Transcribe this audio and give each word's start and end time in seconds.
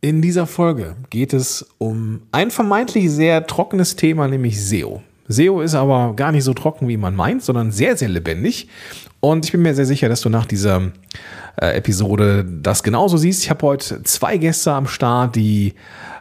In 0.00 0.22
dieser 0.22 0.46
Folge 0.46 0.94
geht 1.10 1.32
es 1.32 1.66
um 1.78 2.20
ein 2.30 2.52
vermeintlich 2.52 3.10
sehr 3.10 3.46
trockenes 3.48 3.96
Thema, 3.96 4.28
nämlich 4.28 4.64
SEO. 4.64 5.02
SEO 5.26 5.60
ist 5.60 5.74
aber 5.74 6.14
gar 6.14 6.30
nicht 6.30 6.44
so 6.44 6.54
trocken, 6.54 6.86
wie 6.86 6.96
man 6.96 7.16
meint, 7.16 7.42
sondern 7.42 7.72
sehr, 7.72 7.96
sehr 7.96 8.08
lebendig. 8.08 8.68
Und 9.18 9.44
ich 9.44 9.52
bin 9.52 9.62
mir 9.62 9.74
sehr 9.74 9.86
sicher, 9.86 10.08
dass 10.08 10.20
du 10.20 10.28
nach 10.28 10.46
dieser 10.46 10.92
äh, 11.60 11.76
Episode 11.76 12.44
das 12.44 12.84
genauso 12.84 13.16
siehst. 13.16 13.42
Ich 13.42 13.50
habe 13.50 13.66
heute 13.66 14.04
zwei 14.04 14.36
Gäste 14.36 14.72
am 14.72 14.86
Start, 14.86 15.34
die 15.34 15.74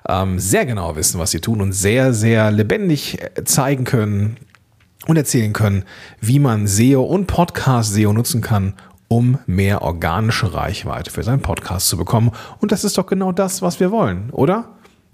ähm, 0.09 0.39
sehr 0.39 0.66
genau 0.66 0.96
wissen, 0.96 1.20
was 1.20 1.30
sie 1.30 1.39
tun 1.39 1.62
und 1.62 1.71
sehr, 1.71 2.14
sehr 2.14 2.50
lebendig 2.50 3.20
äh, 3.21 3.44
zeigen 3.44 3.84
können 3.84 4.38
und 5.05 5.18
erzählen 5.18 5.54
können, 5.54 5.84
wie 6.20 6.39
man 6.39 6.66
SEO 6.66 7.04
und 7.04 7.28
Podcast-SEO 7.28 8.12
nutzen 8.12 8.41
kann, 8.41 8.73
um 9.07 9.39
mehr 9.45 9.81
organische 9.81 10.53
Reichweite 10.53 11.11
für 11.11 11.23
seinen 11.23 11.41
Podcast 11.41 11.87
zu 11.87 11.97
bekommen. 11.97 12.31
Und 12.59 12.71
das 12.71 12.83
ist 12.83 12.97
doch 12.97 13.05
genau 13.05 13.31
das, 13.31 13.61
was 13.61 13.79
wir 13.79 13.91
wollen, 13.91 14.29
oder? 14.31 14.65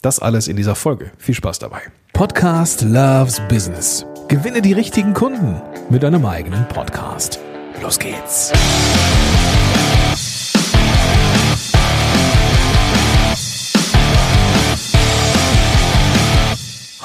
Das 0.01 0.19
alles 0.19 0.47
in 0.47 0.57
dieser 0.57 0.75
Folge. 0.75 1.11
Viel 1.17 1.35
Spaß 1.35 1.59
dabei. 1.59 1.81
Podcast 2.13 2.81
Loves 2.81 3.41
Business. 3.47 4.05
Gewinne 4.27 4.61
die 4.61 4.73
richtigen 4.73 5.13
Kunden 5.13 5.61
mit 5.89 6.03
deinem 6.03 6.25
eigenen 6.25 6.67
Podcast. 6.67 7.39
Los 7.81 7.99
geht's. 7.99 8.51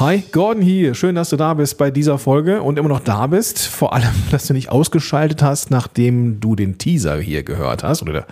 Hi, 0.00 0.22
Gordon 0.30 0.62
hier. 0.62 0.94
Schön, 0.94 1.16
dass 1.16 1.30
du 1.30 1.36
da 1.36 1.54
bist 1.54 1.76
bei 1.76 1.90
dieser 1.90 2.18
Folge 2.18 2.62
und 2.62 2.78
immer 2.78 2.88
noch 2.88 3.00
da 3.00 3.26
bist. 3.26 3.66
Vor 3.66 3.92
allem, 3.92 4.14
dass 4.30 4.46
du 4.46 4.52
nicht 4.52 4.68
ausgeschaltet 4.68 5.42
hast, 5.42 5.72
nachdem 5.72 6.38
du 6.38 6.54
den 6.54 6.78
Teaser 6.78 7.18
hier 7.18 7.42
gehört 7.42 7.82
hast 7.82 8.02
oder 8.02 8.24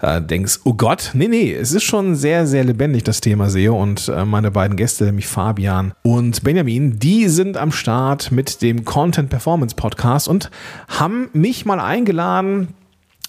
äh, 0.00 0.22
denkst, 0.22 0.60
oh 0.64 0.72
Gott, 0.72 1.10
nee, 1.12 1.28
nee, 1.28 1.52
es 1.52 1.72
ist 1.72 1.82
schon 1.82 2.14
sehr, 2.14 2.46
sehr 2.46 2.64
lebendig, 2.64 3.04
das 3.04 3.20
Thema 3.20 3.50
SEO 3.50 3.76
und 3.76 4.08
äh, 4.08 4.24
meine 4.24 4.50
beiden 4.50 4.78
Gäste, 4.78 5.04
nämlich 5.04 5.26
Fabian 5.26 5.92
und 6.00 6.42
Benjamin, 6.42 6.98
die 6.98 7.28
sind 7.28 7.58
am 7.58 7.70
Start 7.70 8.32
mit 8.32 8.62
dem 8.62 8.86
Content 8.86 9.28
Performance 9.28 9.76
Podcast 9.76 10.26
und 10.26 10.50
haben 10.88 11.28
mich 11.34 11.66
mal 11.66 11.80
eingeladen, 11.80 12.68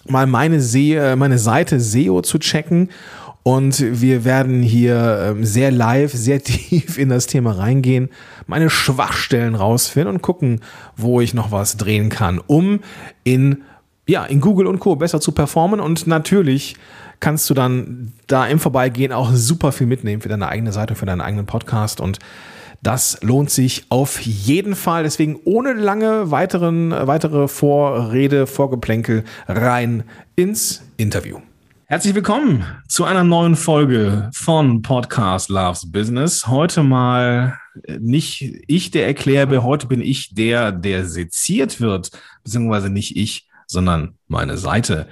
mal 0.07 0.27
meine, 0.27 0.61
Se 0.61 0.95
äh, 0.95 1.17
meine 1.17 1.39
Seite 1.39 1.81
SEO 1.81 2.21
zu 2.21 2.39
checken 2.39 2.87
und 3.47 4.01
wir 4.01 4.25
werden 4.25 4.63
hier 4.63 5.19
ähm, 5.21 5.45
sehr 5.45 5.69
live, 5.69 6.11
sehr 6.11 6.41
tief 6.43 6.97
in 6.97 7.09
das 7.09 7.27
Thema 7.27 7.51
reingehen, 7.51 8.09
meine 8.47 8.71
Schwachstellen 8.71 9.53
rausfinden 9.53 10.15
und 10.15 10.23
gucken, 10.23 10.61
wo 10.97 11.21
ich 11.21 11.35
noch 11.35 11.51
was 11.51 11.77
drehen 11.77 12.09
kann, 12.09 12.41
um 12.47 12.79
in, 13.23 13.61
ja, 14.07 14.25
in 14.25 14.41
Google 14.41 14.65
und 14.65 14.79
Co. 14.79 14.95
besser 14.95 15.21
zu 15.21 15.31
performen. 15.31 15.79
Und 15.79 16.07
natürlich 16.07 16.75
kannst 17.19 17.47
du 17.47 17.53
dann 17.53 18.13
da 18.25 18.47
im 18.47 18.57
Vorbeigehen 18.57 19.13
auch 19.13 19.31
super 19.31 19.71
viel 19.71 19.85
mitnehmen 19.85 20.23
für 20.23 20.29
deine 20.29 20.47
eigene 20.47 20.71
Seite, 20.71 20.95
für 20.95 21.05
deinen 21.05 21.21
eigenen 21.21 21.45
Podcast 21.45 22.01
und 22.01 22.17
das 22.81 23.19
lohnt 23.21 23.51
sich 23.51 23.85
auf 23.89 24.21
jeden 24.21 24.75
Fall. 24.75 25.03
Deswegen 25.03 25.39
ohne 25.45 25.73
lange 25.73 26.31
weiteren, 26.31 26.91
weitere 26.91 27.47
Vorrede, 27.47 28.47
Vorgeplänkel 28.47 29.23
rein 29.47 30.03
ins 30.35 30.81
Interview. 30.97 31.39
Herzlich 31.87 32.15
willkommen 32.15 32.65
zu 32.87 33.03
einer 33.03 33.23
neuen 33.23 33.55
Folge 33.55 34.31
von 34.33 34.81
Podcast 34.81 35.49
Loves 35.49 35.91
Business. 35.91 36.47
Heute 36.47 36.81
mal 36.81 37.59
äh, 37.83 37.99
nicht 37.99 38.63
ich, 38.65 38.89
der 38.89 39.05
Erklärbär, 39.05 39.61
heute 39.61 39.85
bin 39.85 40.01
ich 40.01 40.33
der, 40.33 40.71
der 40.71 41.05
seziert 41.05 41.79
wird, 41.79 42.09
beziehungsweise 42.43 42.89
nicht 42.89 43.15
ich, 43.15 43.47
sondern 43.67 44.17
meine 44.27 44.57
Seite. 44.57 45.07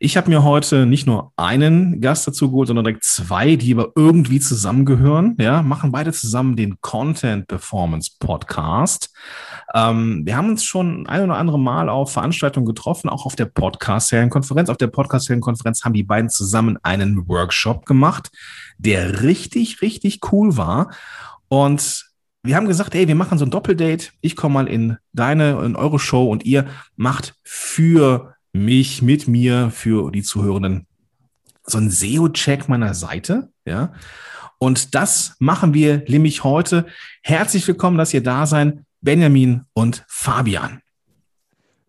Ich 0.00 0.16
habe 0.16 0.28
mir 0.28 0.42
heute 0.42 0.86
nicht 0.86 1.06
nur 1.06 1.32
einen 1.36 2.00
Gast 2.00 2.26
dazu 2.26 2.50
geholt, 2.50 2.66
sondern 2.66 2.84
direkt 2.84 3.04
zwei, 3.04 3.54
die 3.54 3.72
aber 3.72 3.92
irgendwie 3.94 4.40
zusammengehören. 4.40 5.36
Ja, 5.38 5.62
machen 5.62 5.92
beide 5.92 6.12
zusammen 6.12 6.56
den 6.56 6.80
Content 6.80 7.46
Performance 7.46 8.10
Podcast. 8.18 9.12
Ähm, 9.74 10.22
wir 10.24 10.36
haben 10.36 10.48
uns 10.48 10.64
schon 10.64 11.06
ein 11.06 11.22
oder 11.22 11.36
andere 11.36 11.58
Mal 11.58 11.88
auf 11.88 12.12
Veranstaltungen 12.12 12.66
getroffen, 12.66 13.08
auch 13.08 13.26
auf 13.26 13.36
der 13.36 13.44
Podcast-Serienkonferenz. 13.46 14.70
Auf 14.70 14.78
der 14.78 14.86
Podcast-Serienkonferenz 14.86 15.84
haben 15.84 15.92
die 15.92 16.02
beiden 16.02 16.30
zusammen 16.30 16.78
einen 16.82 17.28
Workshop 17.28 17.84
gemacht, 17.84 18.30
der 18.78 19.22
richtig, 19.22 19.82
richtig 19.82 20.20
cool 20.32 20.56
war. 20.56 20.92
Und 21.48 22.06
wir 22.42 22.56
haben 22.56 22.66
gesagt, 22.66 22.94
ey, 22.94 23.08
wir 23.08 23.14
machen 23.14 23.38
so 23.38 23.44
ein 23.44 23.50
Doppeldate. 23.50 24.10
Ich 24.20 24.36
komme 24.36 24.54
mal 24.54 24.68
in 24.68 24.96
deine, 25.12 25.62
in 25.64 25.76
eure 25.76 25.98
Show 25.98 26.30
und 26.30 26.44
ihr 26.44 26.66
macht 26.96 27.34
für 27.42 28.34
mich, 28.52 29.02
mit 29.02 29.28
mir, 29.28 29.70
für 29.70 30.10
die 30.10 30.22
Zuhörenden 30.22 30.86
so 31.64 31.78
ein 31.78 31.90
SEO-Check 31.90 32.68
meiner 32.68 32.94
Seite, 32.94 33.50
ja. 33.66 33.92
Und 34.60 34.94
das 34.96 35.36
machen 35.38 35.72
wir 35.72 36.02
nämlich 36.08 36.42
heute. 36.42 36.86
Herzlich 37.22 37.68
willkommen, 37.68 37.96
dass 37.96 38.12
ihr 38.12 38.22
da 38.22 38.44
seid, 38.46 38.78
Benjamin 39.00 39.62
und 39.74 40.04
Fabian. 40.08 40.80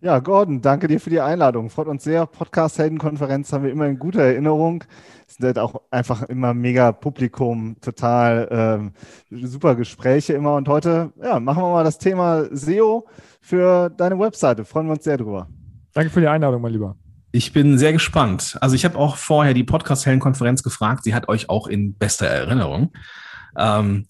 Ja, 0.02 0.20
Gordon, 0.20 0.62
danke 0.62 0.88
dir 0.88 1.02
für 1.02 1.09
die 1.09 1.20
Einladung. 1.20 1.70
Freut 1.70 1.88
uns 1.88 2.06
sehr. 2.06 2.25
Podcast-Heldenkonferenz 2.25 3.52
haben 3.52 3.66
wir 3.66 3.72
immer 3.72 3.86
in 3.86 4.00
guter 4.00 4.22
Erinnerung. 4.22 4.86
Es 5.28 5.36
sind 5.36 5.46
halt 5.46 5.59
auch 5.59 5.81
einfach 5.92 6.24
immer 6.24 6.53
mega 6.53 6.94
Publikum, 6.94 7.75
total 7.81 8.48
ähm, 8.50 8.94
super 9.30 9.75
Gespräche 9.75 10.31
immer. 10.31 10.56
Und 10.56 10.69
heute 10.69 11.12
ja, 11.22 11.42
machen 11.42 11.64
wir 11.64 11.72
mal 11.72 11.84
das 11.84 11.98
Thema 11.98 12.46
SEO 12.50 13.08
für 13.42 13.90
deine 13.90 14.18
Webseite. 14.18 14.64
Freuen 14.64 14.88
wir 14.88 14.94
uns 14.94 15.03
sehr 15.03 15.18
drüber. 15.18 15.50
Danke 15.94 16.12
für 16.12 16.22
die 16.22 16.28
Einladung, 16.28 16.62
mein 16.62 16.72
Lieber. 16.72 16.96
Ich 17.34 17.52
bin 17.52 17.78
sehr 17.78 17.92
gespannt. 17.92 18.58
Also 18.62 18.75
ich 18.75 18.86
habe 18.86 18.98
auch 18.98 19.18
vorher 19.18 19.53
die 19.53 19.66
Podcast-Heldenkonferenz 19.66 20.64
gefragt. 20.64 21.03
Sie 21.03 21.14
hat 21.14 21.28
euch 21.28 21.50
auch 21.50 21.68
in 21.68 21.96
bester 21.96 22.25
Erinnerung. 22.25 22.94
Ähm 23.59 24.08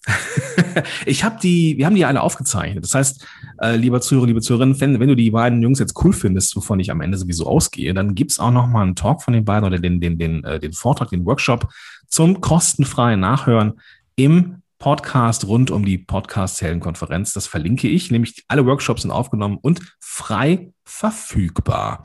ich 1.05 1.23
habe 1.23 1.37
die, 1.41 1.77
wir 1.77 1.85
haben 1.85 1.95
die 1.95 2.05
alle 2.05 2.21
aufgezeichnet. 2.21 2.83
Das 2.83 2.93
heißt, 2.93 3.25
äh, 3.61 3.75
lieber 3.75 3.99
Zuhörer, 3.99 4.27
liebe 4.27 4.41
Zuhörerinnen, 4.41 4.79
wenn, 4.79 4.99
wenn, 4.99 5.07
du 5.09 5.15
die 5.15 5.31
beiden 5.31 5.61
Jungs 5.61 5.79
jetzt 5.79 6.01
cool 6.03 6.13
findest, 6.13 6.55
wovon 6.55 6.79
ich 6.79 6.91
am 6.91 7.01
Ende 7.01 7.17
sowieso 7.17 7.47
ausgehe, 7.47 7.93
dann 7.93 8.15
gibt's 8.15 8.39
auch 8.39 8.51
noch 8.51 8.67
mal 8.67 8.83
einen 8.83 8.95
Talk 8.95 9.23
von 9.23 9.33
den 9.33 9.45
beiden 9.45 9.65
oder 9.65 9.79
den, 9.79 9.99
den, 9.99 10.17
den, 10.17 10.43
äh, 10.43 10.59
den 10.59 10.73
Vortrag, 10.73 11.09
den 11.09 11.25
Workshop 11.25 11.67
zum 12.07 12.41
kostenfreien 12.41 13.19
Nachhören 13.19 13.79
im 14.15 14.61
Podcast 14.79 15.45
rund 15.45 15.71
um 15.71 15.83
die 15.83 15.97
Podcast-Heldenkonferenz. 15.97 17.33
Das 17.33 17.47
verlinke 17.47 17.89
ich, 17.89 18.11
nämlich 18.11 18.45
alle 18.47 18.65
Workshops 18.65 19.01
sind 19.01 19.11
aufgenommen 19.11 19.57
und 19.61 19.81
frei 19.99 20.71
verfügbar. 20.85 22.03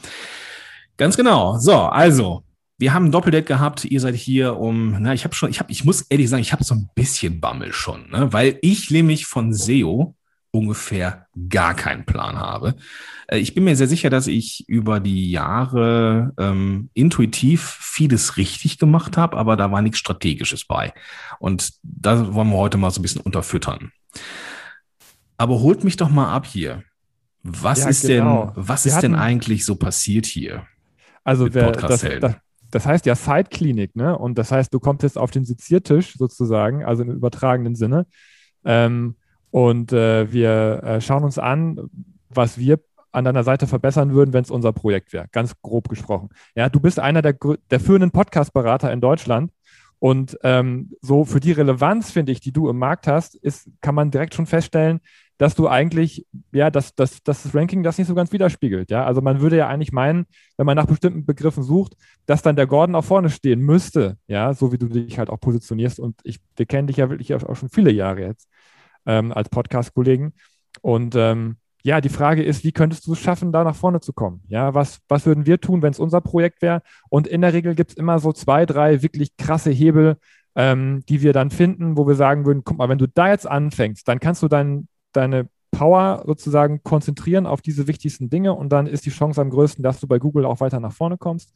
Ganz 0.97 1.16
genau. 1.16 1.59
So, 1.59 1.75
also, 1.75 2.44
wir 2.78 2.92
haben 2.92 3.06
ein 3.06 3.12
Doppeldate 3.12 3.44
gehabt. 3.44 3.84
Ihr 3.84 4.00
seid 4.00 4.14
hier 4.14 4.56
um, 4.56 4.96
na, 5.00 5.14
ich 5.14 5.24
habe 5.24 5.34
schon, 5.34 5.50
ich 5.50 5.60
habe, 5.60 5.70
ich 5.70 5.84
muss 5.84 6.02
ehrlich 6.02 6.28
sagen, 6.28 6.42
ich 6.42 6.52
habe 6.52 6.64
so 6.64 6.74
ein 6.74 6.90
bisschen 6.94 7.40
Bammel 7.40 7.72
schon, 7.72 8.10
ne? 8.10 8.32
weil 8.32 8.58
ich 8.62 8.90
nämlich 8.90 9.26
von 9.26 9.52
SEO 9.52 10.16
ungefähr 10.50 11.26
gar 11.48 11.74
keinen 11.74 12.04
Plan 12.04 12.38
habe. 12.38 12.76
Äh, 13.26 13.38
ich 13.38 13.54
bin 13.54 13.64
mir 13.64 13.76
sehr 13.76 13.88
sicher, 13.88 14.10
dass 14.10 14.26
ich 14.26 14.68
über 14.68 15.00
die 15.00 15.30
Jahre 15.30 16.32
ähm, 16.38 16.90
intuitiv 16.94 17.62
vieles 17.80 18.36
richtig 18.36 18.78
gemacht 18.78 19.16
habe, 19.16 19.36
aber 19.36 19.56
da 19.56 19.70
war 19.70 19.82
nichts 19.82 19.98
Strategisches 19.98 20.64
bei. 20.64 20.92
Und 21.41 21.72
da 21.82 22.34
wollen 22.34 22.50
wir 22.50 22.56
heute 22.56 22.78
mal 22.78 22.91
so 22.91 23.00
ein 23.00 23.02
bisschen 23.02 23.20
unterfüttern. 23.20 23.92
Aber 25.36 25.60
holt 25.60 25.82
mich 25.82 25.96
doch 25.96 26.08
mal 26.08 26.32
ab 26.32 26.46
hier. 26.46 26.84
Was 27.42 27.80
ja, 27.80 27.88
ist 27.88 28.06
genau. 28.06 28.52
denn, 28.54 28.68
was 28.68 28.86
ist 28.86 29.00
denn 29.00 29.14
eigentlich 29.14 29.64
so 29.64 29.74
passiert 29.74 30.24
hier? 30.24 30.66
Also 31.24 31.52
wer, 31.52 31.72
das, 31.72 32.00
das, 32.00 32.36
das, 32.74 32.86
heißt 32.86 33.06
ja 33.06 33.14
Side-Klinik, 33.14 33.96
ne? 33.96 34.16
Und 34.16 34.38
das 34.38 34.50
heißt, 34.50 34.72
du 34.72 34.80
kommst 34.80 35.02
jetzt 35.02 35.18
auf 35.18 35.30
den 35.30 35.44
Seziertisch 35.44 36.14
sozusagen, 36.16 36.84
also 36.84 37.02
im 37.02 37.10
übertragenen 37.10 37.74
Sinne. 37.74 38.06
Ähm, 38.64 39.16
und 39.50 39.92
äh, 39.92 40.32
wir 40.32 40.82
äh, 40.82 41.00
schauen 41.00 41.24
uns 41.24 41.38
an, 41.38 41.90
was 42.28 42.58
wir 42.58 42.80
an 43.12 43.24
deiner 43.24 43.44
Seite 43.44 43.66
verbessern 43.66 44.12
würden, 44.12 44.32
wenn 44.32 44.42
es 44.42 44.50
unser 44.50 44.72
Projekt 44.72 45.12
wäre. 45.12 45.26
Ganz 45.30 45.54
grob 45.62 45.88
gesprochen. 45.88 46.30
Ja, 46.56 46.68
du 46.68 46.80
bist 46.80 46.98
einer 46.98 47.22
der, 47.22 47.36
der 47.70 47.80
führenden 47.80 48.10
Podcast-Berater 48.10 48.92
in 48.92 49.00
Deutschland. 49.00 49.52
Und 50.00 50.36
ähm, 50.42 50.92
so 51.00 51.24
für 51.24 51.41
die 51.41 51.52
Relevanz, 51.52 52.10
finde 52.10 52.32
ich, 52.32 52.41
die 52.41 52.53
du 52.53 52.68
im 52.68 52.78
Markt 52.78 53.06
hast, 53.06 53.36
ist, 53.36 53.70
kann 53.80 53.94
man 53.94 54.10
direkt 54.10 54.34
schon 54.34 54.47
feststellen, 54.47 55.00
dass 55.39 55.54
du 55.54 55.69
eigentlich, 55.69 56.27
ja, 56.53 56.71
dass, 56.71 56.95
dass, 56.95 57.22
dass 57.22 57.42
das 57.42 57.54
Ranking 57.54 57.83
das 57.83 57.98
nicht 57.98 58.07
so 58.07 58.15
ganz 58.15 58.33
widerspiegelt. 58.33 58.91
Ja, 58.91 59.04
also 59.04 59.21
man 59.21 59.41
würde 59.41 59.57
ja 59.57 59.69
eigentlich 59.69 59.92
meinen, 59.92 60.27
wenn 60.57 60.66
man 60.66 60.77
nach 60.77 60.86
bestimmten 60.86 61.27
Begriffen 61.27 61.63
sucht, 61.63 61.95
dass 62.27 62.42
dann 62.42 62.57
der 62.57 62.66
Gordon 62.66 62.95
auch 62.95 63.04
vorne 63.04 63.31
stehen 63.31 63.60
müsste. 63.60 64.16
Ja, 64.27 64.54
so 64.54 64.72
wie 64.72 64.78
du 64.78 64.89
dich 64.89 65.19
halt 65.19 65.31
auch 65.31 65.41
positionierst. 65.41 65.98
Und 65.98 66.21
ich, 66.25 66.41
wir 66.57 66.66
kennen 66.66 66.86
dich 66.86 66.98
ja 66.98 67.10
wirklich 67.10 67.34
auch 67.34 67.57
schon 67.57 67.69
viele 67.69 67.91
Jahre 67.91 68.22
jetzt 68.22 68.48
ähm, 69.07 69.33
als 69.33 69.48
Podcast-Kollegen. 69.48 70.34
Und 70.83 71.15
ähm, 71.16 71.57
ja, 71.83 72.01
die 72.01 72.09
Frage 72.09 72.42
ist, 72.42 72.65
wie 72.65 72.72
könntest 72.72 73.07
du 73.07 73.13
es 73.13 73.21
schaffen, 73.21 73.53
da 73.53 73.63
nach 73.63 73.77
vorne 73.77 74.01
zu 74.01 74.13
kommen? 74.13 74.42
Ja, 74.48 74.72
was, 74.72 75.01
was 75.09 75.27
würden 75.27 75.47
wir 75.47 75.60
tun, 75.60 75.83
wenn 75.83 75.92
es 75.92 75.98
unser 75.98 76.22
Projekt 76.22 76.63
wäre? 76.63 76.80
Und 77.10 77.27
in 77.27 77.42
der 77.42 77.53
Regel 77.53 77.75
gibt 77.75 77.91
es 77.91 77.97
immer 77.97 78.19
so 78.19 78.33
zwei, 78.33 78.65
drei 78.65 79.03
wirklich 79.03 79.37
krasse 79.37 79.71
Hebel, 79.71 80.16
ähm, 80.54 81.03
die 81.09 81.21
wir 81.21 81.33
dann 81.33 81.51
finden, 81.51 81.97
wo 81.98 82.07
wir 82.07 82.15
sagen 82.15 82.47
würden, 82.47 82.63
guck 82.65 82.78
mal, 82.78 82.89
wenn 82.89 82.98
du 82.98 83.09
da 83.09 83.28
jetzt 83.28 83.47
anfängst, 83.47 84.09
dann 84.09 84.19
kannst 84.19 84.42
du 84.42 84.48
dein, 84.48 84.89
deine 85.16 85.49
Power 85.71 86.22
sozusagen 86.27 86.83
konzentrieren 86.83 87.47
auf 87.47 87.61
diese 87.61 87.87
wichtigsten 87.87 88.31
Dinge 88.31 88.55
und 88.55 88.71
dann 88.71 88.87
ist 88.87 89.07
die 89.07 89.11
Chance 89.11 89.41
am 89.41 89.51
größten, 89.51 89.83
dass 89.83 90.01
du 90.01 90.07
bei 90.07 90.19
Google 90.19 90.45
auch 90.45 90.61
weiter 90.61 90.81
nach 90.81 90.93
vorne 90.93 91.19
kommst. 91.19 91.53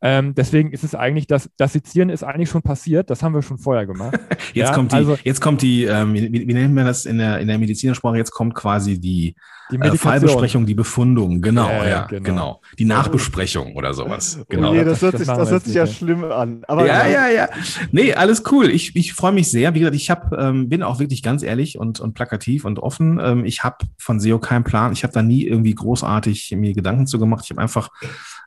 Ähm, 0.00 0.34
deswegen 0.34 0.70
ist 0.70 0.84
es 0.84 0.94
eigentlich, 0.94 1.26
das, 1.26 1.50
das 1.56 1.72
Sezieren 1.72 2.08
ist 2.08 2.22
eigentlich 2.22 2.48
schon 2.48 2.62
passiert, 2.62 3.10
das 3.10 3.22
haben 3.22 3.34
wir 3.34 3.42
schon 3.42 3.58
vorher 3.58 3.86
gemacht. 3.86 4.18
jetzt, 4.54 4.68
ja, 4.68 4.72
kommt 4.72 4.92
die, 4.92 4.96
also, 4.96 5.18
jetzt 5.24 5.40
kommt 5.40 5.62
die, 5.62 5.84
ähm, 5.84 6.14
wie, 6.14 6.32
wie 6.32 6.54
nennt 6.54 6.74
man 6.74 6.86
das 6.86 7.04
in 7.04 7.18
der, 7.18 7.40
in 7.40 7.48
der 7.48 7.58
Medizinersprache, 7.58 8.16
jetzt 8.16 8.30
kommt 8.30 8.54
quasi 8.54 9.00
die, 9.00 9.34
die 9.70 9.76
äh, 9.76 9.96
Fallbesprechung, 9.96 10.66
die 10.66 10.74
Befundung, 10.74 11.42
genau, 11.42 11.68
ja, 11.68 11.88
ja 11.88 12.06
genau. 12.06 12.22
genau. 12.22 12.60
Die 12.78 12.84
Nachbesprechung 12.84 13.74
oder 13.74 13.92
sowas. 13.92 14.40
Genau. 14.48 14.70
Okay, 14.70 14.84
das 14.84 15.02
hört 15.02 15.18
sich, 15.18 15.26
das 15.26 15.50
hört 15.50 15.64
sich 15.64 15.74
ja 15.74 15.86
schlimm 15.86 16.24
an. 16.24 16.62
Aber 16.66 16.86
ja, 16.86 17.06
ja, 17.06 17.28
ja. 17.28 17.48
Nee, 17.92 18.14
alles 18.14 18.44
cool. 18.50 18.70
Ich, 18.70 18.96
ich 18.96 19.12
freue 19.12 19.32
mich 19.32 19.50
sehr. 19.50 19.74
Wie 19.74 19.80
gesagt, 19.80 19.96
ich 19.96 20.10
hab, 20.10 20.32
ähm, 20.32 20.68
bin 20.68 20.82
auch 20.82 21.00
wirklich 21.00 21.22
ganz 21.22 21.42
ehrlich 21.42 21.78
und, 21.78 22.00
und 22.00 22.14
plakativ 22.14 22.64
und 22.64 22.78
offen. 22.78 23.20
Ähm, 23.22 23.44
ich 23.44 23.62
habe 23.62 23.76
von 23.98 24.20
SEO 24.20 24.38
keinen 24.38 24.64
Plan. 24.64 24.92
Ich 24.92 25.02
habe 25.02 25.12
da 25.12 25.22
nie 25.22 25.44
irgendwie 25.44 25.74
großartig 25.74 26.54
mir 26.56 26.72
Gedanken 26.72 27.06
zu 27.06 27.18
gemacht. 27.18 27.44
Ich 27.44 27.50
habe 27.50 27.60
einfach 27.60 27.90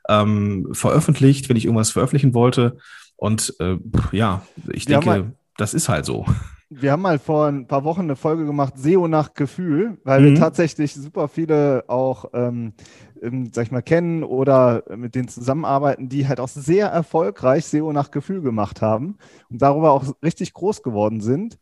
ähm, 0.08 0.68
veröffentlicht, 0.72 1.48
wenn 1.48 1.56
ich 1.56 1.64
irgendwas 1.64 1.90
veröffentlichen 1.90 2.34
wollte. 2.34 2.76
Und 3.16 3.54
äh, 3.60 3.76
ja, 4.12 4.42
ich 4.72 4.86
denke, 4.86 5.06
mal, 5.06 5.32
das 5.56 5.74
ist 5.74 5.88
halt 5.88 6.04
so. 6.04 6.26
Wir 6.70 6.92
haben 6.92 7.02
mal 7.02 7.18
vor 7.18 7.46
ein 7.46 7.66
paar 7.66 7.84
Wochen 7.84 8.02
eine 8.02 8.16
Folge 8.16 8.46
gemacht, 8.46 8.74
SEO 8.76 9.06
nach 9.06 9.34
Gefühl, 9.34 9.98
weil 10.04 10.20
mhm. 10.20 10.24
wir 10.24 10.34
tatsächlich 10.36 10.94
super 10.94 11.28
viele 11.28 11.84
auch, 11.86 12.30
ähm, 12.32 12.72
ähm, 13.20 13.50
sag 13.52 13.66
ich 13.66 13.70
mal, 13.70 13.82
kennen 13.82 14.24
oder 14.24 14.82
mit 14.96 15.14
denen 15.14 15.28
zusammenarbeiten, 15.28 16.08
die 16.08 16.26
halt 16.26 16.40
auch 16.40 16.48
sehr 16.48 16.88
erfolgreich 16.88 17.66
SEO 17.66 17.92
nach 17.92 18.10
Gefühl 18.10 18.40
gemacht 18.40 18.80
haben 18.80 19.18
und 19.50 19.60
darüber 19.60 19.92
auch 19.92 20.04
richtig 20.22 20.54
groß 20.54 20.82
geworden 20.82 21.20
sind. 21.20 21.58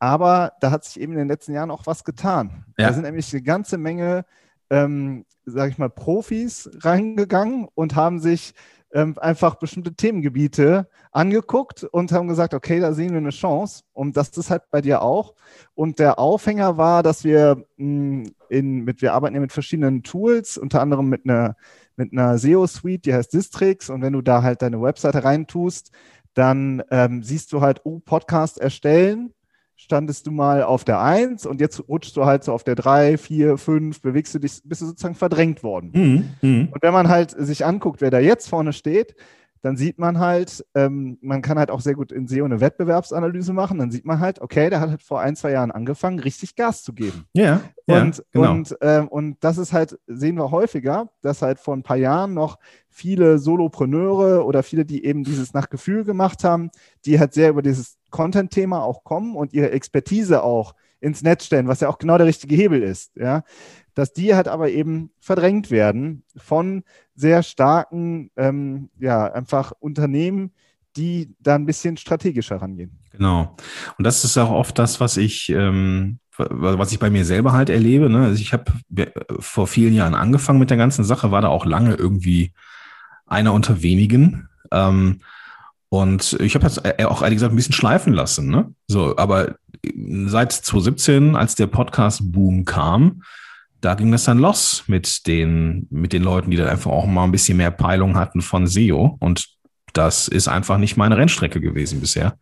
Aber 0.00 0.52
da 0.60 0.70
hat 0.70 0.84
sich 0.84 1.00
eben 1.00 1.12
in 1.12 1.18
den 1.20 1.28
letzten 1.28 1.52
Jahren 1.52 1.70
auch 1.70 1.86
was 1.86 2.04
getan. 2.04 2.64
Ja. 2.76 2.88
Da 2.88 2.92
sind 2.92 3.04
nämlich 3.04 3.32
eine 3.32 3.42
ganze 3.42 3.78
Menge 3.78 4.24
ähm, 4.70 5.24
sage 5.44 5.70
ich 5.70 5.78
mal, 5.78 5.90
Profis 5.90 6.70
reingegangen 6.82 7.68
und 7.74 7.96
haben 7.96 8.20
sich 8.20 8.54
ähm, 8.92 9.14
einfach 9.18 9.56
bestimmte 9.56 9.94
Themengebiete 9.94 10.88
angeguckt 11.12 11.84
und 11.84 12.10
haben 12.12 12.28
gesagt, 12.28 12.54
okay, 12.54 12.80
da 12.80 12.92
sehen 12.92 13.10
wir 13.10 13.18
eine 13.18 13.30
Chance. 13.30 13.82
Und 13.92 14.16
das 14.16 14.30
ist 14.30 14.50
halt 14.50 14.62
bei 14.70 14.80
dir 14.80 15.02
auch. 15.02 15.34
Und 15.74 15.98
der 15.98 16.18
Aufhänger 16.18 16.76
war, 16.78 17.02
dass 17.02 17.24
wir 17.24 17.64
mh, 17.76 18.24
hm, 18.24 18.32
in, 18.48 18.84
mit, 18.84 19.02
wir 19.02 19.12
arbeiten 19.12 19.34
ja 19.34 19.40
mit 19.40 19.52
verschiedenen 19.52 20.02
Tools, 20.02 20.56
unter 20.56 20.80
anderem 20.80 21.08
mit 21.08 21.24
einer, 21.24 21.56
mit 21.96 22.12
einer 22.12 22.38
SEO-Suite, 22.38 23.04
die 23.04 23.14
heißt 23.14 23.32
Distrix. 23.32 23.90
Und 23.90 24.00
wenn 24.02 24.14
du 24.14 24.22
da 24.22 24.42
halt 24.42 24.62
deine 24.62 24.80
Webseite 24.80 25.22
reintust, 25.22 25.92
dann 26.32 26.82
ähm, 26.90 27.22
siehst 27.22 27.52
du 27.52 27.60
halt, 27.60 27.80
oh, 27.84 27.98
Podcast 27.98 28.58
erstellen 28.58 29.34
standest 29.78 30.26
du 30.26 30.32
mal 30.32 30.64
auf 30.64 30.84
der 30.84 31.00
1 31.00 31.46
und 31.46 31.60
jetzt 31.60 31.88
rutschst 31.88 32.16
du 32.16 32.26
halt 32.26 32.42
so 32.42 32.52
auf 32.52 32.64
der 32.64 32.74
3, 32.74 33.16
4, 33.16 33.56
5, 33.56 34.02
bewegst 34.02 34.34
du 34.34 34.40
dich, 34.40 34.60
bist 34.64 34.82
du 34.82 34.86
sozusagen 34.86 35.14
verdrängt 35.14 35.62
worden. 35.62 35.90
Mhm, 35.94 36.30
mh. 36.42 36.68
Und 36.72 36.82
wenn 36.82 36.92
man 36.92 37.08
halt 37.08 37.30
sich 37.30 37.64
anguckt, 37.64 38.00
wer 38.00 38.10
da 38.10 38.18
jetzt 38.18 38.48
vorne 38.48 38.72
steht, 38.72 39.14
dann 39.62 39.76
sieht 39.76 39.98
man 39.98 40.18
halt, 40.18 40.64
ähm, 40.74 41.18
man 41.20 41.42
kann 41.42 41.58
halt 41.58 41.70
auch 41.70 41.80
sehr 41.80 41.94
gut 41.94 42.12
in 42.12 42.26
SEO 42.26 42.44
eine 42.44 42.60
Wettbewerbsanalyse 42.60 43.52
machen. 43.52 43.78
Dann 43.78 43.90
sieht 43.90 44.04
man 44.04 44.20
halt, 44.20 44.40
okay, 44.40 44.70
der 44.70 44.80
hat 44.80 44.90
halt 44.90 45.02
vor 45.02 45.20
ein, 45.20 45.36
zwei 45.36 45.52
Jahren 45.52 45.70
angefangen, 45.70 46.20
richtig 46.20 46.56
Gas 46.56 46.82
zu 46.82 46.92
geben. 46.92 47.24
Ja. 47.32 47.60
Und, 47.86 48.18
ja, 48.18 48.24
genau. 48.32 48.52
und, 48.52 48.76
ähm, 48.80 49.08
und 49.08 49.36
das 49.40 49.58
ist 49.58 49.72
halt, 49.72 49.98
sehen 50.06 50.36
wir 50.36 50.50
häufiger, 50.50 51.10
dass 51.22 51.42
halt 51.42 51.58
vor 51.58 51.74
ein 51.74 51.82
paar 51.82 51.96
Jahren 51.96 52.34
noch 52.34 52.58
viele 52.88 53.38
Solopreneure 53.38 54.44
oder 54.44 54.62
viele, 54.62 54.84
die 54.84 55.04
eben 55.04 55.24
dieses 55.24 55.54
nach 55.54 55.70
Gefühl 55.70 56.04
gemacht 56.04 56.44
haben, 56.44 56.70
die 57.04 57.18
halt 57.18 57.32
sehr 57.34 57.50
über 57.50 57.62
dieses 57.62 57.96
Content-Thema 58.10 58.82
auch 58.82 59.04
kommen 59.04 59.36
und 59.36 59.52
ihre 59.52 59.70
Expertise 59.70 60.42
auch 60.42 60.74
ins 61.00 61.22
Netz 61.22 61.44
stellen, 61.44 61.68
was 61.68 61.80
ja 61.80 61.88
auch 61.88 61.98
genau 61.98 62.18
der 62.18 62.26
richtige 62.26 62.56
Hebel 62.56 62.82
ist, 62.82 63.16
ja, 63.16 63.44
dass 63.98 64.12
die 64.12 64.32
halt 64.36 64.46
aber 64.46 64.70
eben 64.70 65.10
verdrängt 65.18 65.72
werden 65.72 66.22
von 66.36 66.84
sehr 67.16 67.42
starken, 67.42 68.30
ähm, 68.36 68.90
ja, 69.00 69.26
einfach 69.32 69.72
Unternehmen, 69.80 70.52
die 70.96 71.34
da 71.40 71.56
ein 71.56 71.66
bisschen 71.66 71.96
strategischer 71.96 72.62
rangehen. 72.62 73.00
Genau. 73.10 73.56
Und 73.98 74.04
das 74.06 74.22
ist 74.22 74.38
auch 74.38 74.52
oft 74.52 74.78
das, 74.78 75.00
was 75.00 75.16
ich, 75.16 75.48
ähm, 75.48 76.20
was 76.36 76.92
ich 76.92 77.00
bei 77.00 77.10
mir 77.10 77.24
selber 77.24 77.50
halt 77.50 77.70
erlebe. 77.70 78.08
Ne? 78.08 78.26
Also 78.26 78.40
ich 78.40 78.52
habe 78.52 78.72
vor 79.40 79.66
vielen 79.66 79.94
Jahren 79.94 80.14
angefangen 80.14 80.60
mit 80.60 80.70
der 80.70 80.76
ganzen 80.76 81.02
Sache, 81.02 81.32
war 81.32 81.42
da 81.42 81.48
auch 81.48 81.66
lange 81.66 81.96
irgendwie 81.96 82.52
einer 83.26 83.52
unter 83.52 83.82
wenigen. 83.82 84.48
Ähm, 84.70 85.22
und 85.88 86.34
ich 86.34 86.54
habe 86.54 86.62
das 86.62 86.78
äh, 86.78 87.04
auch 87.04 87.22
ehrlich 87.22 87.38
gesagt 87.38 87.52
ein 87.52 87.56
bisschen 87.56 87.74
schleifen 87.74 88.12
lassen. 88.12 88.48
Ne? 88.48 88.72
So, 88.86 89.16
aber 89.16 89.56
seit 90.26 90.52
2017, 90.52 91.34
als 91.34 91.56
der 91.56 91.66
Podcast-Boom 91.66 92.64
kam, 92.64 93.22
da 93.80 93.94
ging 93.94 94.10
das 94.10 94.24
dann 94.24 94.38
los 94.38 94.84
mit 94.86 95.26
den, 95.26 95.86
mit 95.90 96.12
den 96.12 96.22
Leuten, 96.22 96.50
die 96.50 96.56
dann 96.56 96.68
einfach 96.68 96.90
auch 96.90 97.06
mal 97.06 97.24
ein 97.24 97.32
bisschen 97.32 97.56
mehr 97.56 97.70
Peilung 97.70 98.16
hatten 98.16 98.40
von 98.40 98.66
SEO. 98.66 99.16
Und 99.20 99.46
das 99.92 100.28
ist 100.28 100.48
einfach 100.48 100.78
nicht 100.78 100.96
meine 100.96 101.16
Rennstrecke 101.16 101.60
gewesen 101.60 102.00
bisher. 102.00 102.38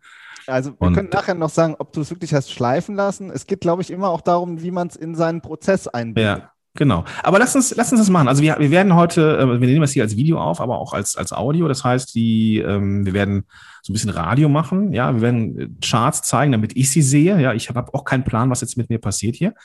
Also 0.47 0.71
wir 0.71 0.87
und, 0.87 0.93
können 0.93 1.09
nachher 1.11 1.35
noch 1.35 1.49
sagen, 1.49 1.75
ob 1.77 1.93
du 1.93 2.01
es 2.01 2.09
wirklich 2.09 2.33
hast 2.33 2.51
schleifen 2.51 2.95
lassen. 2.95 3.29
Es 3.29 3.47
geht, 3.47 3.61
glaube 3.61 3.81
ich, 3.81 3.91
immer 3.91 4.09
auch 4.09 4.21
darum, 4.21 4.61
wie 4.61 4.71
man 4.71 4.87
es 4.87 4.95
in 4.95 5.13
seinen 5.13 5.41
Prozess 5.41 5.87
einbindet. 5.87 6.39
Ja, 6.39 6.51
Genau. 6.77 7.05
Aber 7.23 7.39
lass 7.39 7.55
uns, 7.55 7.75
lass 7.75 7.91
uns 7.91 7.99
das 7.99 8.09
machen. 8.09 8.27
Also 8.27 8.43
wir, 8.43 8.57
wir 8.59 8.69
werden 8.71 8.93
heute, 8.93 9.37
äh, 9.39 9.59
wir 9.59 9.67
nehmen 9.67 9.81
das 9.81 9.91
hier 9.91 10.03
als 10.03 10.15
Video 10.15 10.39
auf, 10.39 10.61
aber 10.61 10.77
auch 10.77 10.93
als, 10.93 11.17
als 11.17 11.33
Audio. 11.33 11.67
Das 11.67 11.83
heißt, 11.83 12.13
die, 12.13 12.59
ähm, 12.59 13.05
wir 13.05 13.13
werden 13.13 13.45
so 13.81 13.91
ein 13.91 13.95
bisschen 13.95 14.11
Radio 14.11 14.47
machen. 14.47 14.93
Ja, 14.93 15.13
wir 15.13 15.21
werden 15.21 15.59
äh, 15.59 15.67
Charts 15.83 16.21
zeigen, 16.21 16.51
damit 16.51 16.77
ich 16.77 16.91
sie 16.91 17.01
sehe. 17.01 17.41
Ja, 17.41 17.53
ich 17.53 17.69
habe 17.69 17.93
auch 17.93 18.05
keinen 18.05 18.23
Plan, 18.23 18.49
was 18.51 18.61
jetzt 18.61 18.77
mit 18.77 18.89
mir 18.89 18.99
passiert 18.99 19.35
hier. 19.35 19.55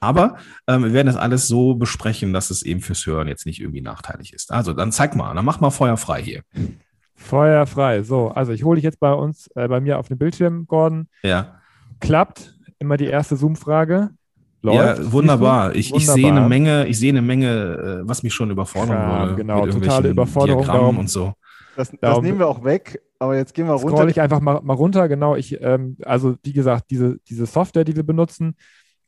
Aber 0.00 0.36
ähm, 0.66 0.84
wir 0.84 0.92
werden 0.92 1.06
das 1.06 1.16
alles 1.16 1.48
so 1.48 1.74
besprechen, 1.74 2.32
dass 2.32 2.50
es 2.50 2.62
eben 2.62 2.80
fürs 2.80 3.06
Hören 3.06 3.28
jetzt 3.28 3.46
nicht 3.46 3.60
irgendwie 3.60 3.80
nachteilig 3.80 4.32
ist. 4.32 4.52
Also 4.52 4.72
dann 4.72 4.92
zeig 4.92 5.14
mal, 5.16 5.34
dann 5.34 5.44
mach 5.44 5.60
mal 5.60 5.70
Feuer 5.70 5.96
frei 5.96 6.22
hier. 6.22 6.42
Feuer 7.14 7.66
frei. 7.66 8.02
So, 8.02 8.28
also 8.28 8.52
ich 8.52 8.64
hole 8.64 8.76
dich 8.76 8.84
jetzt 8.84 9.00
bei 9.00 9.12
uns, 9.12 9.48
äh, 9.54 9.68
bei 9.68 9.80
mir 9.80 9.98
auf 9.98 10.08
den 10.08 10.18
Bildschirm, 10.18 10.66
Gordon. 10.66 11.08
Ja. 11.22 11.60
Klappt. 12.00 12.54
Immer 12.78 12.96
die 12.96 13.06
erste 13.06 13.36
Zoom-Frage. 13.36 14.10
Läuft, 14.62 14.98
ja, 14.98 15.12
wunderbar. 15.12 15.74
Ich, 15.74 15.94
ich 15.94 16.08
sehe 16.08 16.28
eine 16.28 16.48
Menge, 16.48 16.86
ich 16.86 16.98
sehe 16.98 17.10
eine 17.10 17.22
Menge, 17.22 18.02
äh, 18.02 18.08
was 18.08 18.22
mich 18.22 18.34
schon 18.34 18.50
überfordern 18.50 18.96
ja, 18.96 19.20
würde. 19.20 19.36
Genau, 19.36 19.66
totale 19.66 20.08
Überforderung. 20.08 20.66
Darum, 20.66 20.98
und 20.98 21.10
so. 21.10 21.32
Das, 21.76 21.90
das 21.90 22.00
darum, 22.00 22.24
nehmen 22.24 22.38
wir 22.38 22.46
auch 22.48 22.64
weg, 22.64 23.00
aber 23.18 23.36
jetzt 23.36 23.54
gehen 23.54 23.66
wir 23.66 23.74
runter. 23.74 23.96
Scroll 23.96 24.10
ich 24.10 24.20
einfach 24.20 24.40
mal, 24.40 24.60
mal 24.62 24.74
runter, 24.74 25.08
genau. 25.08 25.36
Ich, 25.36 25.60
ähm, 25.60 25.96
also 26.04 26.36
wie 26.42 26.52
gesagt, 26.52 26.90
diese, 26.90 27.18
diese 27.28 27.46
Software, 27.46 27.84
die 27.84 27.96
wir 27.96 28.02
benutzen, 28.02 28.54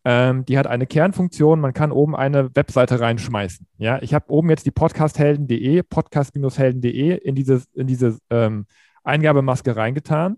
ähm, 0.05 0.45
die 0.45 0.59
hat 0.59 0.67
eine 0.67 0.87
Kernfunktion. 0.87 1.61
Man 1.61 1.73
kann 1.73 1.93
oben 1.93 2.15
eine 2.15 2.55
Webseite 2.55 3.01
reinschmeißen. 3.01 3.67
Ja, 3.79 4.01
ich 4.03 4.15
habe 4.15 4.31
oben 4.31 4.51
jetzt 4.51 4.67
die 4.67 4.71
podcasthelden.de, 4.71 5.83
podcast-helden.de 5.83 7.17
in 7.17 7.35
diese, 7.35 7.62
in 7.75 7.87
diese 7.87 8.19
ähm, 8.31 8.67
Eingabemaske 9.03 9.77
reingetan 9.77 10.37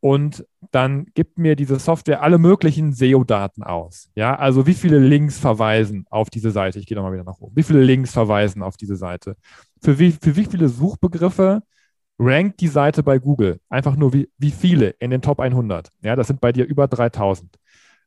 und 0.00 0.46
dann 0.72 1.06
gibt 1.14 1.38
mir 1.38 1.56
diese 1.56 1.78
Software 1.78 2.22
alle 2.22 2.38
möglichen 2.38 2.92
SEO-Daten 2.92 3.62
aus. 3.62 4.10
Ja, 4.14 4.36
also 4.36 4.66
wie 4.66 4.74
viele 4.74 4.98
Links 4.98 5.38
verweisen 5.38 6.06
auf 6.10 6.30
diese 6.30 6.50
Seite? 6.50 6.78
Ich 6.78 6.86
gehe 6.86 6.96
nochmal 6.96 7.12
wieder 7.12 7.24
nach 7.24 7.38
oben. 7.38 7.56
Wie 7.56 7.62
viele 7.62 7.82
Links 7.82 8.12
verweisen 8.12 8.62
auf 8.62 8.76
diese 8.76 8.96
Seite? 8.96 9.36
Für 9.82 9.98
wie, 9.98 10.12
für 10.12 10.36
wie 10.36 10.44
viele 10.44 10.68
Suchbegriffe 10.68 11.62
rankt 12.18 12.60
die 12.60 12.68
Seite 12.68 13.02
bei 13.02 13.18
Google? 13.18 13.58
Einfach 13.68 13.96
nur 13.96 14.12
wie, 14.12 14.28
wie 14.38 14.50
viele 14.50 14.90
in 14.98 15.10
den 15.10 15.22
Top 15.22 15.40
100? 15.40 15.90
Ja, 16.02 16.14
das 16.14 16.26
sind 16.26 16.40
bei 16.40 16.52
dir 16.52 16.66
über 16.66 16.88
3000. 16.88 17.56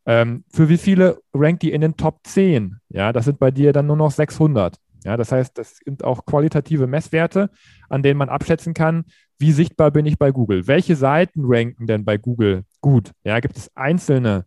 Ähm, 0.09 0.43
für 0.49 0.69
wie 0.69 0.79
viele 0.79 1.21
rankt 1.35 1.61
die 1.61 1.71
in 1.71 1.81
den 1.81 1.95
Top 1.95 2.21
10? 2.23 2.77
Ja, 2.89 3.13
das 3.13 3.25
sind 3.25 3.37
bei 3.37 3.51
dir 3.51 3.73
dann 3.73 3.85
nur 3.85 3.95
noch 3.95 4.09
600. 4.09 4.75
Ja, 5.03 5.17
das 5.17 5.31
heißt, 5.31 5.55
das 5.55 5.77
sind 5.85 6.03
auch 6.03 6.25
qualitative 6.25 6.87
Messwerte, 6.87 7.51
an 7.89 8.01
denen 8.01 8.17
man 8.17 8.27
abschätzen 8.27 8.73
kann, 8.73 9.05
wie 9.37 9.51
sichtbar 9.51 9.91
bin 9.91 10.07
ich 10.07 10.17
bei 10.17 10.31
Google? 10.31 10.65
Welche 10.65 10.95
Seiten 10.95 11.41
ranken 11.43 11.85
denn 11.85 12.05
bei 12.05 12.17
Google 12.17 12.63
gut? 12.81 13.11
Ja, 13.23 13.39
gibt 13.39 13.55
es 13.55 13.69
einzelne 13.75 14.45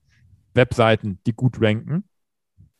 Webseiten, 0.52 1.20
die 1.26 1.32
gut 1.32 1.62
ranken? 1.62 2.04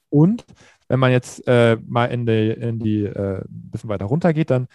Und 0.08 0.44
wenn 0.88 0.98
man 0.98 1.12
jetzt 1.12 1.46
äh, 1.46 1.76
mal 1.86 2.06
in 2.06 2.26
die, 2.26 2.50
in 2.50 2.80
die 2.80 3.04
äh, 3.04 3.42
ein 3.42 3.70
bisschen 3.70 3.90
weiter 3.90 4.06
runter 4.06 4.32
geht, 4.32 4.50
dann, 4.50 4.66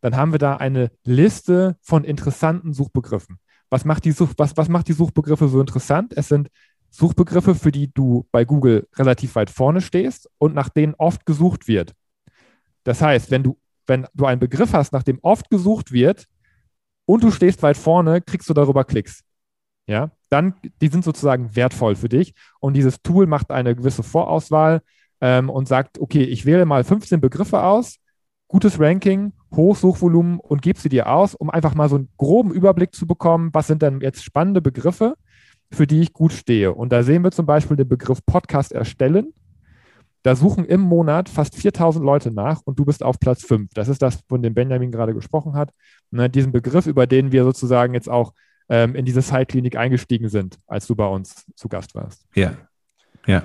dann 0.00 0.16
haben 0.16 0.30
wir 0.30 0.38
da 0.38 0.56
eine 0.56 0.92
Liste 1.04 1.76
von 1.82 2.04
interessanten 2.04 2.72
Suchbegriffen. 2.72 3.40
Was 3.70 3.84
macht, 3.84 4.04
die 4.04 4.12
Such, 4.12 4.34
was, 4.36 4.56
was 4.56 4.68
macht 4.68 4.86
die 4.86 4.92
Suchbegriffe 4.92 5.48
so 5.48 5.60
interessant? 5.60 6.16
Es 6.16 6.28
sind 6.28 6.48
Suchbegriffe, 6.90 7.54
für 7.54 7.72
die 7.72 7.92
du 7.92 8.26
bei 8.32 8.44
Google 8.44 8.88
relativ 8.96 9.34
weit 9.34 9.50
vorne 9.50 9.80
stehst 9.80 10.30
und 10.38 10.54
nach 10.54 10.68
denen 10.68 10.94
oft 10.94 11.26
gesucht 11.26 11.68
wird. 11.68 11.94
Das 12.84 13.02
heißt, 13.02 13.30
wenn 13.30 13.42
du, 13.42 13.58
wenn 13.86 14.06
du 14.14 14.26
einen 14.26 14.40
Begriff 14.40 14.72
hast, 14.72 14.92
nach 14.92 15.02
dem 15.02 15.18
oft 15.22 15.50
gesucht 15.50 15.92
wird 15.92 16.26
und 17.04 17.24
du 17.24 17.30
stehst 17.30 17.62
weit 17.62 17.76
vorne, 17.76 18.20
kriegst 18.20 18.48
du 18.48 18.54
darüber 18.54 18.84
Klicks. 18.84 19.22
Ja, 19.88 20.10
dann, 20.30 20.54
die 20.80 20.88
sind 20.88 21.04
sozusagen 21.04 21.54
wertvoll 21.54 21.94
für 21.94 22.08
dich. 22.08 22.34
Und 22.60 22.74
dieses 22.74 23.02
Tool 23.02 23.26
macht 23.26 23.50
eine 23.50 23.76
gewisse 23.76 24.02
Vorauswahl 24.02 24.82
ähm, 25.20 25.48
und 25.48 25.68
sagt, 25.68 25.98
okay, 25.98 26.24
ich 26.24 26.44
wähle 26.44 26.66
mal 26.66 26.82
15 26.82 27.20
Begriffe 27.20 27.62
aus, 27.62 27.98
gutes 28.48 28.80
Ranking, 28.80 29.32
Hochsuchvolumen 29.54 30.40
und 30.40 30.62
gebe 30.62 30.78
sie 30.78 30.88
dir 30.88 31.08
aus, 31.08 31.34
um 31.34 31.50
einfach 31.50 31.74
mal 31.74 31.88
so 31.88 31.96
einen 31.96 32.08
groben 32.16 32.52
Überblick 32.52 32.94
zu 32.94 33.06
bekommen, 33.06 33.50
was 33.52 33.66
sind 33.66 33.82
denn 33.82 34.00
jetzt 34.00 34.24
spannende 34.24 34.60
Begriffe, 34.60 35.16
für 35.70 35.86
die 35.86 36.00
ich 36.00 36.12
gut 36.12 36.32
stehe. 36.32 36.72
Und 36.72 36.92
da 36.92 37.02
sehen 37.02 37.22
wir 37.24 37.30
zum 37.30 37.46
Beispiel 37.46 37.76
den 37.76 37.88
Begriff 37.88 38.24
Podcast 38.24 38.72
erstellen 38.72 39.32
da 40.26 40.34
suchen 40.34 40.64
im 40.64 40.80
Monat 40.80 41.28
fast 41.28 41.54
4000 41.54 42.04
Leute 42.04 42.32
nach 42.32 42.60
und 42.64 42.80
du 42.80 42.84
bist 42.84 43.04
auf 43.04 43.20
Platz 43.20 43.44
5. 43.44 43.70
Das 43.74 43.86
ist 43.86 44.02
das, 44.02 44.24
von 44.28 44.42
dem 44.42 44.54
Benjamin 44.54 44.90
gerade 44.90 45.14
gesprochen 45.14 45.54
hat. 45.54 45.70
Ne, 46.10 46.28
diesen 46.28 46.50
Begriff, 46.50 46.88
über 46.88 47.06
den 47.06 47.30
wir 47.30 47.44
sozusagen 47.44 47.94
jetzt 47.94 48.08
auch 48.08 48.32
ähm, 48.68 48.96
in 48.96 49.04
diese 49.04 49.22
Side-Klinik 49.22 49.76
eingestiegen 49.76 50.28
sind, 50.28 50.58
als 50.66 50.88
du 50.88 50.96
bei 50.96 51.06
uns 51.06 51.44
zu 51.54 51.68
Gast 51.68 51.94
warst. 51.94 52.26
Ja, 52.34 52.54
ja. 53.28 53.44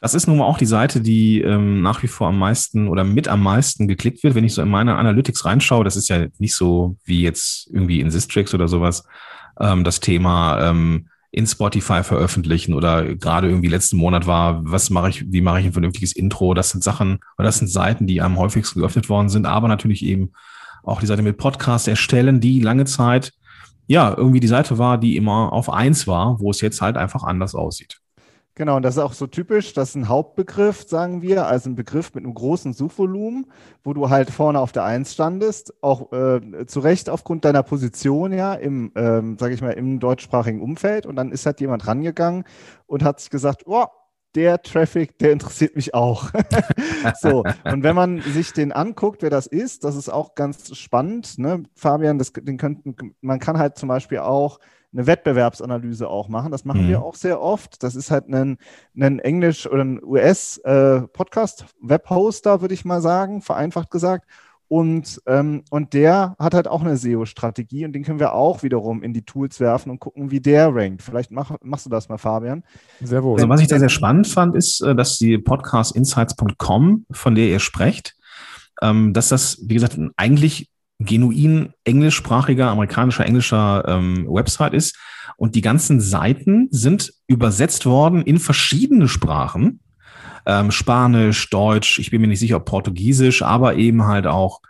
Das 0.00 0.14
ist 0.14 0.28
nun 0.28 0.38
mal 0.38 0.44
auch 0.44 0.58
die 0.58 0.66
Seite, 0.66 1.00
die 1.00 1.40
ähm, 1.40 1.82
nach 1.82 2.04
wie 2.04 2.08
vor 2.08 2.28
am 2.28 2.38
meisten 2.38 2.86
oder 2.86 3.02
mit 3.02 3.26
am 3.26 3.42
meisten 3.42 3.88
geklickt 3.88 4.22
wird. 4.22 4.36
Wenn 4.36 4.44
ich 4.44 4.54
so 4.54 4.62
in 4.62 4.68
meine 4.68 4.94
Analytics 4.94 5.44
reinschaue, 5.44 5.82
das 5.82 5.96
ist 5.96 6.08
ja 6.08 6.28
nicht 6.38 6.54
so 6.54 6.98
wie 7.02 7.22
jetzt 7.22 7.68
irgendwie 7.72 8.00
in 8.00 8.12
Sistrix 8.12 8.54
oder 8.54 8.68
sowas, 8.68 9.08
ähm, 9.58 9.82
das 9.82 9.98
Thema 9.98 10.70
ähm, 10.70 11.08
in 11.32 11.46
Spotify 11.46 12.02
veröffentlichen 12.02 12.74
oder 12.74 13.14
gerade 13.14 13.48
irgendwie 13.48 13.68
letzten 13.68 13.96
Monat 13.96 14.26
war, 14.26 14.60
was 14.64 14.90
mache 14.90 15.10
ich, 15.10 15.30
wie 15.30 15.40
mache 15.40 15.60
ich 15.60 15.66
ein 15.66 15.72
vernünftiges 15.72 16.12
Intro? 16.12 16.54
Das 16.54 16.70
sind 16.70 16.82
Sachen 16.82 17.20
oder 17.38 17.46
das 17.46 17.58
sind 17.58 17.68
Seiten, 17.68 18.06
die 18.06 18.20
am 18.20 18.38
häufigsten 18.38 18.80
geöffnet 18.80 19.08
worden 19.08 19.28
sind, 19.28 19.46
aber 19.46 19.68
natürlich 19.68 20.04
eben 20.04 20.32
auch 20.82 21.00
die 21.00 21.06
Seite 21.06 21.22
mit 21.22 21.36
Podcast 21.36 21.86
erstellen, 21.86 22.40
die 22.40 22.60
lange 22.60 22.84
Zeit 22.84 23.32
ja 23.86 24.14
irgendwie 24.16 24.40
die 24.40 24.48
Seite 24.48 24.78
war, 24.78 24.98
die 24.98 25.16
immer 25.16 25.52
auf 25.52 25.70
eins 25.70 26.06
war, 26.06 26.40
wo 26.40 26.50
es 26.50 26.60
jetzt 26.60 26.80
halt 26.80 26.96
einfach 26.96 27.22
anders 27.22 27.54
aussieht. 27.54 27.98
Genau, 28.56 28.76
und 28.76 28.82
das 28.82 28.96
ist 28.96 29.02
auch 29.02 29.12
so 29.12 29.26
typisch, 29.26 29.72
das 29.72 29.90
ist 29.90 29.94
ein 29.94 30.08
Hauptbegriff, 30.08 30.86
sagen 30.86 31.22
wir, 31.22 31.46
also 31.46 31.70
ein 31.70 31.76
Begriff 31.76 32.14
mit 32.14 32.24
einem 32.24 32.34
großen 32.34 32.72
Suchvolumen, 32.72 33.46
wo 33.84 33.94
du 33.94 34.10
halt 34.10 34.30
vorne 34.30 34.60
auf 34.60 34.72
der 34.72 34.84
Eins 34.84 35.14
standest, 35.14 35.72
auch 35.82 36.12
äh, 36.12 36.66
zu 36.66 36.80
Recht 36.80 37.08
aufgrund 37.08 37.44
deiner 37.44 37.62
Position 37.62 38.32
ja 38.32 38.54
im, 38.54 38.92
ähm, 38.96 39.38
sage 39.38 39.54
ich 39.54 39.62
mal, 39.62 39.70
im 39.70 40.00
deutschsprachigen 40.00 40.60
Umfeld. 40.60 41.06
Und 41.06 41.16
dann 41.16 41.30
ist 41.30 41.46
halt 41.46 41.60
jemand 41.60 41.86
rangegangen 41.86 42.44
und 42.86 43.04
hat 43.04 43.20
sich 43.20 43.30
gesagt, 43.30 43.62
oh, 43.66 43.86
der 44.34 44.62
Traffic, 44.62 45.18
der 45.18 45.32
interessiert 45.32 45.76
mich 45.76 45.94
auch. 45.94 46.30
so, 47.20 47.44
und 47.64 47.82
wenn 47.82 47.96
man 47.96 48.20
sich 48.20 48.52
den 48.52 48.72
anguckt, 48.72 49.22
wer 49.22 49.30
das 49.30 49.46
ist, 49.46 49.84
das 49.84 49.96
ist 49.96 50.08
auch 50.08 50.34
ganz 50.34 50.76
spannend. 50.76 51.38
Ne? 51.38 51.64
Fabian, 51.74 52.18
das, 52.18 52.32
den 52.32 52.58
könnten, 52.58 53.14
man 53.20 53.38
kann 53.38 53.58
halt 53.58 53.76
zum 53.76 53.88
Beispiel 53.88 54.18
auch 54.18 54.58
eine 54.92 55.06
Wettbewerbsanalyse 55.06 56.08
auch 56.08 56.28
machen. 56.28 56.50
Das 56.50 56.64
machen 56.64 56.84
mhm. 56.84 56.88
wir 56.88 57.02
auch 57.02 57.14
sehr 57.14 57.40
oft. 57.40 57.80
Das 57.82 57.94
ist 57.94 58.10
halt 58.10 58.28
ein, 58.28 58.58
ein 58.98 59.18
Englisch- 59.18 59.66
oder 59.66 59.84
ein 59.84 60.02
US-Podcast-Webhoster, 60.02 62.54
äh, 62.54 62.60
würde 62.60 62.74
ich 62.74 62.84
mal 62.84 63.00
sagen, 63.00 63.40
vereinfacht 63.42 63.90
gesagt. 63.90 64.26
Und, 64.72 65.20
ähm, 65.26 65.64
und 65.70 65.94
der 65.94 66.36
hat 66.38 66.54
halt 66.54 66.68
auch 66.68 66.82
eine 66.82 66.96
SEO-Strategie 66.96 67.84
und 67.84 67.92
den 67.92 68.04
können 68.04 68.20
wir 68.20 68.34
auch 68.34 68.62
wiederum 68.62 69.02
in 69.02 69.12
die 69.12 69.24
Tools 69.24 69.58
werfen 69.58 69.90
und 69.90 69.98
gucken, 69.98 70.30
wie 70.30 70.38
der 70.38 70.72
rankt. 70.72 71.02
Vielleicht 71.02 71.32
mach, 71.32 71.56
machst 71.60 71.86
du 71.86 71.90
das 71.90 72.08
mal, 72.08 72.18
Fabian. 72.18 72.62
Sehr 73.00 73.24
wohl. 73.24 73.34
Also 73.34 73.48
was 73.48 73.60
ich 73.60 73.66
da 73.66 73.80
sehr 73.80 73.88
spannend 73.88 74.28
fand, 74.28 74.54
ist, 74.54 74.80
äh, 74.80 74.94
dass 74.94 75.18
die 75.18 75.38
podcastinsights.com, 75.38 77.06
von 77.10 77.34
der 77.34 77.48
ihr 77.48 77.58
sprecht, 77.58 78.14
ähm, 78.80 79.12
dass 79.12 79.28
das, 79.28 79.58
wie 79.66 79.74
gesagt, 79.74 79.98
eigentlich 80.16 80.70
genuin 81.00 81.72
englischsprachiger, 81.84 82.70
amerikanischer, 82.70 83.26
englischer 83.26 83.84
ähm, 83.88 84.26
Website 84.28 84.74
ist. 84.74 84.96
Und 85.36 85.54
die 85.54 85.62
ganzen 85.62 86.00
Seiten 86.00 86.68
sind 86.70 87.14
übersetzt 87.26 87.86
worden 87.86 88.22
in 88.22 88.38
verschiedene 88.38 89.08
Sprachen. 89.08 89.80
Ähm, 90.46 90.70
Spanisch, 90.70 91.48
Deutsch, 91.50 91.98
ich 91.98 92.10
bin 92.10 92.20
mir 92.20 92.26
nicht 92.26 92.40
sicher, 92.40 92.56
ob 92.56 92.66
Portugiesisch, 92.66 93.42
aber 93.42 93.76
eben 93.76 94.06
halt 94.06 94.26
auch, 94.26 94.60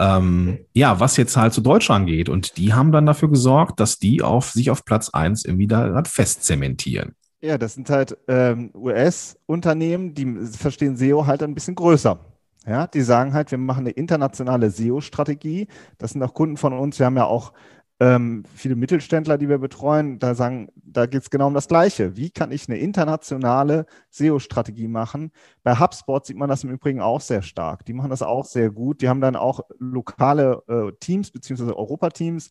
ähm, 0.00 0.58
ja, 0.72 1.00
was 1.00 1.16
jetzt 1.16 1.36
halt 1.36 1.52
zu 1.52 1.60
Deutsch 1.60 1.90
angeht. 1.90 2.28
Und 2.28 2.56
die 2.56 2.72
haben 2.72 2.92
dann 2.92 3.06
dafür 3.06 3.30
gesorgt, 3.30 3.78
dass 3.78 3.98
die 3.98 4.22
auf 4.22 4.50
sich 4.50 4.70
auf 4.70 4.84
Platz 4.84 5.10
eins 5.10 5.44
irgendwie 5.44 5.66
da 5.66 6.02
fest 6.04 6.44
zementieren. 6.44 7.14
Ja, 7.42 7.58
das 7.58 7.74
sind 7.74 7.90
halt 7.90 8.16
ähm, 8.28 8.70
US-Unternehmen, 8.74 10.14
die 10.14 10.36
verstehen 10.46 10.96
SEO 10.96 11.26
halt 11.26 11.42
ein 11.42 11.54
bisschen 11.54 11.74
größer. 11.74 12.18
Ja, 12.66 12.86
die 12.88 13.02
sagen 13.02 13.32
halt, 13.32 13.50
wir 13.52 13.58
machen 13.58 13.80
eine 13.80 13.90
internationale 13.90 14.70
SEO-Strategie. 14.70 15.68
Das 15.98 16.12
sind 16.12 16.22
auch 16.22 16.34
Kunden 16.34 16.56
von 16.56 16.72
uns. 16.72 16.98
Wir 16.98 17.06
haben 17.06 17.16
ja 17.16 17.24
auch 17.24 17.52
ähm, 18.00 18.44
viele 18.54 18.74
Mittelständler, 18.76 19.38
die 19.38 19.48
wir 19.48 19.58
betreuen. 19.58 20.18
Da 20.18 20.34
sagen, 20.34 20.68
da 20.74 21.06
geht 21.06 21.22
es 21.22 21.30
genau 21.30 21.46
um 21.46 21.54
das 21.54 21.68
Gleiche. 21.68 22.16
Wie 22.16 22.30
kann 22.30 22.50
ich 22.50 22.68
eine 22.68 22.78
internationale 22.78 23.86
SEO-Strategie 24.10 24.88
machen? 24.88 25.30
Bei 25.62 25.78
HubSpot 25.78 26.26
sieht 26.26 26.36
man 26.36 26.48
das 26.48 26.64
im 26.64 26.70
Übrigen 26.70 27.00
auch 27.00 27.20
sehr 27.20 27.42
stark. 27.42 27.84
Die 27.84 27.92
machen 27.94 28.10
das 28.10 28.22
auch 28.22 28.44
sehr 28.44 28.70
gut. 28.70 29.00
Die 29.00 29.08
haben 29.08 29.20
dann 29.20 29.36
auch 29.36 29.60
lokale 29.78 30.62
äh, 30.68 30.92
Teams 30.98 31.30
beziehungsweise 31.30 31.76
Europateams 31.76 32.50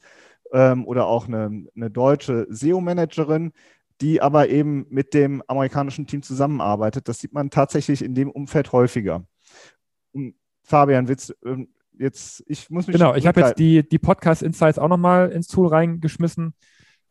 ähm, 0.54 0.86
oder 0.88 1.08
auch 1.08 1.28
eine, 1.28 1.66
eine 1.76 1.92
deutsche 1.92 2.48
SEO-Managerin, 2.50 3.52
die 4.02 4.22
aber 4.22 4.50
eben 4.50 4.88
mit 4.90 5.14
dem 5.14 5.44
amerikanischen 5.48 6.08
Team 6.08 6.22
zusammenarbeitet. 6.24 7.08
Das 7.10 7.20
sieht 7.20 7.34
man 7.34 7.50
tatsächlich 7.50 8.04
in 8.04 8.16
dem 8.16 8.32
Umfeld 8.32 8.72
häufiger. 8.72 9.26
Fabian, 10.66 11.08
willst 11.08 11.36
ähm, 11.46 11.70
jetzt, 11.98 12.44
ich 12.48 12.70
muss 12.70 12.88
mich. 12.88 12.96
Genau, 12.96 13.16
ich 13.16 13.28
habe 13.28 13.40
jetzt 13.42 13.60
die, 13.60 13.88
die 13.88 14.00
Podcast 14.00 14.42
Insights 14.44 14.80
auch 14.80 14.88
nochmal 14.88 15.32
ins 15.32 15.48
Tool 15.48 15.68
reingeschmissen. 15.68 16.54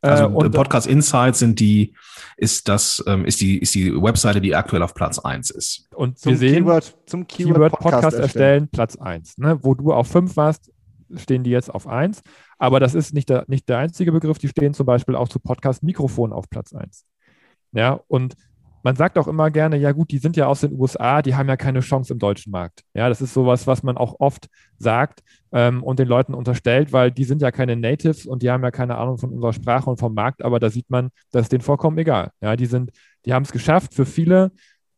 Äh, 0.01 0.09
also 0.09 0.27
und, 0.27 0.51
Podcast 0.51 0.87
Insights 0.87 1.39
sind 1.39 1.59
die, 1.59 1.95
ist 2.37 2.67
das, 2.67 3.03
ähm, 3.07 3.25
ist 3.25 3.41
die, 3.41 3.57
ist 3.57 3.73
die 3.73 3.93
Webseite, 3.93 4.41
die 4.41 4.55
aktuell 4.55 4.83
auf 4.83 4.93
Platz 4.93 5.19
1 5.19 5.49
ist. 5.49 5.87
Und 5.95 6.19
zum 6.19 6.33
wir 6.33 6.37
sehen, 6.37 6.65
Keyword, 6.65 6.97
zum 7.05 7.27
Keyword, 7.27 7.55
Keyword 7.55 7.71
Podcast, 7.71 7.93
Podcast 7.93 8.19
erstellen, 8.19 8.43
erstellen, 8.43 8.69
Platz 8.69 8.95
1. 8.97 9.37
Ne? 9.37 9.59
Wo 9.61 9.73
du 9.73 9.93
auf 9.93 10.07
5 10.07 10.35
warst, 10.35 10.71
stehen 11.15 11.43
die 11.43 11.51
jetzt 11.51 11.73
auf 11.73 11.87
1. 11.87 12.21
Aber 12.57 12.79
das 12.79 12.93
ist 12.93 13.13
nicht 13.13 13.29
der, 13.29 13.45
nicht 13.47 13.67
der 13.69 13.79
einzige 13.79 14.11
Begriff, 14.11 14.37
die 14.37 14.47
stehen 14.47 14.73
zum 14.73 14.85
Beispiel 14.85 15.15
auch 15.15 15.29
zu 15.29 15.39
Podcast 15.39 15.83
Mikrofon 15.83 16.33
auf 16.33 16.49
Platz 16.49 16.73
1. 16.73 17.05
Ja, 17.71 17.99
und 18.07 18.35
man 18.85 18.95
sagt 18.95 19.17
auch 19.17 19.27
immer 19.27 19.49
gerne, 19.49 19.77
ja 19.77 19.93
gut, 19.93 20.11
die 20.11 20.19
sind 20.19 20.37
ja 20.37 20.45
aus 20.45 20.61
den 20.61 20.79
USA, 20.79 21.23
die 21.23 21.33
haben 21.33 21.49
ja 21.49 21.57
keine 21.57 21.79
Chance 21.79 22.13
im 22.13 22.19
deutschen 22.19 22.51
Markt. 22.51 22.83
Ja, 22.93 23.09
das 23.09 23.19
ist 23.19 23.33
sowas, 23.33 23.65
was 23.65 23.81
man 23.81 23.97
auch 23.97 24.19
oft 24.19 24.47
sagt 24.77 25.23
ähm, 25.51 25.81
und 25.81 25.97
den 25.97 26.07
Leuten 26.07 26.35
unterstellt, 26.35 26.93
weil 26.93 27.09
die 27.09 27.23
sind 27.23 27.41
ja 27.41 27.49
keine 27.49 27.75
Natives 27.75 28.27
und 28.27 28.43
die 28.43 28.51
haben 28.51 28.63
ja 28.63 28.69
keine 28.69 28.99
Ahnung 28.99 29.17
von 29.17 29.31
unserer 29.31 29.53
Sprache 29.53 29.89
und 29.89 29.97
vom 29.97 30.13
Markt, 30.13 30.45
aber 30.45 30.59
da 30.59 30.69
sieht 30.69 30.87
man, 30.91 31.09
das 31.31 31.45
ist 31.45 31.51
denen 31.51 31.63
vollkommen 31.63 31.97
egal. 31.97 32.29
Ja, 32.41 32.55
die 32.55 32.67
sind, 32.67 32.91
die 33.25 33.33
haben 33.33 33.41
es 33.41 33.51
geschafft, 33.51 33.95
für 33.95 34.05
viele 34.05 34.51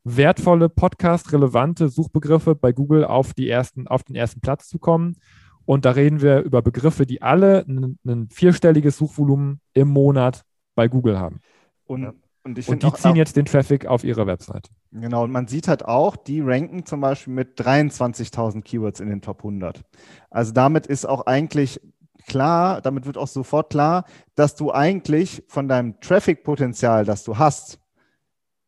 wertvolle 0.04 0.68
Podcast-relevante 0.68 1.88
Suchbegriffe 1.88 2.56
bei 2.56 2.74
Google 2.74 3.06
auf, 3.06 3.34
die 3.34 3.48
ersten, 3.48 3.88
auf 3.88 4.04
den 4.04 4.18
ersten 4.18 4.42
Platz 4.42 4.68
zu 4.68 4.80
kommen. 4.80 5.16
Und 5.64 5.86
da 5.86 5.92
reden 5.92 6.22
wir 6.22 6.42
über 6.42 6.62
Begriffe, 6.62 7.06
die 7.06 7.22
alle 7.22 7.66
ein, 7.66 7.98
ein 8.06 8.28
vierstelliges 8.32 8.98
Suchvolumen 8.98 9.62
im 9.74 9.88
Monat 9.88 10.44
bei 10.76 10.90
Google 10.90 11.18
haben. 11.18 11.40
Und 11.86 12.14
und, 12.48 12.68
und 12.68 12.84
die 12.84 12.94
ziehen 12.94 13.16
jetzt 13.16 13.36
den 13.36 13.46
Traffic 13.46 13.86
auf 13.86 14.04
ihre 14.04 14.26
Website. 14.28 14.70
Genau, 14.92 15.24
und 15.24 15.32
man 15.32 15.48
sieht 15.48 15.68
halt 15.68 15.86
auch, 15.86 16.16
die 16.16 16.42
ranken 16.42 16.86
zum 16.86 17.02
Beispiel 17.02 17.34
mit 17.34 17.60
23.000 17.60 18.62
Keywords 18.62 19.00
in 19.00 19.10
den 19.10 19.22
Top 19.22 19.40
100. 19.40 19.84
Also 20.30 20.54
damit 20.54 20.88
ist 20.88 21.06
auch 21.06 21.26
eigentlich 21.26 21.82
klar, 22.28 22.82
damit 22.82 23.06
wird 23.06 23.18
auch 23.18 23.28
sofort 23.28 23.72
klar, 23.72 24.06
dass 24.36 24.56
du 24.56 24.72
eigentlich 24.72 25.44
von 25.48 25.68
deinem 25.68 26.00
Traffic-Potenzial, 26.00 27.06
das 27.06 27.24
du 27.24 27.38
hast, 27.38 27.80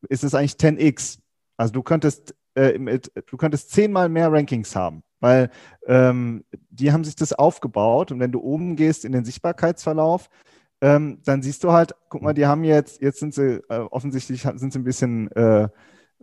ist 0.07 0.23
es 0.23 0.33
eigentlich 0.33 0.53
10x. 0.53 1.19
Also 1.57 1.73
du 1.73 1.83
könntest, 1.83 2.35
äh, 2.55 2.77
mit, 2.79 3.11
du 3.27 3.37
könntest 3.37 3.71
zehnmal 3.71 4.09
mehr 4.09 4.31
Rankings 4.31 4.75
haben, 4.75 5.03
weil 5.19 5.51
ähm, 5.85 6.45
die 6.69 6.91
haben 6.91 7.03
sich 7.03 7.15
das 7.15 7.33
aufgebaut 7.33 8.11
und 8.11 8.19
wenn 8.19 8.31
du 8.31 8.39
oben 8.39 8.75
gehst 8.75 9.03
in 9.05 9.11
den 9.11 9.25
Sichtbarkeitsverlauf, 9.25 10.29
ähm, 10.81 11.19
dann 11.25 11.41
siehst 11.41 11.63
du 11.63 11.71
halt, 11.71 11.93
guck 12.09 12.21
mal, 12.21 12.33
die 12.33 12.45
haben 12.45 12.63
jetzt, 12.63 13.01
jetzt 13.01 13.19
sind 13.19 13.33
sie 13.33 13.61
äh, 13.69 13.79
offensichtlich 13.91 14.41
sind 14.41 14.73
sie 14.73 14.79
ein 14.79 14.83
bisschen, 14.83 15.31
äh, 15.31 15.67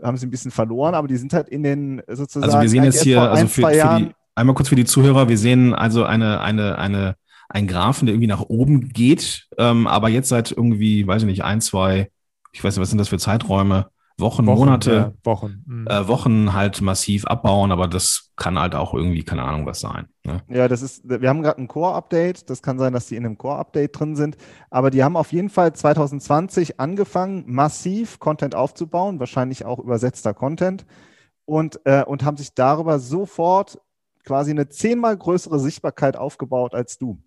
haben 0.03 0.17
sie 0.17 0.27
ein 0.27 0.31
bisschen 0.31 0.51
verloren, 0.51 0.95
aber 0.95 1.09
die 1.09 1.17
sind 1.17 1.33
halt 1.33 1.49
in 1.49 1.63
den 1.63 2.03
sozusagen. 2.09 2.45
Also 2.45 2.61
wir 2.61 2.69
sehen 2.69 2.85
jetzt 2.85 3.03
hier, 3.03 3.23
ein, 3.23 3.29
also 3.29 3.47
für, 3.49 3.69
für 3.69 3.99
die, 3.99 4.15
einmal 4.35 4.55
kurz 4.55 4.69
für 4.69 4.77
die 4.77 4.85
Zuhörer, 4.85 5.29
wir 5.29 5.39
sehen 5.39 5.75
also 5.75 6.05
eine, 6.05 6.41
eine, 6.41 6.79
eine, 6.79 7.17
ein 7.49 7.67
Graphen, 7.67 8.07
der 8.07 8.15
irgendwie 8.15 8.29
nach 8.29 8.43
oben 8.43 8.89
geht, 8.89 9.49
ähm, 9.59 9.87
aber 9.87 10.09
jetzt 10.09 10.29
seit 10.29 10.51
irgendwie, 10.51 11.07
weiß 11.07 11.23
ich 11.23 11.29
nicht, 11.29 11.45
ein, 11.45 11.61
zwei, 11.61 12.11
ich 12.53 12.65
weiß 12.65 12.75
nicht, 12.75 12.83
was 12.83 12.91
sind 12.91 12.99
das 12.99 13.09
für 13.09 13.19
Zeiträume, 13.19 13.89
Wochen, 14.19 14.47
Wochen 14.47 14.59
Monate, 14.59 14.93
ja, 14.93 15.13
Wochen. 15.25 15.63
Mhm. 15.67 15.87
Äh, 15.87 16.09
Wochen 16.09 16.53
halt 16.55 16.81
massiv 16.81 17.27
abbauen, 17.27 17.71
aber 17.71 17.89
das 17.89 18.26
kann 18.37 18.59
halt 18.59 18.75
auch 18.75 18.93
irgendwie, 18.93 19.25
keine 19.25 19.43
Ahnung, 19.45 19.65
was 19.65 19.81
sein. 19.81 20.09
Ne? 20.25 20.43
Ja, 20.49 20.69
das 20.69 20.83
ist, 20.83 21.09
wir 21.09 21.29
haben 21.29 21.43
gerade 21.43 21.61
ein 21.61 21.69
Core-Update. 21.69 22.51
Das 22.51 22.63
kann 22.63 22.79
sein, 22.79 22.93
dass 22.93 23.07
die 23.07 23.17
in 23.17 23.25
einem 23.25 23.39
Core-Update 23.39 23.99
drin 23.99 24.15
sind. 24.15 24.37
Aber 24.71 24.91
die 24.91 25.03
haben 25.03 25.17
auf 25.17 25.33
jeden 25.33 25.49
Fall 25.49 25.73
2020 25.73 26.79
angefangen, 26.79 27.45
massiv 27.47 28.19
Content 28.19 28.55
aufzubauen, 28.55 29.19
wahrscheinlich 29.21 29.65
auch 29.65 29.79
übersetzter 29.79 30.35
Content. 30.35 30.85
Und, 31.47 31.81
äh, 31.85 32.05
und 32.05 32.25
haben 32.25 32.37
sich 32.37 32.55
darüber 32.55 32.99
sofort 32.99 33.81
quasi 34.25 34.51
eine 34.51 34.69
zehnmal 34.69 35.17
größere 35.17 35.59
Sichtbarkeit 35.59 36.17
aufgebaut 36.17 36.75
als 36.75 36.99
du. 36.99 37.19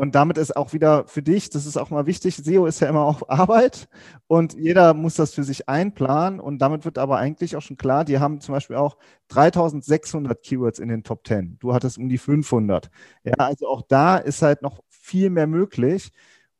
Und 0.00 0.14
damit 0.14 0.38
ist 0.38 0.56
auch 0.56 0.72
wieder 0.72 1.06
für 1.08 1.20
dich, 1.22 1.50
das 1.50 1.66
ist 1.66 1.76
auch 1.76 1.90
mal 1.90 2.06
wichtig, 2.06 2.34
SEO 2.36 2.64
ist 2.64 2.80
ja 2.80 2.88
immer 2.88 3.04
auch 3.04 3.28
Arbeit 3.28 3.86
und 4.28 4.54
jeder 4.54 4.94
muss 4.94 5.14
das 5.16 5.34
für 5.34 5.44
sich 5.44 5.68
einplanen. 5.68 6.40
Und 6.40 6.60
damit 6.60 6.86
wird 6.86 6.96
aber 6.96 7.18
eigentlich 7.18 7.54
auch 7.54 7.60
schon 7.60 7.76
klar, 7.76 8.06
die 8.06 8.18
haben 8.18 8.40
zum 8.40 8.54
Beispiel 8.54 8.76
auch 8.76 8.96
3600 9.28 10.42
Keywords 10.42 10.78
in 10.78 10.88
den 10.88 11.02
Top 11.04 11.26
10. 11.26 11.58
Du 11.58 11.74
hattest 11.74 11.98
um 11.98 12.08
die 12.08 12.16
500. 12.16 12.88
Ja, 13.24 13.34
also 13.36 13.68
auch 13.68 13.82
da 13.82 14.16
ist 14.16 14.40
halt 14.40 14.62
noch 14.62 14.80
viel 14.88 15.28
mehr 15.28 15.46
möglich. 15.46 16.12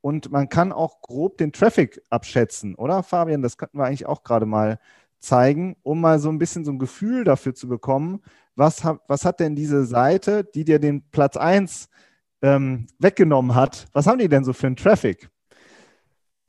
Und 0.02 0.30
man 0.30 0.50
kann 0.50 0.70
auch 0.70 1.00
grob 1.00 1.38
den 1.38 1.52
Traffic 1.52 2.02
abschätzen, 2.10 2.74
oder 2.74 3.02
Fabian? 3.02 3.40
Das 3.40 3.56
könnten 3.56 3.78
wir 3.78 3.86
eigentlich 3.86 4.04
auch 4.04 4.22
gerade 4.22 4.44
mal 4.44 4.78
zeigen, 5.18 5.76
um 5.82 6.02
mal 6.02 6.18
so 6.18 6.28
ein 6.28 6.38
bisschen 6.38 6.66
so 6.66 6.72
ein 6.72 6.78
Gefühl 6.78 7.24
dafür 7.24 7.54
zu 7.54 7.68
bekommen, 7.68 8.20
was, 8.54 8.84
hat, 8.84 9.00
was 9.08 9.24
hat 9.24 9.40
denn 9.40 9.56
diese 9.56 9.86
Seite, 9.86 10.44
die 10.44 10.64
dir 10.66 10.78
den 10.78 11.08
Platz 11.10 11.38
1 11.38 11.88
ähm, 12.42 12.86
weggenommen 12.98 13.54
hat, 13.54 13.88
was 13.92 14.06
haben 14.06 14.18
die 14.18 14.28
denn 14.28 14.44
so 14.44 14.52
für 14.52 14.66
einen 14.66 14.76
Traffic? 14.76 15.28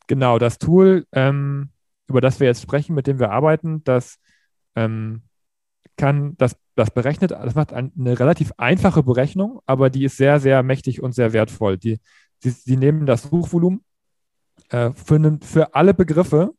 Genau, 0.08 0.40
das 0.40 0.58
Tool, 0.58 1.06
ähm, 1.12 1.70
über 2.08 2.22
das 2.22 2.40
wir 2.40 2.48
jetzt 2.48 2.62
sprechen, 2.62 2.96
mit 2.96 3.08
dem 3.08 3.20
wir 3.20 3.32
arbeiten, 3.32 3.84
das 3.84 4.20
ähm, 4.76 5.24
kann, 5.98 6.36
das, 6.38 6.56
das 6.76 6.92
berechnet, 6.92 7.32
das 7.32 7.56
macht 7.56 7.74
eine 7.74 8.20
relativ 8.20 8.54
einfache 8.58 9.04
Berechnung, 9.04 9.62
aber 9.66 9.90
die 9.90 10.06
ist 10.06 10.18
sehr, 10.18 10.40
sehr 10.40 10.64
mächtig 10.64 11.02
und 11.02 11.14
sehr 11.14 11.34
wertvoll. 11.34 11.78
Die, 11.78 12.00
die, 12.44 12.54
die 12.66 12.78
nehmen 12.78 13.06
das 13.06 13.24
Suchvolumen 13.24 13.84
äh, 14.70 14.92
für, 14.94 15.20
ne, 15.20 15.40
für 15.44 15.76
alle 15.76 15.94
Begriffe, 15.94 16.54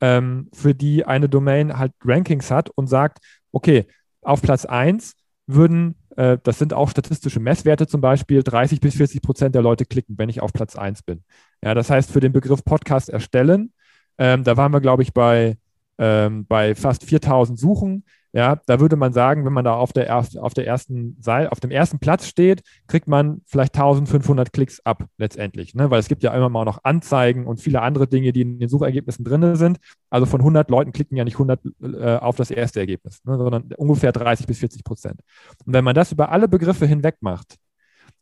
ähm, 0.00 0.50
für 0.52 0.74
die 0.74 1.04
eine 1.06 1.28
Domain 1.28 1.78
halt 1.78 1.92
Rankings 2.04 2.50
hat 2.50 2.70
und 2.70 2.86
sagt, 2.86 3.18
okay, 3.52 3.86
auf 4.20 4.42
Platz 4.42 4.64
1 4.64 5.14
würden, 5.46 5.96
äh, 6.16 6.38
das 6.42 6.58
sind 6.58 6.74
auch 6.74 6.90
statistische 6.90 7.40
Messwerte 7.40 7.86
zum 7.86 8.00
Beispiel, 8.00 8.42
30 8.42 8.80
bis 8.80 8.96
40 8.96 9.22
Prozent 9.22 9.54
der 9.54 9.62
Leute 9.62 9.84
klicken, 9.84 10.16
wenn 10.18 10.28
ich 10.28 10.40
auf 10.40 10.52
Platz 10.52 10.76
1 10.76 11.02
bin. 11.02 11.24
Ja, 11.62 11.74
das 11.74 11.90
heißt, 11.90 12.10
für 12.10 12.20
den 12.20 12.32
Begriff 12.32 12.64
Podcast 12.64 13.08
erstellen, 13.08 13.72
ähm, 14.18 14.44
da 14.44 14.56
waren 14.56 14.72
wir, 14.72 14.80
glaube 14.80 15.02
ich, 15.02 15.12
bei, 15.12 15.56
ähm, 15.98 16.46
bei 16.46 16.74
fast 16.74 17.04
4000 17.04 17.58
Suchen. 17.58 18.04
Ja, 18.34 18.56
da 18.64 18.80
würde 18.80 18.96
man 18.96 19.12
sagen, 19.12 19.44
wenn 19.44 19.52
man 19.52 19.64
da 19.64 19.74
auf, 19.74 19.92
der, 19.92 20.16
auf, 20.16 20.54
der 20.54 20.66
ersten 20.66 21.18
Seite, 21.20 21.52
auf 21.52 21.60
dem 21.60 21.70
ersten 21.70 21.98
Platz 21.98 22.26
steht, 22.26 22.62
kriegt 22.86 23.06
man 23.06 23.42
vielleicht 23.44 23.74
1500 23.74 24.54
Klicks 24.54 24.80
ab 24.80 25.04
letztendlich, 25.18 25.74
ne? 25.74 25.90
weil 25.90 26.00
es 26.00 26.08
gibt 26.08 26.22
ja 26.22 26.32
immer 26.34 26.48
mal 26.48 26.64
noch 26.64 26.82
Anzeigen 26.82 27.46
und 27.46 27.60
viele 27.60 27.82
andere 27.82 28.08
Dinge, 28.08 28.32
die 28.32 28.40
in 28.40 28.58
den 28.58 28.70
Suchergebnissen 28.70 29.22
drin 29.22 29.54
sind. 29.56 29.80
Also 30.08 30.24
von 30.24 30.40
100 30.40 30.70
Leuten 30.70 30.92
klicken 30.92 31.14
ja 31.14 31.24
nicht 31.24 31.34
100 31.34 31.60
äh, 31.82 32.16
auf 32.16 32.36
das 32.36 32.50
erste 32.50 32.80
Ergebnis, 32.80 33.22
ne? 33.24 33.36
sondern 33.36 33.70
ungefähr 33.76 34.12
30 34.12 34.46
bis 34.46 34.60
40 34.60 34.82
Prozent. 34.82 35.20
Und 35.66 35.74
wenn 35.74 35.84
man 35.84 35.94
das 35.94 36.10
über 36.10 36.30
alle 36.30 36.48
Begriffe 36.48 36.86
hinweg 36.86 37.16
macht 37.20 37.56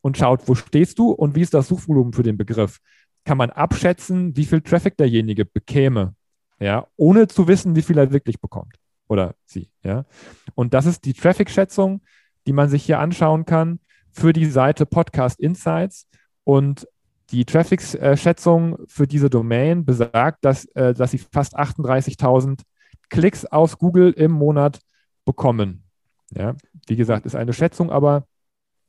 und 0.01 0.19
schaut, 0.19 0.49
wo 0.49 0.57
stehst 0.57 0.99
du 0.99 1.13
und 1.13 1.37
wie 1.37 1.43
ist 1.43 1.55
das 1.55 1.69
Suchvolumen 1.69 2.15
für 2.15 2.25
den 2.25 2.37
Begriff, 2.37 2.79
kann 3.25 3.39
man 3.39 3.51
abschätzen, 3.51 4.37
wie 4.37 4.45
viel 4.45 4.61
Traffic 4.61 4.97
derjenige 4.97 5.45
bekäme, 5.45 6.15
ja, 6.59 6.89
ohne 6.97 7.29
zu 7.29 7.47
wissen, 7.47 7.77
wie 7.77 7.83
viel 7.83 7.97
er 7.97 8.11
wirklich 8.11 8.41
bekommt 8.41 8.80
oder 9.11 9.35
sie. 9.45 9.69
Ja? 9.83 10.07
Und 10.55 10.73
das 10.73 10.87
ist 10.87 11.05
die 11.05 11.15
Traffic-Schätzung, 11.15 12.01
die 12.47 12.53
man 12.53 12.69
sich 12.69 12.85
hier 12.85 13.01
anschauen 13.01 13.45
kann 13.45 13.81
für 14.13 14.33
die 14.33 14.47
Seite 14.47 14.87
Podcast 14.87 15.41
Insights. 15.41 16.09
Und 16.45 16.87
die 17.31 17.45
Traffic-Schätzung 17.45 18.79
für 18.87 19.07
diese 19.07 19.29
Domain 19.29 19.85
besagt, 19.85 20.45
dass, 20.45 20.65
äh, 20.77 20.95
dass 20.95 21.11
sie 21.11 21.19
fast 21.19 21.59
38.000 21.59 22.61
Klicks 23.09 23.45
aus 23.45 23.79
Google 23.79 24.13
im 24.13 24.31
Monat 24.31 24.79
bekommen. 25.25 25.85
Ja, 26.33 26.55
wie 26.87 26.97
gesagt, 26.97 27.27
ist 27.27 27.35
eine 27.35 27.53
Schätzung, 27.53 27.91
aber 27.91 28.27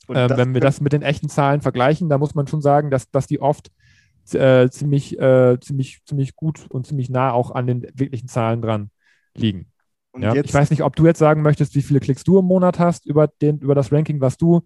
äh, 0.08 0.30
wenn 0.30 0.54
wir 0.54 0.62
das 0.62 0.82
mit 0.82 0.94
den 0.94 1.02
echten 1.02 1.30
Zahlen 1.30 1.62
vergleichen, 1.62 2.10
da 2.10 2.20
muss 2.20 2.36
man 2.36 2.46
schon 2.46 2.62
sagen, 2.62 2.92
dass, 2.92 3.10
dass 3.10 3.26
die 3.26 3.42
oft 3.42 3.72
äh, 4.34 4.70
ziemlich, 4.70 5.20
äh, 5.20 5.60
ziemlich, 5.60 6.04
ziemlich 6.06 6.36
gut 6.36 6.70
und 6.70 6.86
ziemlich 6.86 7.10
nah 7.10 7.32
auch 7.32 7.50
an 7.50 7.66
den 7.66 7.88
wirklichen 7.96 8.28
Zahlen 8.28 8.62
dran 8.62 8.92
liegen. 9.34 9.71
Ja, 10.18 10.36
ich 10.36 10.54
weiß 10.54 10.70
nicht, 10.72 10.84
ob 10.84 10.96
du 10.96 11.06
jetzt 11.06 11.20
sagen 11.20 11.42
möchtest, 11.42 11.74
wie 11.76 11.82
viele 11.82 12.00
Klicks 12.00 12.24
du 12.24 12.40
im 12.40 12.46
Monat 12.46 12.80
hast 12.80 13.06
über, 13.06 13.28
den, 13.28 13.60
über 13.60 13.76
das 13.76 13.92
Ranking, 13.92 14.20
was 14.20 14.38
du 14.38 14.62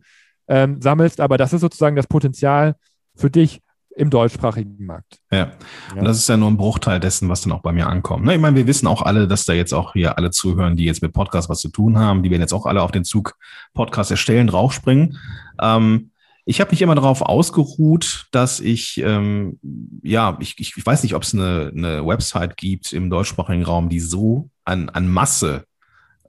ähm, 0.48 0.82
sammelst, 0.82 1.22
aber 1.22 1.38
das 1.38 1.54
ist 1.54 1.62
sozusagen 1.62 1.96
das 1.96 2.08
Potenzial 2.08 2.76
für 3.16 3.30
dich 3.30 3.62
im 3.96 4.10
deutschsprachigen 4.10 4.86
Markt. 4.86 5.20
Ja. 5.32 5.38
ja. 5.38 5.52
Und 5.96 6.06
das 6.06 6.18
ist 6.18 6.28
ja 6.28 6.36
nur 6.36 6.50
ein 6.50 6.58
Bruchteil 6.58 7.00
dessen, 7.00 7.30
was 7.30 7.42
dann 7.42 7.54
auch 7.54 7.62
bei 7.62 7.72
mir 7.72 7.88
ankommt. 7.88 8.26
Ne? 8.26 8.36
Ich 8.36 8.42
meine, 8.42 8.56
wir 8.56 8.68
wissen 8.68 8.88
auch 8.88 9.02
alle, 9.02 9.28
dass 9.28 9.46
da 9.46 9.54
jetzt 9.54 9.74
auch 9.74 9.94
hier 9.94 10.18
alle 10.18 10.32
zuhören, 10.32 10.76
die 10.76 10.86
jetzt 10.86 11.02
mit 11.02 11.14
Podcast 11.14 11.50
was 11.50 11.62
zu 11.62 11.70
tun 11.70 11.98
haben. 11.98 12.22
Die 12.22 12.30
werden 12.30 12.42
jetzt 12.42 12.54
auch 12.54 12.66
alle 12.66 12.82
auf 12.82 12.92
den 12.92 13.06
Zug 13.06 13.38
Podcast 13.74 14.12
erstellen, 14.12 14.48
draufspringen. 14.48 15.18
Ähm, 15.62 16.12
ich 16.44 16.62
habe 16.62 16.72
mich 16.72 16.82
immer 16.82 16.96
darauf 16.96 17.22
ausgeruht, 17.22 18.28
dass 18.32 18.60
ich, 18.60 19.02
ähm, 19.04 19.60
ja, 20.04 20.38
ich, 20.40 20.60
ich 20.60 20.86
weiß 20.86 21.02
nicht, 21.04 21.16
ob 21.16 21.24
es 21.24 21.34
eine, 21.34 21.72
eine 21.76 22.06
Website 22.06 22.58
gibt 22.58 22.94
im 22.94 23.10
deutschsprachigen 23.10 23.64
Raum, 23.64 23.90
die 23.90 24.00
so 24.00 24.50
an, 24.66 24.90
an 24.90 25.08
Masse 25.08 25.66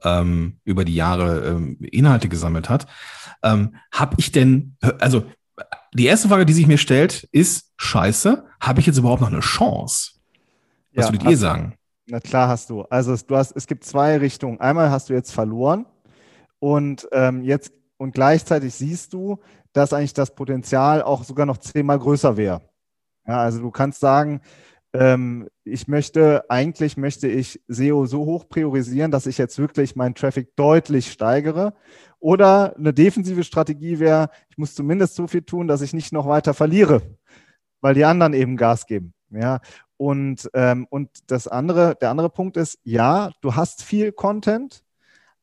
ähm, 0.03 0.59
über 0.63 0.85
die 0.85 0.95
Jahre 0.95 1.45
ähm, 1.47 1.77
Inhalte 1.81 2.29
gesammelt 2.29 2.69
hat. 2.69 2.87
Ähm, 3.43 3.75
habe 3.91 4.15
ich 4.17 4.31
denn, 4.31 4.77
also 4.99 5.25
die 5.93 6.05
erste 6.05 6.27
Frage, 6.27 6.45
die 6.45 6.53
sich 6.53 6.67
mir 6.67 6.77
stellt, 6.77 7.27
ist, 7.31 7.73
scheiße, 7.77 8.45
habe 8.61 8.79
ich 8.79 8.85
jetzt 8.85 8.97
überhaupt 8.97 9.21
noch 9.21 9.31
eine 9.31 9.39
Chance? 9.39 10.11
Was 10.93 11.07
ja, 11.07 11.13
würdet 11.13 11.29
ihr 11.29 11.37
sagen? 11.37 11.75
Na 12.05 12.19
klar 12.19 12.47
hast 12.47 12.69
du. 12.69 12.83
Also 12.83 13.13
es, 13.13 13.25
du 13.25 13.35
hast, 13.35 13.55
es 13.55 13.67
gibt 13.67 13.83
zwei 13.83 14.17
Richtungen. 14.17 14.59
Einmal 14.59 14.91
hast 14.91 15.09
du 15.09 15.13
jetzt 15.13 15.31
verloren 15.31 15.85
und 16.59 17.07
ähm, 17.11 17.43
jetzt 17.43 17.73
und 17.97 18.13
gleichzeitig 18.13 18.73
siehst 18.75 19.13
du, 19.13 19.39
dass 19.73 19.91
eigentlich 19.91 20.13
das 20.13 20.33
Potenzial 20.33 21.01
auch 21.01 21.23
sogar 21.23 21.45
noch 21.45 21.57
zehnmal 21.57 21.99
größer 21.99 22.37
wäre. 22.37 22.61
Ja, 23.27 23.39
also 23.39 23.59
du 23.59 23.71
kannst 23.71 23.99
sagen, 23.99 24.41
ähm, 24.99 25.49
ich 25.63 25.87
möchte, 25.87 26.49
eigentlich 26.49 26.97
möchte 26.97 27.27
ich 27.27 27.61
SEO 27.67 28.05
so 28.05 28.25
hoch 28.25 28.49
priorisieren, 28.49 29.11
dass 29.11 29.27
ich 29.27 29.37
jetzt 29.37 29.59
wirklich 29.59 29.95
meinen 29.95 30.15
Traffic 30.15 30.55
deutlich 30.55 31.11
steigere. 31.11 31.73
Oder 32.19 32.75
eine 32.77 32.93
defensive 32.93 33.43
Strategie 33.43 33.99
wäre, 33.99 34.29
ich 34.49 34.57
muss 34.57 34.73
zumindest 34.73 35.15
so 35.15 35.27
viel 35.27 35.43
tun, 35.43 35.67
dass 35.67 35.81
ich 35.81 35.93
nicht 35.93 36.11
noch 36.11 36.27
weiter 36.27 36.53
verliere, 36.53 37.01
weil 37.81 37.93
die 37.93 38.05
anderen 38.05 38.33
eben 38.33 38.57
Gas 38.57 38.87
geben. 38.87 39.13
Ja, 39.29 39.59
und, 39.97 40.49
ähm, 40.53 40.87
und 40.89 41.09
das 41.29 41.47
andere, 41.47 41.95
der 41.95 42.09
andere 42.09 42.29
Punkt 42.29 42.57
ist, 42.57 42.79
ja, 42.83 43.31
du 43.41 43.55
hast 43.55 43.83
viel 43.83 44.11
Content, 44.11 44.83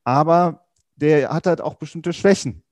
aber 0.02 0.66
der 0.96 1.30
hat 1.30 1.46
halt 1.46 1.60
auch 1.60 1.74
bestimmte 1.74 2.12
Schwächen 2.12 2.63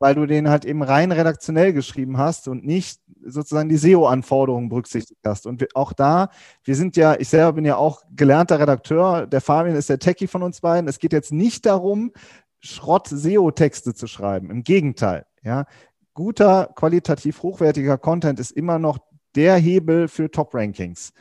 weil 0.00 0.14
du 0.14 0.26
den 0.26 0.48
halt 0.48 0.64
eben 0.64 0.82
rein 0.82 1.12
redaktionell 1.12 1.72
geschrieben 1.72 2.16
hast 2.16 2.48
und 2.48 2.64
nicht 2.66 3.00
sozusagen 3.22 3.68
die 3.68 3.76
SEO-Anforderungen 3.76 4.70
berücksichtigt 4.70 5.20
hast. 5.24 5.46
Und 5.46 5.76
auch 5.76 5.92
da, 5.92 6.30
wir 6.64 6.74
sind 6.74 6.96
ja, 6.96 7.14
ich 7.20 7.28
selber 7.28 7.52
bin 7.52 7.66
ja 7.66 7.76
auch 7.76 8.02
gelernter 8.16 8.58
Redakteur, 8.58 9.26
der 9.26 9.42
Fabian 9.42 9.76
ist 9.76 9.90
der 9.90 9.98
Techie 9.98 10.26
von 10.26 10.42
uns 10.42 10.62
beiden. 10.62 10.88
Es 10.88 10.98
geht 10.98 11.12
jetzt 11.12 11.32
nicht 11.32 11.66
darum, 11.66 12.12
Schrott-SEO-Texte 12.60 13.94
zu 13.94 14.06
schreiben. 14.06 14.50
Im 14.50 14.64
Gegenteil, 14.64 15.26
ja. 15.42 15.66
Guter, 16.14 16.70
qualitativ 16.74 17.42
hochwertiger 17.42 17.96
Content 17.96 18.40
ist 18.40 18.50
immer 18.50 18.78
noch 18.78 18.98
der 19.34 19.56
Hebel 19.56 20.08
für 20.08 20.30
Top-Rankings. 20.30 21.12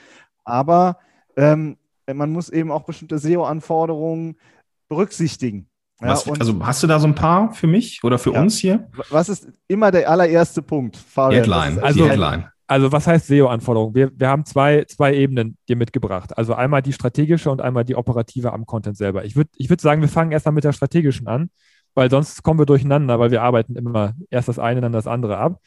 Aber 0.43 0.97
ähm, 1.37 1.77
man 2.11 2.31
muss 2.31 2.49
eben 2.49 2.71
auch 2.71 2.83
bestimmte 2.83 3.19
SEO-Anforderungen 3.19 4.37
berücksichtigen. 4.87 5.68
Ja, 6.01 6.07
was, 6.07 6.27
also 6.27 6.65
hast 6.65 6.81
du 6.81 6.88
da 6.88 6.99
so 6.99 7.07
ein 7.07 7.15
paar 7.15 7.53
für 7.53 7.67
mich 7.67 8.01
oder 8.03 8.17
für 8.17 8.33
ja. 8.33 8.41
uns 8.41 8.57
hier? 8.57 8.88
Was 9.09 9.27
ist 9.27 9.47
immer 9.67 9.91
der 9.91 10.09
allererste 10.09 10.62
Punkt, 10.62 10.95
Fabian? 10.95 11.41
Headline. 11.41 11.79
Also, 11.79 12.07
Headline. 12.07 12.49
Also 12.67 12.91
was 12.91 13.07
heißt 13.07 13.25
SEO-Anforderungen? 13.25 13.95
Wir, 13.95 14.12
wir 14.15 14.29
haben 14.29 14.45
zwei, 14.45 14.85
zwei 14.85 15.15
Ebenen 15.15 15.57
dir 15.67 15.75
mitgebracht. 15.75 16.38
Also 16.38 16.53
einmal 16.53 16.83
die 16.83 16.93
strategische 16.93 17.49
und 17.49 17.62
einmal 17.62 17.83
die 17.83 17.95
operative 17.95 18.53
am 18.53 18.67
Content 18.67 18.95
selber. 18.95 19.25
Ich 19.25 19.35
würde 19.35 19.49
ich 19.55 19.69
würd 19.69 19.81
sagen, 19.81 20.01
wir 20.01 20.07
fangen 20.07 20.31
erstmal 20.31 20.53
mit 20.53 20.63
der 20.63 20.71
strategischen 20.71 21.27
an, 21.27 21.49
weil 21.95 22.12
sonst 22.12 22.43
kommen 22.43 22.59
wir 22.59 22.67
durcheinander, 22.67 23.19
weil 23.19 23.31
wir 23.31 23.41
arbeiten 23.41 23.75
immer 23.75 24.13
erst 24.29 24.49
das 24.49 24.59
eine, 24.59 24.81
dann 24.81 24.91
das 24.91 25.07
andere 25.07 25.38
ab. 25.38 25.59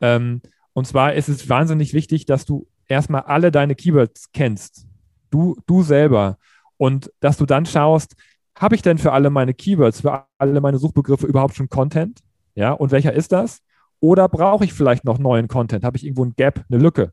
Ähm, 0.00 0.42
und 0.74 0.86
zwar 0.86 1.14
ist 1.14 1.28
es 1.28 1.48
wahnsinnig 1.48 1.92
wichtig, 1.92 2.24
dass 2.24 2.44
du 2.44 2.68
erstmal 2.86 3.22
alle 3.22 3.50
deine 3.50 3.74
Keywords 3.74 4.30
kennst. 4.32 4.86
Du, 5.30 5.56
du 5.66 5.82
selber. 5.82 6.38
Und 6.76 7.10
dass 7.18 7.36
du 7.36 7.46
dann 7.46 7.66
schaust, 7.66 8.14
habe 8.56 8.74
ich 8.74 8.82
denn 8.82 8.98
für 8.98 9.12
alle 9.12 9.30
meine 9.30 9.54
Keywords, 9.54 10.02
für 10.02 10.26
alle 10.38 10.60
meine 10.60 10.78
Suchbegriffe 10.78 11.26
überhaupt 11.26 11.54
schon 11.54 11.68
Content? 11.68 12.20
Ja, 12.54 12.72
und 12.72 12.92
welcher 12.92 13.12
ist 13.12 13.32
das? 13.32 13.60
Oder 14.00 14.28
brauche 14.28 14.64
ich 14.64 14.72
vielleicht 14.72 15.04
noch 15.04 15.18
neuen 15.18 15.48
Content? 15.48 15.84
Habe 15.84 15.96
ich 15.96 16.04
irgendwo 16.04 16.24
ein 16.24 16.34
Gap, 16.36 16.64
eine 16.68 16.80
Lücke? 16.80 17.12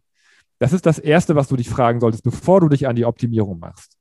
Das 0.59 0.73
ist 0.73 0.85
das 0.85 0.99
Erste, 0.99 1.35
was 1.35 1.47
du 1.47 1.55
dich 1.55 1.69
fragen 1.69 1.99
solltest, 1.99 2.23
bevor 2.23 2.61
du 2.61 2.69
dich 2.69 2.87
an 2.87 2.95
die 2.95 3.05
Optimierung 3.05 3.59
machst. 3.59 3.97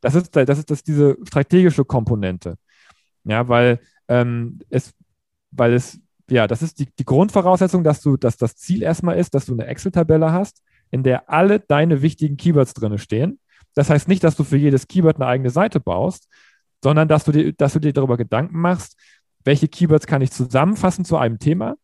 Das 0.00 0.14
ist, 0.14 0.34
das 0.34 0.58
ist 0.58 0.70
das, 0.70 0.82
diese 0.82 1.16
strategische 1.24 1.84
Komponente. 1.84 2.56
Ja, 3.24 3.48
weil 3.48 3.80
ähm, 4.08 4.58
es, 4.70 4.92
weil 5.50 5.74
es, 5.74 6.00
ja, 6.28 6.46
das 6.46 6.62
ist 6.62 6.78
die, 6.78 6.88
die 6.98 7.04
Grundvoraussetzung, 7.04 7.84
dass 7.84 8.00
du, 8.00 8.16
dass 8.16 8.36
das 8.36 8.56
Ziel 8.56 8.82
erstmal 8.82 9.18
ist, 9.18 9.34
dass 9.34 9.46
du 9.46 9.52
eine 9.52 9.66
Excel-Tabelle 9.66 10.32
hast, 10.32 10.62
in 10.90 11.02
der 11.02 11.30
alle 11.30 11.60
deine 11.60 12.02
wichtigen 12.02 12.36
Keywords 12.36 12.74
drin 12.74 12.98
stehen. 12.98 13.38
Das 13.74 13.90
heißt 13.90 14.08
nicht, 14.08 14.24
dass 14.24 14.36
du 14.36 14.42
für 14.42 14.56
jedes 14.56 14.88
Keyword 14.88 15.16
eine 15.16 15.26
eigene 15.26 15.50
Seite 15.50 15.78
baust, 15.78 16.28
sondern 16.82 17.08
dass 17.08 17.24
du 17.24 17.32
dir, 17.32 17.52
dass 17.52 17.72
du 17.72 17.78
dir 17.78 17.92
darüber 17.92 18.16
Gedanken 18.16 18.58
machst, 18.58 18.96
welche 19.44 19.68
Keywords 19.68 20.06
kann 20.06 20.22
ich 20.22 20.30
zusammenfassen 20.30 21.04
zu 21.04 21.16
einem 21.16 21.38
Thema 21.38 21.76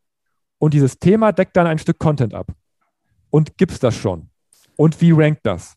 und 0.59 0.74
dieses 0.74 0.98
Thema 0.98 1.32
deckt 1.32 1.56
dann 1.56 1.66
ein 1.66 1.78
Stück 1.78 1.98
Content 1.98 2.35
ab. 2.35 2.52
Und 3.30 3.59
gibst 3.59 3.82
das 3.82 3.94
schon? 3.96 4.30
Und 4.76 5.00
wie 5.00 5.12
rankt 5.12 5.40
das? 5.44 5.76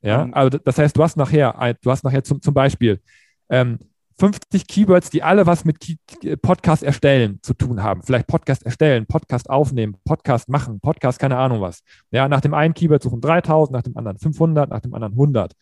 Ja, 0.00 0.26
mhm. 0.26 0.34
also 0.34 0.58
das 0.58 0.78
heißt, 0.78 0.96
du 0.96 1.02
hast 1.02 1.16
nachher, 1.16 1.76
du 1.80 1.90
hast 1.90 2.04
nachher 2.04 2.22
zum, 2.24 2.40
zum 2.40 2.54
Beispiel 2.54 3.00
ähm, 3.48 3.78
50 4.18 4.66
Keywords, 4.68 5.10
die 5.10 5.22
alle 5.22 5.46
was 5.46 5.64
mit 5.64 5.78
Podcast 6.40 6.82
erstellen 6.82 7.40
zu 7.42 7.52
tun 7.54 7.82
haben. 7.82 8.02
Vielleicht 8.02 8.26
Podcast 8.26 8.64
erstellen, 8.64 9.06
Podcast 9.06 9.50
aufnehmen, 9.50 9.96
Podcast 10.04 10.48
machen, 10.48 10.78
Podcast, 10.78 11.18
keine 11.18 11.36
Ahnung 11.36 11.60
was. 11.60 11.82
Ja, 12.10 12.28
nach 12.28 12.40
dem 12.40 12.54
einen 12.54 12.74
Keyword 12.74 13.02
suchen 13.02 13.20
3000, 13.20 13.72
nach 13.72 13.82
dem 13.82 13.96
anderen 13.96 14.18
500, 14.18 14.70
nach 14.70 14.80
dem 14.80 14.94
anderen 14.94 15.14
100. 15.14 15.52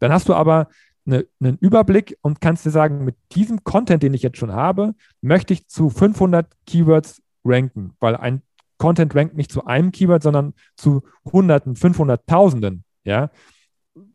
Dann 0.00 0.12
hast 0.12 0.28
du 0.28 0.34
aber 0.34 0.68
eine, 1.06 1.26
einen 1.40 1.58
Überblick 1.58 2.16
und 2.22 2.40
kannst 2.40 2.64
dir 2.64 2.70
sagen, 2.70 3.04
mit 3.04 3.16
diesem 3.32 3.64
Content, 3.64 4.02
den 4.02 4.14
ich 4.14 4.22
jetzt 4.22 4.38
schon 4.38 4.52
habe, 4.52 4.94
möchte 5.20 5.52
ich 5.52 5.68
zu 5.68 5.90
500 5.90 6.46
Keywords 6.66 7.22
ranken, 7.44 7.94
weil 8.00 8.16
ein 8.16 8.42
Content 8.78 9.14
rankt 9.14 9.36
nicht 9.36 9.52
zu 9.52 9.66
einem 9.66 9.92
Keyword, 9.92 10.22
sondern 10.22 10.54
zu 10.76 11.02
Hunderten, 11.24 11.74
500.000, 11.74 12.80
ja, 13.04 13.30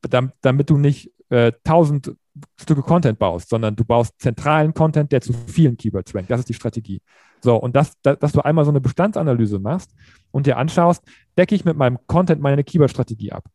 damit, 0.01 0.33
damit 0.41 0.69
du 0.69 0.77
nicht 0.77 1.11
äh, 1.29 1.51
1000 1.65 2.15
Stücke 2.59 2.81
Content 2.81 3.19
baust, 3.19 3.49
sondern 3.49 3.75
du 3.75 3.83
baust 3.83 4.13
zentralen 4.19 4.73
Content, 4.73 5.11
der 5.11 5.21
zu 5.21 5.33
vielen 5.33 5.77
Keywords 5.77 6.13
rankt. 6.15 6.31
Das 6.31 6.39
ist 6.39 6.49
die 6.49 6.53
Strategie. 6.53 7.01
So, 7.41 7.55
und 7.55 7.75
das, 7.75 7.93
das, 8.01 8.19
dass 8.19 8.31
du 8.31 8.41
einmal 8.41 8.65
so 8.65 8.71
eine 8.71 8.81
Bestandsanalyse 8.81 9.59
machst 9.59 9.93
und 10.31 10.45
dir 10.45 10.57
anschaust, 10.57 11.03
decke 11.37 11.55
ich 11.55 11.65
mit 11.65 11.77
meinem 11.77 11.97
Content 12.07 12.41
meine 12.41 12.63
Keyword-Strategie 12.63 13.31
ab. 13.31 13.45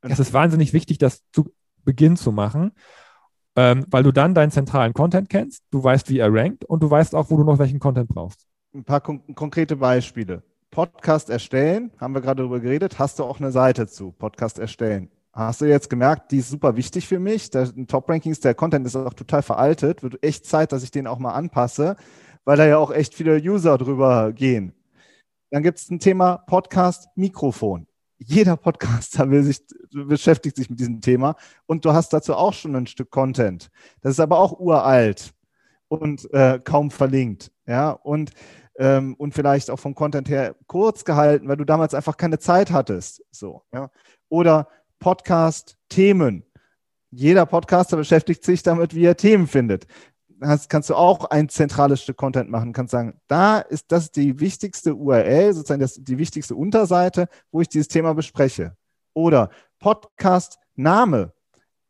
Es 0.00 0.18
ist 0.18 0.32
wahnsinnig 0.32 0.72
wichtig, 0.72 0.98
das 0.98 1.22
zu 1.32 1.50
Beginn 1.84 2.16
zu 2.16 2.32
machen, 2.32 2.72
ähm, 3.56 3.84
weil 3.90 4.02
du 4.02 4.12
dann 4.12 4.34
deinen 4.34 4.50
zentralen 4.50 4.92
Content 4.92 5.28
kennst, 5.28 5.64
du 5.70 5.82
weißt, 5.82 6.08
wie 6.10 6.18
er 6.18 6.32
rankt 6.32 6.64
und 6.64 6.82
du 6.82 6.90
weißt 6.90 7.14
auch, 7.14 7.30
wo 7.30 7.36
du 7.36 7.44
noch 7.44 7.58
welchen 7.58 7.80
Content 7.80 8.08
brauchst. 8.08 8.46
Ein 8.74 8.84
paar 8.84 9.00
kon 9.00 9.22
konkrete 9.34 9.76
Beispiele. 9.76 10.42
Podcast 10.70 11.30
erstellen, 11.30 11.90
haben 11.98 12.14
wir 12.14 12.20
gerade 12.20 12.42
darüber 12.42 12.60
geredet, 12.60 12.98
hast 12.98 13.18
du 13.18 13.24
auch 13.24 13.40
eine 13.40 13.50
Seite 13.50 13.86
zu, 13.86 14.12
Podcast 14.12 14.58
erstellen. 14.58 15.10
Hast 15.32 15.60
du 15.60 15.66
jetzt 15.66 15.88
gemerkt, 15.88 16.32
die 16.32 16.38
ist 16.38 16.50
super 16.50 16.76
wichtig 16.76 17.08
für 17.08 17.18
mich. 17.18 17.50
Der 17.50 17.68
Top-Rankings, 17.86 18.40
der 18.40 18.54
Content 18.54 18.86
ist 18.86 18.96
auch 18.96 19.14
total 19.14 19.42
veraltet. 19.42 20.02
Wird 20.02 20.22
echt 20.22 20.46
Zeit, 20.46 20.72
dass 20.72 20.82
ich 20.82 20.90
den 20.90 21.06
auch 21.06 21.18
mal 21.18 21.32
anpasse, 21.32 21.96
weil 22.44 22.56
da 22.56 22.66
ja 22.66 22.78
auch 22.78 22.90
echt 22.90 23.14
viele 23.14 23.36
User 23.36 23.78
drüber 23.78 24.32
gehen. 24.32 24.72
Dann 25.50 25.62
gibt 25.62 25.78
es 25.78 25.90
ein 25.90 25.98
Thema 25.98 26.38
Podcast 26.38 27.08
Mikrofon. 27.16 27.87
Jeder 28.18 28.56
Podcaster 28.56 29.30
will 29.30 29.42
sich, 29.42 29.60
beschäftigt 29.92 30.56
sich 30.56 30.68
mit 30.70 30.80
diesem 30.80 31.00
Thema 31.00 31.36
und 31.66 31.84
du 31.84 31.92
hast 31.92 32.12
dazu 32.12 32.34
auch 32.34 32.52
schon 32.52 32.74
ein 32.74 32.86
Stück 32.86 33.10
Content. 33.10 33.70
Das 34.00 34.12
ist 34.12 34.20
aber 34.20 34.38
auch 34.38 34.58
uralt 34.58 35.32
und 35.88 36.32
äh, 36.32 36.60
kaum 36.62 36.90
verlinkt. 36.90 37.52
Ja, 37.66 37.90
und, 37.90 38.32
ähm, 38.76 39.14
und 39.14 39.34
vielleicht 39.34 39.70
auch 39.70 39.78
vom 39.78 39.94
Content 39.94 40.28
her 40.28 40.56
kurz 40.66 41.04
gehalten, 41.04 41.48
weil 41.48 41.56
du 41.56 41.64
damals 41.64 41.94
einfach 41.94 42.16
keine 42.16 42.38
Zeit 42.38 42.70
hattest. 42.70 43.22
So, 43.30 43.62
ja. 43.72 43.90
Oder 44.28 44.68
Podcast-Themen. 44.98 46.44
Jeder 47.10 47.46
Podcaster 47.46 47.96
beschäftigt 47.96 48.44
sich 48.44 48.62
damit, 48.62 48.94
wie 48.94 49.04
er 49.04 49.16
Themen 49.16 49.46
findet. 49.46 49.86
Das 50.40 50.68
kannst 50.68 50.90
du 50.90 50.94
auch 50.94 51.24
ein 51.26 51.48
zentrales 51.48 52.02
Stück 52.02 52.16
Content 52.16 52.50
machen, 52.50 52.72
kannst 52.72 52.92
sagen, 52.92 53.20
da 53.26 53.58
ist 53.58 53.90
das 53.92 54.10
die 54.10 54.38
wichtigste 54.40 54.94
URL, 54.94 55.52
sozusagen 55.52 55.80
das, 55.80 55.94
die 55.94 56.18
wichtigste 56.18 56.54
Unterseite, 56.54 57.28
wo 57.50 57.60
ich 57.60 57.68
dieses 57.68 57.88
Thema 57.88 58.14
bespreche. 58.14 58.76
Oder 59.14 59.50
Podcast-Name 59.80 61.32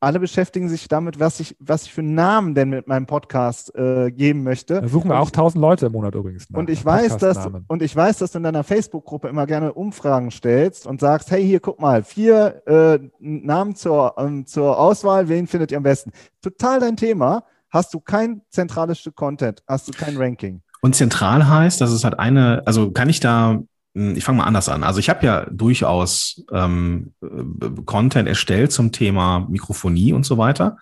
alle 0.00 0.20
beschäftigen 0.20 0.68
sich 0.68 0.87
damit, 0.88 1.18
was 1.18 1.40
ich, 1.40 1.56
was 1.58 1.84
ich 1.84 1.92
für 1.92 2.02
einen 2.02 2.14
Namen 2.14 2.54
denn 2.54 2.70
mit 2.70 2.87
meinem 2.87 3.06
Podcast 3.06 3.74
äh, 3.74 4.11
geben 4.11 4.44
möchte. 4.44 4.80
Da 4.80 4.88
suchen 4.88 5.11
wir 5.11 5.18
auch 5.18 5.30
tausend 5.30 5.61
Leute 5.61 5.87
im 5.87 5.92
Monat 5.92 6.14
übrigens. 6.14 6.48
Nach, 6.50 6.58
und 6.58 6.70
ich 6.70 6.84
weiß, 6.84 7.16
dass 7.16 7.48
und 7.66 7.82
ich 7.82 7.94
weiß, 7.94 8.18
dass 8.18 8.32
du 8.32 8.38
in 8.38 8.44
deiner 8.44 8.64
Facebook-Gruppe 8.64 9.28
immer 9.28 9.46
gerne 9.46 9.72
Umfragen 9.72 10.30
stellst 10.30 10.87
und 10.87 11.00
sagst, 11.00 11.30
hey, 11.30 11.44
hier 11.44 11.61
guck 11.61 11.80
mal, 11.80 12.04
vier 12.04 12.62
äh, 12.66 12.98
Namen 13.18 13.74
zur, 13.74 14.14
ähm, 14.18 14.46
zur 14.46 14.78
Auswahl, 14.78 15.28
wen 15.28 15.46
findet 15.46 15.72
ihr 15.72 15.78
am 15.78 15.82
besten? 15.82 16.12
Total 16.42 16.78
dein 16.80 16.96
Thema. 16.96 17.44
Hast 17.70 17.92
du 17.94 18.00
kein 18.00 18.42
zentrales 18.50 18.98
Stück 18.98 19.16
Content, 19.16 19.62
hast 19.68 19.88
du 19.88 19.92
kein 19.92 20.16
Ranking. 20.16 20.62
Und 20.81 20.94
zentral 20.94 21.48
heißt, 21.48 21.81
dass 21.81 21.90
es 21.90 22.04
halt 22.04 22.18
eine, 22.18 22.62
also 22.66 22.92
kann 22.92 23.09
ich 23.09 23.20
da 23.20 23.61
hm, 23.98 24.16
ich 24.16 24.24
fange 24.24 24.38
mal 24.38 24.44
anders 24.44 24.68
an. 24.68 24.85
Also 24.85 25.00
ich 25.00 25.09
habe 25.09 25.26
ja 25.26 25.46
durchaus 25.50 26.44
ähm, 26.52 27.14
äh, 27.20 27.83
Content 27.85 28.28
erstellt 28.28 28.70
zum 28.72 28.92
Thema 28.92 29.46
Mikrofonie 29.48 30.12
und 30.12 30.24
so 30.24 30.38
weiter. 30.38 30.78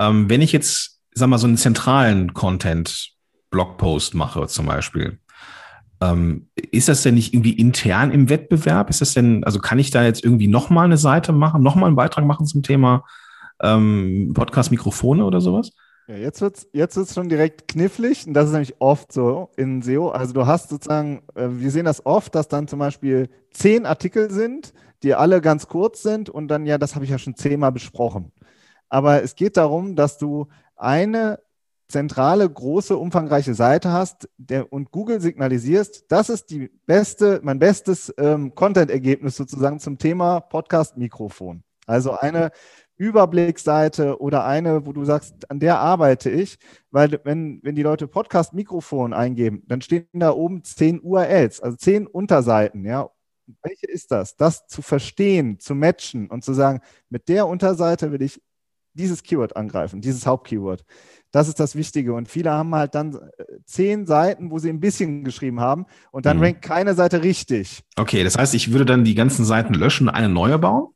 Ähm, 0.00 0.30
wenn 0.30 0.40
ich 0.40 0.52
jetzt, 0.52 1.00
sag 1.12 1.28
mal, 1.28 1.38
so 1.38 1.46
einen 1.46 1.58
zentralen 1.58 2.32
Content-Blogpost 2.32 4.14
mache 4.14 4.46
zum 4.46 4.66
Beispiel, 4.66 5.18
ähm, 6.00 6.48
ist 6.54 6.88
das 6.88 7.02
denn 7.02 7.14
nicht 7.14 7.34
irgendwie 7.34 7.52
intern 7.52 8.12
im 8.12 8.30
Wettbewerb? 8.30 8.88
Ist 8.88 9.00
das 9.00 9.12
denn, 9.14 9.44
also 9.44 9.58
kann 9.58 9.78
ich 9.78 9.90
da 9.90 10.04
jetzt 10.04 10.24
irgendwie 10.24 10.48
nochmal 10.48 10.86
eine 10.86 10.96
Seite 10.96 11.32
machen, 11.32 11.62
nochmal 11.62 11.88
einen 11.88 11.96
Beitrag 11.96 12.24
machen 12.24 12.46
zum 12.46 12.62
Thema 12.62 13.04
ähm, 13.60 14.32
Podcast-Mikrofone 14.32 15.24
oder 15.24 15.40
sowas? 15.40 15.72
Ja, 16.08 16.16
jetzt 16.16 16.40
wird 16.40 16.56
es 16.56 16.68
jetzt 16.72 16.96
wird's 16.96 17.12
schon 17.12 17.28
direkt 17.28 17.68
knifflig 17.68 18.26
und 18.26 18.32
das 18.32 18.46
ist 18.46 18.52
nämlich 18.52 18.80
oft 18.80 19.12
so 19.12 19.50
in 19.58 19.82
SEO. 19.82 20.08
Also 20.08 20.32
du 20.32 20.46
hast 20.46 20.70
sozusagen, 20.70 21.22
äh, 21.34 21.48
wir 21.50 21.70
sehen 21.70 21.84
das 21.84 22.06
oft, 22.06 22.34
dass 22.34 22.48
dann 22.48 22.66
zum 22.66 22.78
Beispiel 22.78 23.28
zehn 23.50 23.84
Artikel 23.84 24.30
sind, 24.30 24.72
die 25.02 25.14
alle 25.14 25.42
ganz 25.42 25.68
kurz 25.68 26.02
sind 26.02 26.30
und 26.30 26.48
dann, 26.48 26.64
ja, 26.64 26.78
das 26.78 26.94
habe 26.94 27.04
ich 27.04 27.10
ja 27.10 27.18
schon 27.18 27.36
zehnmal 27.36 27.72
besprochen. 27.72 28.32
Aber 28.88 29.22
es 29.22 29.36
geht 29.36 29.58
darum, 29.58 29.96
dass 29.96 30.16
du 30.16 30.48
eine 30.76 31.40
zentrale, 31.88 32.48
große, 32.48 32.96
umfangreiche 32.96 33.52
Seite 33.52 33.92
hast 33.92 34.30
der, 34.38 34.72
und 34.72 34.90
Google 34.90 35.20
signalisierst, 35.20 36.06
das 36.08 36.30
ist 36.30 36.48
die 36.48 36.70
beste, 36.86 37.40
mein 37.42 37.58
bestes 37.58 38.14
ähm, 38.16 38.54
Content-Ergebnis 38.54 39.36
sozusagen 39.36 39.78
zum 39.78 39.98
Thema 39.98 40.40
Podcast-Mikrofon. 40.40 41.64
Also 41.86 42.12
eine 42.12 42.50
Überblicksseite 42.98 44.20
oder 44.20 44.44
eine, 44.44 44.84
wo 44.84 44.92
du 44.92 45.04
sagst, 45.04 45.50
an 45.50 45.60
der 45.60 45.78
arbeite 45.78 46.30
ich, 46.30 46.58
weil 46.90 47.20
wenn, 47.24 47.60
wenn 47.62 47.76
die 47.76 47.82
Leute 47.82 48.08
Podcast-Mikrofon 48.08 49.14
eingeben, 49.14 49.62
dann 49.66 49.80
stehen 49.80 50.06
da 50.12 50.32
oben 50.32 50.64
zehn 50.64 51.00
URLs, 51.00 51.60
also 51.60 51.76
zehn 51.76 52.06
Unterseiten, 52.06 52.84
ja. 52.84 53.08
Welche 53.62 53.86
ist 53.86 54.10
das? 54.10 54.36
Das 54.36 54.66
zu 54.66 54.82
verstehen, 54.82 55.58
zu 55.58 55.74
matchen 55.74 56.28
und 56.28 56.44
zu 56.44 56.52
sagen, 56.52 56.80
mit 57.08 57.28
der 57.28 57.46
Unterseite 57.46 58.12
will 58.12 58.20
ich 58.20 58.42
dieses 58.92 59.22
Keyword 59.22 59.56
angreifen, 59.56 60.02
dieses 60.02 60.26
Hauptkeyword. 60.26 60.84
Das 61.30 61.48
ist 61.48 61.60
das 61.60 61.76
Wichtige. 61.76 62.14
Und 62.14 62.28
viele 62.28 62.50
haben 62.50 62.74
halt 62.74 62.94
dann 62.94 63.14
äh, 63.14 63.44
zehn 63.64 64.06
Seiten, 64.06 64.50
wo 64.50 64.58
sie 64.58 64.68
ein 64.68 64.80
bisschen 64.80 65.24
geschrieben 65.24 65.60
haben 65.60 65.86
und 66.10 66.26
dann 66.26 66.38
mhm. 66.38 66.42
rankt 66.42 66.62
keine 66.62 66.94
Seite 66.94 67.22
richtig. 67.22 67.82
Okay, 67.96 68.24
das 68.24 68.36
heißt, 68.36 68.54
ich 68.54 68.72
würde 68.72 68.84
dann 68.84 69.04
die 69.04 69.14
ganzen 69.14 69.44
Seiten 69.44 69.74
löschen 69.74 70.08
und 70.08 70.14
eine 70.14 70.28
neue 70.28 70.58
bauen? 70.58 70.88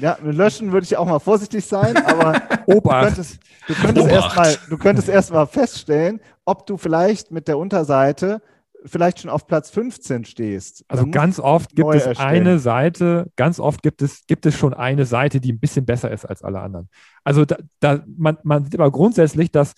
Ja, 0.00 0.16
mit 0.22 0.36
Löschen 0.36 0.72
würde 0.72 0.84
ich 0.84 0.96
auch 0.96 1.06
mal 1.06 1.18
vorsichtig 1.18 1.64
sein, 1.66 1.96
aber 1.96 2.40
Obacht. 2.66 3.02
du 3.02 3.06
könntest, 3.06 3.38
du 3.66 3.74
könntest 3.74 4.08
erstmal, 4.08 4.58
du 4.70 4.78
könntest 4.78 5.08
erstmal 5.08 5.46
feststellen, 5.46 6.20
ob 6.44 6.66
du 6.66 6.76
vielleicht 6.76 7.30
mit 7.30 7.48
der 7.48 7.58
Unterseite 7.58 8.40
vielleicht 8.84 9.20
schon 9.20 9.30
auf 9.30 9.46
Platz 9.46 9.70
15 9.70 10.24
stehst. 10.24 10.84
Also 10.88 11.06
ganz 11.06 11.38
oft 11.38 11.74
gibt 11.74 11.94
es 11.94 12.06
erstellen. 12.06 12.28
eine 12.28 12.58
Seite, 12.58 13.30
ganz 13.36 13.60
oft 13.60 13.82
gibt 13.82 14.02
es, 14.02 14.26
gibt 14.26 14.46
es 14.46 14.56
schon 14.56 14.74
eine 14.74 15.04
Seite, 15.04 15.40
die 15.40 15.52
ein 15.52 15.60
bisschen 15.60 15.84
besser 15.84 16.10
ist 16.10 16.24
als 16.24 16.42
alle 16.42 16.60
anderen. 16.60 16.88
Also 17.24 17.44
da, 17.44 17.56
da 17.80 18.02
man, 18.16 18.38
man 18.42 18.64
sieht 18.64 18.74
aber 18.74 18.90
grundsätzlich, 18.90 19.50
dass 19.50 19.74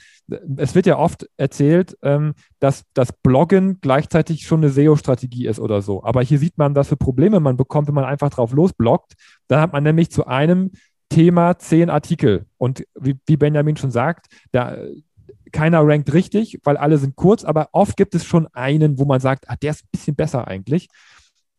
es 0.57 0.75
wird 0.75 0.87
ja 0.87 0.99
oft 0.99 1.29
erzählt, 1.37 1.97
ähm, 2.03 2.35
dass 2.61 2.85
das 2.95 3.12
Bloggen 3.12 3.79
gleichzeitig 3.81 4.47
schon 4.47 4.61
eine 4.61 4.71
SEO-Strategie 4.71 5.47
ist 5.47 5.61
oder 5.61 5.83
so. 5.83 6.03
Aber 6.05 6.23
hier 6.23 6.38
sieht 6.38 6.57
man, 6.57 6.75
was 6.75 6.88
für 6.88 6.97
Probleme 6.97 7.40
man 7.40 7.57
bekommt, 7.57 7.88
wenn 7.88 7.95
man 7.95 8.05
einfach 8.05 8.31
drauf 8.31 8.53
losbloggt. 8.53 9.14
Dann 9.49 9.61
hat 9.61 9.73
man 9.73 9.83
nämlich 9.83 10.11
zu 10.11 10.27
einem 10.27 10.71
Thema 11.11 11.59
zehn 11.59 11.90
Artikel. 11.90 12.47
Und 12.57 12.85
wie, 12.99 13.19
wie 13.27 13.37
Benjamin 13.37 13.77
schon 13.77 13.90
sagt, 13.90 14.27
da, 14.53 14.77
keiner 15.55 15.87
rankt 15.87 16.12
richtig, 16.12 16.61
weil 16.64 16.77
alle 16.77 16.99
sind 16.99 17.17
kurz, 17.17 17.45
aber 17.45 17.69
oft 17.73 17.97
gibt 17.97 18.14
es 18.14 18.25
schon 18.25 18.49
einen, 18.49 18.99
wo 18.99 19.05
man 19.05 19.21
sagt, 19.21 19.49
ah, 19.49 19.57
der 19.57 19.71
ist 19.71 19.85
ein 19.85 19.88
bisschen 19.93 20.17
besser 20.17 20.49
eigentlich. 20.49 20.88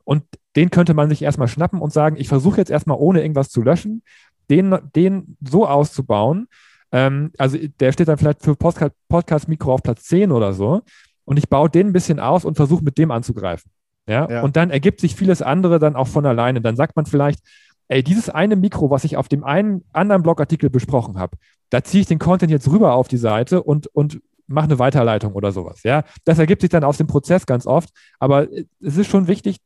Und 0.04 0.24
den 0.56 0.70
könnte 0.70 0.94
man 0.94 1.10
sich 1.10 1.24
erstmal 1.24 1.48
schnappen 1.48 1.82
und 1.82 1.92
sagen, 1.92 2.18
ich 2.18 2.28
versuche 2.28 2.58
jetzt 2.58 2.70
erstmal 2.70 2.98
ohne 3.00 3.22
irgendwas 3.22 3.50
zu 3.50 3.62
löschen, 3.62 4.04
den, 4.50 4.78
den 4.96 5.38
so 5.42 5.66
auszubauen. 5.66 6.48
Ähm, 6.92 7.32
also 7.38 7.58
der 7.80 7.94
steht 7.94 8.10
dann 8.10 8.18
vielleicht 8.18 8.44
für 8.44 8.56
Podcast-Mikro 8.56 9.74
auf 9.74 9.82
Platz 9.82 10.04
10 10.04 10.32
oder 10.32 10.54
so. 10.54 10.82
Und 11.24 11.38
ich 11.38 11.50
baue 11.50 11.70
den 11.70 11.88
ein 11.88 11.94
bisschen 11.94 12.20
aus 12.20 12.46
und 12.46 12.56
versuche 12.56 12.84
mit 12.84 12.98
dem 12.98 13.10
anzugreifen. 13.12 13.72
Ja? 14.08 14.30
ja? 14.30 14.42
Und 14.44 14.58
dann 14.58 14.70
ergibt 14.70 15.00
sich 15.00 15.16
vieles 15.16 15.42
andere 15.42 15.80
dann 15.80 15.96
auch 15.96 16.08
von 16.08 16.26
alleine. 16.26 16.62
Dann 16.62 16.76
sagt 16.76 16.96
man 16.96 17.06
vielleicht, 17.06 17.40
ey, 17.88 18.04
dieses 18.04 18.30
eine 18.30 18.56
Mikro, 18.56 18.90
was 18.90 19.04
ich 19.04 19.18
auf 19.18 19.28
dem 19.28 19.44
einen 19.44 19.84
anderen 19.94 20.24
Blogartikel 20.24 20.70
besprochen 20.70 21.18
habe, 21.20 21.38
da 21.70 21.84
ziehe 21.84 22.02
ich 22.02 22.08
den 22.08 22.20
Content 22.20 22.52
jetzt 22.52 22.70
rüber 22.70 22.94
auf 22.94 23.08
die 23.08 23.18
Seite 23.18 23.64
und, 23.64 23.88
und 23.88 24.22
mache 24.48 24.66
eine 24.66 24.80
Weiterleitung 24.80 25.34
oder 25.34 25.52
sowas. 25.52 25.84
Ja, 25.84 26.04
das 26.24 26.40
ergibt 26.40 26.62
sich 26.62 26.70
dann 26.70 26.84
aus 26.84 26.98
dem 26.98 27.08
Prozess 27.08 27.46
ganz 27.46 27.66
oft. 27.66 27.90
Aber 28.20 28.48
es 28.80 28.98
ist 28.98 29.10
schon 29.10 29.28
wichtig, 29.28 29.58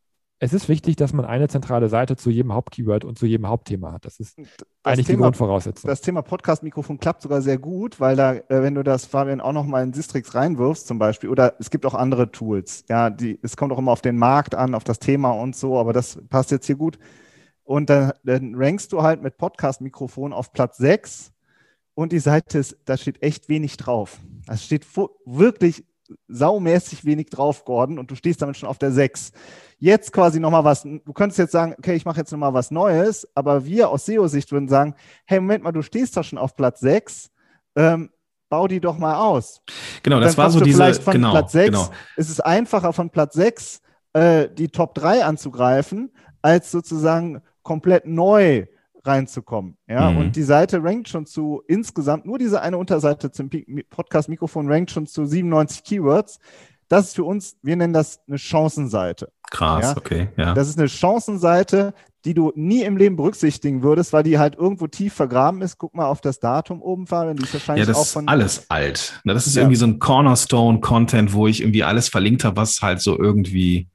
es 0.41 0.53
ist 0.53 0.69
wichtig, 0.69 0.95
dass 0.95 1.11
man 1.11 1.25
eine 1.25 1.49
zentrale 1.49 1.89
Seite 1.89 2.15
zu 2.15 2.29
jedem 2.29 2.53
Hauptkeyword 2.53 3.03
und 3.03 3.19
zu 3.19 3.25
jedem 3.25 3.47
Hauptthema 3.47 3.91
hat. 3.91 4.05
Das 4.05 4.21
ist 4.21 4.37
das 4.37 4.47
eigentlich 4.83 5.07
Thema, 5.07 5.17
die 5.17 5.23
Grundvoraussetzung. 5.23 5.89
Das 5.89 5.99
Thema 5.99 6.21
Podcast-Mikrofon 6.21 6.97
klappt 6.97 7.23
sogar 7.23 7.41
sehr 7.41 7.57
gut, 7.57 7.99
weil 7.99 8.15
da, 8.15 8.35
äh, 8.35 8.43
wenn 8.47 8.73
du 8.73 8.83
das, 8.83 9.05
Fabian, 9.05 9.41
auch 9.41 9.51
nochmal 9.51 9.83
in 9.83 9.91
Sistrix 9.91 10.33
reinwirfst 10.35 10.87
zum 10.87 10.97
Beispiel, 10.97 11.29
oder 11.29 11.55
es 11.59 11.69
gibt 11.69 11.85
auch 11.85 11.93
andere 11.93 12.31
Tools. 12.31 12.85
Ja, 12.87 13.09
die, 13.09 13.37
es 13.41 13.57
kommt 13.57 13.73
auch 13.73 13.77
immer 13.77 13.91
auf 13.91 14.01
den 14.01 14.17
Markt 14.17 14.55
an, 14.55 14.75
auf 14.75 14.85
das 14.85 14.99
Thema 14.99 15.31
und 15.31 15.57
so, 15.57 15.77
aber 15.77 15.91
das 15.91 16.17
passt 16.29 16.51
jetzt 16.51 16.67
hier 16.67 16.77
gut. 16.77 16.97
Und 17.69 17.91
dann, 17.91 18.13
dann 18.23 18.55
rankst 18.55 18.91
du 18.93 19.03
halt 19.03 19.21
mit 19.21 19.37
Podcast-Mikrofon 19.37 20.33
auf 20.33 20.53
Platz 20.53 20.77
6 20.77 21.31
und 21.93 22.11
die 22.11 22.17
Seite 22.17 22.57
ist, 22.57 22.75
da 22.85 22.97
steht 22.97 23.21
echt 23.21 23.47
wenig 23.47 23.77
drauf. 23.77 24.17
Es 24.47 24.65
steht 24.65 24.87
wirklich 25.23 25.85
saumäßig 26.27 27.05
wenig 27.05 27.29
drauf, 27.29 27.65
Gordon, 27.65 27.99
und 27.99 28.09
du 28.09 28.15
stehst 28.15 28.41
damit 28.41 28.57
schon 28.57 28.67
auf 28.67 28.79
der 28.79 28.91
6. 28.91 29.33
Jetzt 29.77 30.11
quasi 30.11 30.39
nochmal 30.39 30.63
was, 30.63 30.81
du 30.81 31.13
könntest 31.13 31.37
jetzt 31.37 31.51
sagen, 31.51 31.75
okay, 31.77 31.93
ich 31.93 32.05
mache 32.05 32.17
jetzt 32.17 32.31
nochmal 32.31 32.55
was 32.55 32.71
Neues, 32.71 33.27
aber 33.35 33.63
wir 33.63 33.91
aus 33.91 34.07
SEO-Sicht 34.07 34.51
würden 34.51 34.67
sagen, 34.67 34.95
hey, 35.25 35.39
Moment 35.39 35.63
mal, 35.63 35.71
du 35.71 35.83
stehst 35.83 36.17
doch 36.17 36.23
schon 36.23 36.39
auf 36.39 36.55
Platz 36.55 36.79
6, 36.79 37.29
ähm, 37.75 38.09
bau 38.49 38.67
die 38.67 38.79
doch 38.79 38.97
mal 38.97 39.13
aus. 39.13 39.61
Genau, 40.01 40.19
das 40.19 40.35
war 40.39 40.49
so 40.49 40.59
diese, 40.59 40.75
vielleicht 40.75 41.03
von 41.03 41.13
genau, 41.13 41.29
Platz 41.29 41.51
6, 41.51 41.65
genau. 41.67 41.91
Es 42.17 42.31
ist 42.31 42.43
einfacher 42.43 42.93
von 42.93 43.11
Platz 43.11 43.35
6 43.35 43.81
äh, 44.13 44.49
die 44.49 44.69
Top 44.69 44.95
3 44.95 45.23
anzugreifen, 45.23 46.11
als 46.41 46.71
sozusagen 46.71 47.43
komplett 47.63 48.05
neu 48.05 48.65
reinzukommen. 49.03 49.77
Ja, 49.87 50.11
mhm. 50.11 50.17
und 50.17 50.35
die 50.35 50.43
Seite 50.43 50.83
rankt 50.83 51.09
schon 51.09 51.25
zu 51.25 51.61
insgesamt, 51.67 52.25
nur 52.25 52.37
diese 52.37 52.61
eine 52.61 52.77
Unterseite 52.77 53.31
zum 53.31 53.49
Podcast-Mikrofon 53.89 54.71
rankt 54.71 54.91
schon 54.91 55.07
zu 55.07 55.25
97 55.25 55.83
Keywords. 55.83 56.39
Das 56.87 57.07
ist 57.07 57.15
für 57.15 57.23
uns, 57.23 57.55
wir 57.61 57.75
nennen 57.75 57.93
das 57.93 58.19
eine 58.27 58.37
Chancenseite. 58.37 59.31
Krass, 59.51 59.83
ja? 59.83 59.97
okay, 59.97 60.29
ja. 60.37 60.53
Das 60.53 60.67
ist 60.67 60.77
eine 60.77 60.89
Chancenseite, 60.89 61.93
die 62.25 62.33
du 62.33 62.51
nie 62.55 62.81
im 62.81 62.97
Leben 62.97 63.15
berücksichtigen 63.15 63.81
würdest, 63.81 64.11
weil 64.11 64.23
die 64.23 64.37
halt 64.37 64.55
irgendwo 64.55 64.87
tief 64.87 65.13
vergraben 65.13 65.61
ist. 65.61 65.77
Guck 65.77 65.95
mal 65.95 66.05
auf 66.05 66.19
das 66.19 66.39
Datum 66.39 66.81
oben, 66.81 67.07
Fabian, 67.07 67.37
die 67.37 67.43
ist 67.43 67.53
wahrscheinlich 67.53 67.87
ja, 67.87 67.93
das 67.93 68.01
auch 68.01 68.07
von. 68.07 68.25
Ist 68.25 68.29
alles 68.29 68.69
alt. 68.69 69.21
Das 69.23 69.47
ist 69.47 69.55
ja. 69.55 69.61
irgendwie 69.61 69.77
so 69.77 69.85
ein 69.85 69.99
Cornerstone-Content, 69.99 71.33
wo 71.33 71.47
ich 71.47 71.61
irgendwie 71.61 71.83
alles 71.83 72.09
verlinkt 72.09 72.43
habe, 72.43 72.57
was 72.57 72.81
halt 72.81 73.01
so 73.01 73.17
irgendwie 73.17 73.87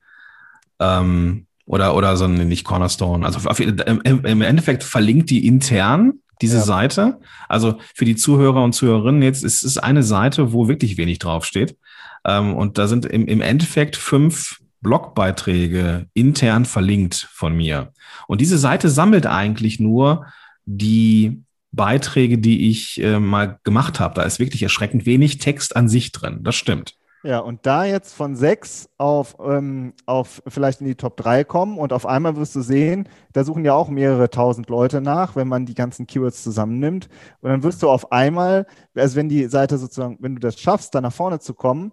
ähm, 0.81 1.46
oder, 1.66 1.96
oder 1.96 2.16
so 2.16 2.24
ein, 2.24 2.48
nicht 2.48 2.64
Cornerstone. 2.64 3.24
Also 3.24 3.48
auf, 3.48 3.61
im, 3.61 4.00
im 4.03 4.42
Endeffekt 4.42 4.85
verlinkt 4.85 5.31
die 5.31 5.46
intern 5.46 6.14
diese 6.42 6.59
ja. 6.59 6.62
Seite. 6.62 7.20
Also 7.48 7.79
für 7.94 8.05
die 8.05 8.16
Zuhörer 8.16 8.62
und 8.62 8.74
Zuhörerinnen 8.74 9.22
jetzt 9.22 9.44
ist 9.44 9.62
es 9.62 9.79
eine 9.79 10.03
Seite, 10.03 10.53
wo 10.53 10.68
wirklich 10.68 10.96
wenig 10.96 11.18
draufsteht. 11.18 11.77
Ähm, 12.24 12.55
und 12.55 12.79
da 12.79 12.87
sind 12.87 13.07
im, 13.07 13.27
im 13.27 13.40
Endeffekt 13.40 13.96
fünf 13.96 14.61
Blogbeiträge 14.81 16.07
intern 16.12 16.66
verlinkt 16.66 17.29
von 17.33 17.57
mir. 17.57 17.92
Und 18.29 18.40
diese 18.40 18.59
Seite 18.59 18.90
sammelt 18.90 19.27
eigentlich 19.27 19.81
nur 19.81 20.27
die 20.66 21.42
Beiträge, 21.72 22.38
die 22.38 22.70
ich 22.70 23.03
äh, 23.03 23.18
mal 23.18 23.59
gemacht 23.64 23.98
habe. 23.98 24.14
Da 24.14 24.22
ist 24.22 24.38
wirklich 24.38 24.62
erschreckend 24.62 25.07
wenig 25.07 25.38
Text 25.38 25.74
an 25.74 25.88
sich 25.88 26.12
drin. 26.12 26.40
Das 26.42 26.55
stimmt. 26.55 26.94
Ja, 27.27 27.39
und 27.39 27.65
da 27.65 27.87
jetzt 27.87 28.13
von 28.13 28.37
sechs 28.37 28.87
auf, 28.99 29.37
ähm, 29.41 29.95
auf 30.05 30.43
vielleicht 30.47 30.83
in 30.83 30.87
die 30.87 30.95
Top 30.95 31.17
3 31.17 31.43
kommen 31.43 31.79
und 31.79 31.95
auf 31.95 32.05
einmal 32.05 32.37
wirst 32.37 32.55
du 32.55 32.61
sehen, 32.61 33.09
da 33.33 33.45
suchen 33.45 33.65
ja 33.65 33.73
auch 33.73 33.89
mehrere 33.89 34.29
tausend 34.29 34.69
Leute 34.69 35.01
nach, 35.01 35.35
wenn 35.35 35.49
man 35.49 35.65
die 35.65 35.73
ganzen 35.73 36.07
Keywords 36.07 36.43
zusammennimmt. 36.43 37.09
Und 37.41 37.49
dann 37.49 37.63
wirst 37.63 37.83
du 37.83 37.89
auf 37.89 38.13
einmal, 38.13 38.67
also 38.95 39.17
wenn 39.17 39.31
die 39.31 39.47
Seite 39.47 39.79
sozusagen, 39.79 40.19
wenn 40.21 40.35
du 40.35 40.41
das 40.41 40.61
schaffst, 40.61 40.95
da 40.95 41.01
nach 41.01 41.15
vorne 41.15 41.41
zu 41.41 41.55
kommen, 41.55 41.93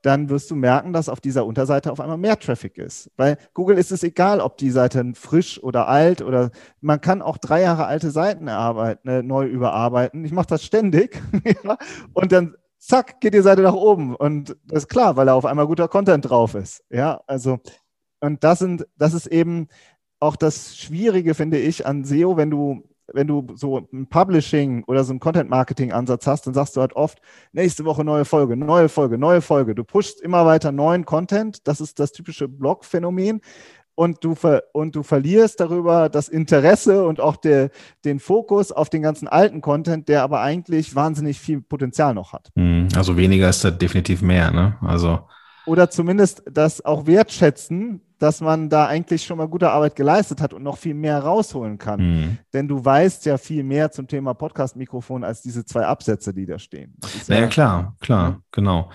dann 0.00 0.30
wirst 0.30 0.50
du 0.50 0.56
merken, 0.56 0.94
dass 0.94 1.10
auf 1.10 1.20
dieser 1.20 1.44
Unterseite 1.44 1.92
auf 1.92 2.00
einmal 2.00 2.16
mehr 2.18 2.38
Traffic 2.38 2.78
ist. 2.78 3.14
Bei 3.16 3.36
Google 3.52 3.76
ist 3.76 3.92
es 3.92 4.02
egal, 4.02 4.40
ob 4.40 4.56
die 4.56 4.70
Seite 4.70 5.12
frisch 5.14 5.62
oder 5.62 5.86
alt 5.86 6.22
oder 6.22 6.50
man 6.80 7.00
kann 7.02 7.20
auch 7.20 7.36
drei 7.36 7.60
Jahre 7.60 7.84
alte 7.86 8.10
Seiten 8.10 8.48
erarbeiten, 8.48 9.06
äh, 9.08 9.22
neu 9.22 9.46
überarbeiten. 9.46 10.24
Ich 10.24 10.32
mache 10.32 10.46
das 10.48 10.64
ständig 10.64 11.22
und 12.14 12.32
dann 12.32 12.56
zack, 12.82 13.20
geht 13.20 13.34
die 13.34 13.40
Seite 13.40 13.62
nach 13.62 13.74
oben. 13.74 14.14
Und 14.14 14.56
das 14.64 14.84
ist 14.84 14.88
klar, 14.88 15.16
weil 15.16 15.26
da 15.26 15.34
auf 15.34 15.46
einmal 15.46 15.66
guter 15.66 15.88
Content 15.88 16.28
drauf 16.28 16.54
ist. 16.54 16.82
Ja, 16.90 17.20
also, 17.26 17.60
und 18.20 18.44
das 18.44 18.58
sind, 18.58 18.86
das 18.96 19.14
ist 19.14 19.26
eben 19.26 19.68
auch 20.20 20.36
das 20.36 20.76
Schwierige, 20.76 21.34
finde 21.34 21.58
ich, 21.58 21.86
an 21.86 22.04
SEO, 22.04 22.36
wenn 22.36 22.50
du, 22.50 22.88
wenn 23.12 23.26
du 23.26 23.46
so 23.54 23.78
ein 23.92 24.06
Publishing 24.08 24.84
oder 24.84 25.04
so 25.04 25.12
ein 25.12 25.20
Content-Marketing-Ansatz 25.20 26.26
hast, 26.26 26.46
dann 26.46 26.54
sagst 26.54 26.76
du 26.76 26.80
halt 26.80 26.94
oft, 26.94 27.20
nächste 27.52 27.84
Woche 27.84 28.04
neue 28.04 28.24
Folge, 28.24 28.56
neue 28.56 28.88
Folge, 28.88 29.18
neue 29.18 29.42
Folge. 29.42 29.74
Du 29.74 29.84
pushst 29.84 30.20
immer 30.20 30.46
weiter 30.46 30.72
neuen 30.72 31.04
Content. 31.04 31.66
Das 31.66 31.80
ist 31.80 31.98
das 31.98 32.12
typische 32.12 32.48
Blog-Phänomen 32.48 33.40
und 33.94 34.24
du, 34.24 34.34
ver 34.34 34.64
und 34.72 34.96
du 34.96 35.02
verlierst 35.02 35.60
darüber 35.60 36.08
das 36.08 36.28
Interesse 36.28 37.04
und 37.04 37.20
auch 37.20 37.36
der, 37.36 37.70
den 38.04 38.20
Fokus 38.20 38.72
auf 38.72 38.88
den 38.88 39.02
ganzen 39.02 39.28
alten 39.28 39.60
Content, 39.60 40.08
der 40.08 40.22
aber 40.22 40.40
eigentlich 40.40 40.94
wahnsinnig 40.94 41.38
viel 41.38 41.60
Potenzial 41.60 42.14
noch 42.14 42.32
hat. 42.32 42.50
Hm, 42.56 42.88
also 42.96 43.16
weniger 43.16 43.48
ist 43.48 43.64
da 43.64 43.70
definitiv 43.70 44.22
mehr, 44.22 44.50
ne? 44.50 44.76
Also. 44.80 45.20
Oder 45.64 45.90
zumindest 45.90 46.42
das 46.50 46.84
auch 46.84 47.06
wertschätzen, 47.06 48.00
dass 48.18 48.40
man 48.40 48.68
da 48.68 48.86
eigentlich 48.86 49.24
schon 49.24 49.38
mal 49.38 49.46
gute 49.48 49.70
Arbeit 49.70 49.94
geleistet 49.94 50.40
hat 50.40 50.52
und 50.52 50.62
noch 50.62 50.76
viel 50.76 50.94
mehr 50.94 51.20
rausholen 51.20 51.78
kann. 51.78 52.00
Mhm. 52.00 52.38
Denn 52.52 52.68
du 52.68 52.84
weißt 52.84 53.26
ja 53.26 53.36
viel 53.36 53.62
mehr 53.62 53.90
zum 53.90 54.08
Thema 54.08 54.34
Podcast-Mikrofon 54.34 55.22
als 55.22 55.42
diese 55.42 55.64
zwei 55.64 55.86
Absätze, 55.86 56.32
die 56.32 56.46
da 56.46 56.58
stehen. 56.58 56.96
Naja, 57.28 57.42
ja, 57.42 57.46
klar, 57.48 57.96
klar, 58.00 58.42
genau 58.50 58.90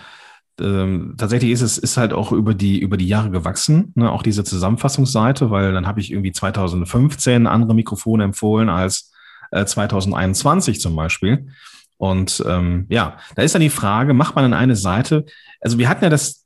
ähm, 0.60 1.15
tatsächlich 1.17 1.52
ist 1.52 1.62
es 1.62 1.78
ist 1.78 1.98
halt 1.98 2.13
auch 2.13 2.32
über 2.32 2.54
die 2.54 2.80
über 2.80 2.98
die 2.98 3.08
Jahre 3.08 3.30
gewachsen, 3.30 3.91
ne? 3.96 4.12
auch 4.12 4.24
diese 4.24 4.43
Zusammenfassungsseite, 4.43 5.52
weil 5.52 5.72
dann 5.72 5.88
habe 5.88 6.00
ich 6.00 6.12
irgendwie 6.12 6.32
2015 6.32 7.48
andere 7.48 7.76
Mikrofone 7.76 8.24
empfohlen 8.24 8.70
als 8.70 9.12
äh, 9.52 9.65
2021 9.65 10.80
zum 10.80 10.96
Beispiel. 10.96 11.50
Und 11.98 12.43
ähm, 12.48 12.86
ja, 12.89 13.17
da 13.36 13.41
ist 13.41 13.56
dann 13.56 13.62
die 13.62 13.70
Frage, 13.70 14.13
macht 14.13 14.36
man 14.36 14.43
dann 14.43 14.60
eine 14.60 14.76
Seite? 14.76 15.26
Also 15.62 15.78
wir 15.78 15.89
hatten 15.89 16.04
ja 16.04 16.10
das 16.10 16.46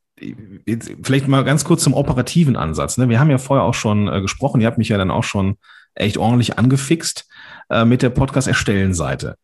vielleicht 1.02 1.28
mal 1.28 1.44
ganz 1.44 1.64
kurz 1.64 1.84
zum 1.84 1.94
operativen 1.94 2.56
Ansatz. 2.56 2.98
Ne? 2.98 3.10
Wir 3.10 3.20
haben 3.20 3.32
ja 3.32 3.38
vorher 3.38 3.66
auch 3.66 3.74
schon 3.74 4.08
äh, 4.08 4.22
gesprochen. 4.22 4.62
Ihr 4.62 4.68
habt 4.68 4.78
mich 4.78 4.90
ja 4.90 4.98
dann 4.98 5.12
auch 5.12 5.24
schon 5.24 5.58
echt 5.96 6.18
ordentlich 6.18 6.58
angefixt 6.58 7.28
äh, 7.70 7.86
mit 7.86 8.02
der 8.02 8.12
Podcast-Erstellen-Seite. 8.12 9.38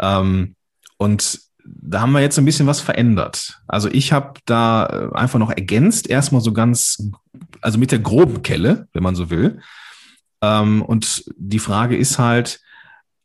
Ähm, 0.00 0.54
und 0.98 1.40
da 1.80 2.00
haben 2.00 2.12
wir 2.12 2.20
jetzt 2.20 2.38
ein 2.38 2.44
bisschen 2.44 2.66
was 2.66 2.80
verändert. 2.80 3.60
Also 3.66 3.88
ich 3.90 4.12
habe 4.12 4.40
da 4.46 4.86
äh, 4.86 5.16
einfach 5.16 5.38
noch 5.38 5.50
ergänzt, 5.50 6.08
erstmal 6.08 6.40
so 6.40 6.52
ganz, 6.52 7.10
also 7.60 7.78
mit 7.78 7.92
der 7.92 7.98
groben 7.98 8.42
Kelle, 8.42 8.88
wenn 8.92 9.02
man 9.02 9.14
so 9.14 9.30
will. 9.30 9.60
Ähm, 10.42 10.82
und 10.82 11.24
die 11.36 11.58
Frage 11.58 11.96
ist 11.96 12.18
halt, 12.18 12.60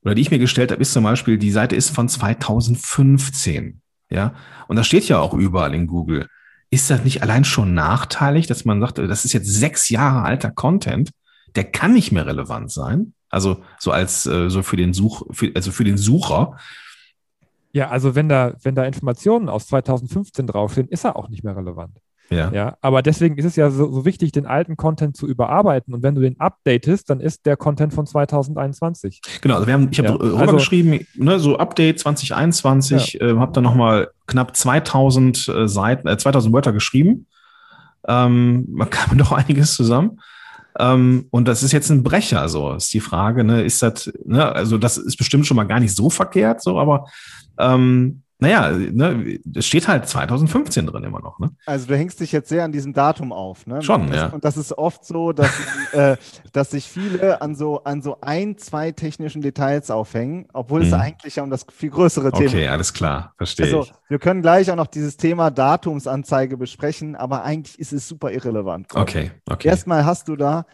oder 0.03 0.15
die 0.15 0.21
ich 0.21 0.31
mir 0.31 0.39
gestellt 0.39 0.71
habe, 0.71 0.81
ist 0.81 0.93
zum 0.93 1.03
Beispiel, 1.03 1.37
die 1.37 1.51
Seite 1.51 1.75
ist 1.75 1.89
von 1.89 2.09
2015. 2.09 3.81
Ja, 4.09 4.35
und 4.67 4.75
das 4.75 4.85
steht 4.85 5.07
ja 5.07 5.19
auch 5.19 5.33
überall 5.33 5.73
in 5.73 5.87
Google. 5.87 6.27
Ist 6.69 6.89
das 6.89 7.03
nicht 7.03 7.21
allein 7.23 7.45
schon 7.45 7.73
nachteilig, 7.73 8.47
dass 8.47 8.65
man 8.65 8.79
sagt, 8.79 8.97
das 8.97 9.25
ist 9.25 9.33
jetzt 9.33 9.51
sechs 9.51 9.89
Jahre 9.89 10.23
alter 10.23 10.51
Content, 10.51 11.11
der 11.55 11.63
kann 11.63 11.93
nicht 11.93 12.11
mehr 12.11 12.25
relevant 12.25 12.71
sein? 12.71 13.13
Also 13.29 13.63
so 13.79 13.91
als 13.91 14.25
äh, 14.25 14.49
so 14.49 14.61
für 14.61 14.77
den 14.77 14.93
Such, 14.93 15.23
für, 15.31 15.51
also 15.55 15.71
für 15.71 15.83
den 15.83 15.97
Sucher. 15.97 16.57
Ja, 17.73 17.89
also 17.89 18.15
wenn 18.15 18.29
da, 18.29 18.53
wenn 18.61 18.75
da 18.75 18.83
Informationen 18.83 19.49
aus 19.49 19.67
2015 19.67 20.47
draufstehen, 20.47 20.87
ist 20.87 21.05
er 21.05 21.15
auch 21.15 21.27
nicht 21.29 21.43
mehr 21.43 21.57
relevant. 21.57 21.97
Ja. 22.29 22.51
ja. 22.51 22.77
Aber 22.81 23.01
deswegen 23.01 23.37
ist 23.37 23.45
es 23.45 23.55
ja 23.55 23.69
so, 23.69 23.91
so, 23.91 24.05
wichtig, 24.05 24.31
den 24.31 24.45
alten 24.45 24.77
Content 24.77 25.17
zu 25.17 25.27
überarbeiten. 25.27 25.93
Und 25.93 26.03
wenn 26.03 26.15
du 26.15 26.21
den 26.21 26.39
updatest, 26.39 27.09
dann 27.09 27.19
ist 27.19 27.45
der 27.45 27.57
Content 27.57 27.93
von 27.93 28.05
2021. 28.05 29.21
Genau, 29.41 29.55
also 29.55 29.67
wir 29.67 29.73
haben, 29.73 29.89
ich 29.91 29.99
habe 29.99 30.09
ja. 30.09 30.15
rübergeschrieben, 30.15 30.93
also, 30.93 31.23
ne, 31.23 31.39
so 31.39 31.57
Update 31.57 31.99
2021, 31.99 33.13
ja. 33.13 33.27
äh, 33.27 33.37
habe 33.37 33.51
dann 33.51 33.63
nochmal 33.63 34.09
knapp 34.27 34.55
2000 34.55 35.47
äh, 35.47 35.67
Seiten, 35.67 36.07
äh, 36.07 36.17
2000 36.17 36.53
Wörter 36.53 36.73
geschrieben. 36.73 37.27
Ähm, 38.07 38.65
man 38.69 38.89
kam 38.89 39.17
doch 39.17 39.31
einiges 39.33 39.75
zusammen. 39.75 40.19
Ähm, 40.79 41.27
und 41.29 41.47
das 41.47 41.63
ist 41.63 41.71
jetzt 41.71 41.89
ein 41.89 42.03
Brecher, 42.03 42.49
so 42.49 42.73
ist 42.73 42.93
die 42.93 42.99
Frage, 42.99 43.43
ne, 43.43 43.61
ist 43.61 43.81
das, 43.81 44.11
ne, 44.25 44.51
also 44.51 44.77
das 44.77 44.97
ist 44.97 45.17
bestimmt 45.17 45.45
schon 45.45 45.57
mal 45.57 45.65
gar 45.65 45.79
nicht 45.79 45.95
so 45.95 46.09
verkehrt, 46.09 46.61
so, 46.61 46.79
aber 46.79 47.05
ähm, 47.59 48.22
naja, 48.43 48.71
ne, 48.71 49.39
es 49.55 49.65
steht 49.65 49.87
halt 49.87 50.05
2015 50.05 50.85
drin 50.85 51.03
immer 51.05 51.21
noch. 51.21 51.39
Ne? 51.39 51.51
Also 51.65 51.87
du 51.87 51.95
hängst 51.95 52.19
dich 52.19 52.33
jetzt 52.33 52.49
sehr 52.49 52.65
an 52.65 52.73
diesem 52.73 52.91
Datum 52.91 53.31
auf. 53.31 53.65
Ne? 53.65 53.81
Schon, 53.81 54.07
das, 54.07 54.15
ja. 54.17 54.25
Und 54.27 54.43
das 54.43 54.57
ist 54.57 54.77
oft 54.77 55.05
so, 55.05 55.31
dass, 55.31 55.49
äh, 55.93 56.17
dass 56.51 56.71
sich 56.71 56.85
viele 56.85 57.41
an 57.41 57.55
so, 57.55 57.85
an 57.85 58.01
so 58.01 58.17
ein, 58.19 58.57
zwei 58.57 58.91
technischen 58.91 59.41
Details 59.41 59.89
aufhängen, 59.89 60.47
obwohl 60.51 60.81
hm. 60.81 60.87
es 60.87 60.93
mhm. 60.93 60.99
eigentlich 60.99 61.35
ja 61.37 61.43
um 61.43 61.49
das 61.49 61.65
viel 61.73 61.89
größere 61.89 62.31
Thema 62.31 62.49
geht. 62.49 62.49
Okay, 62.49 62.67
alles 62.67 62.93
klar, 62.93 63.33
verstehe 63.37 63.67
also, 63.67 63.83
ich. 63.83 63.93
Wir 64.09 64.19
können 64.19 64.41
gleich 64.41 64.69
auch 64.69 64.75
noch 64.75 64.87
dieses 64.87 65.15
Thema 65.15 65.49
Datumsanzeige 65.49 66.57
besprechen, 66.57 67.15
aber 67.15 67.45
eigentlich 67.45 67.79
ist 67.79 67.93
es 67.93 68.07
super 68.07 68.31
irrelevant. 68.31 68.93
Okay, 68.93 69.31
okay. 69.49 69.69
Erstmal 69.69 70.03
hast 70.03 70.27
du 70.27 70.35
da 70.35 70.65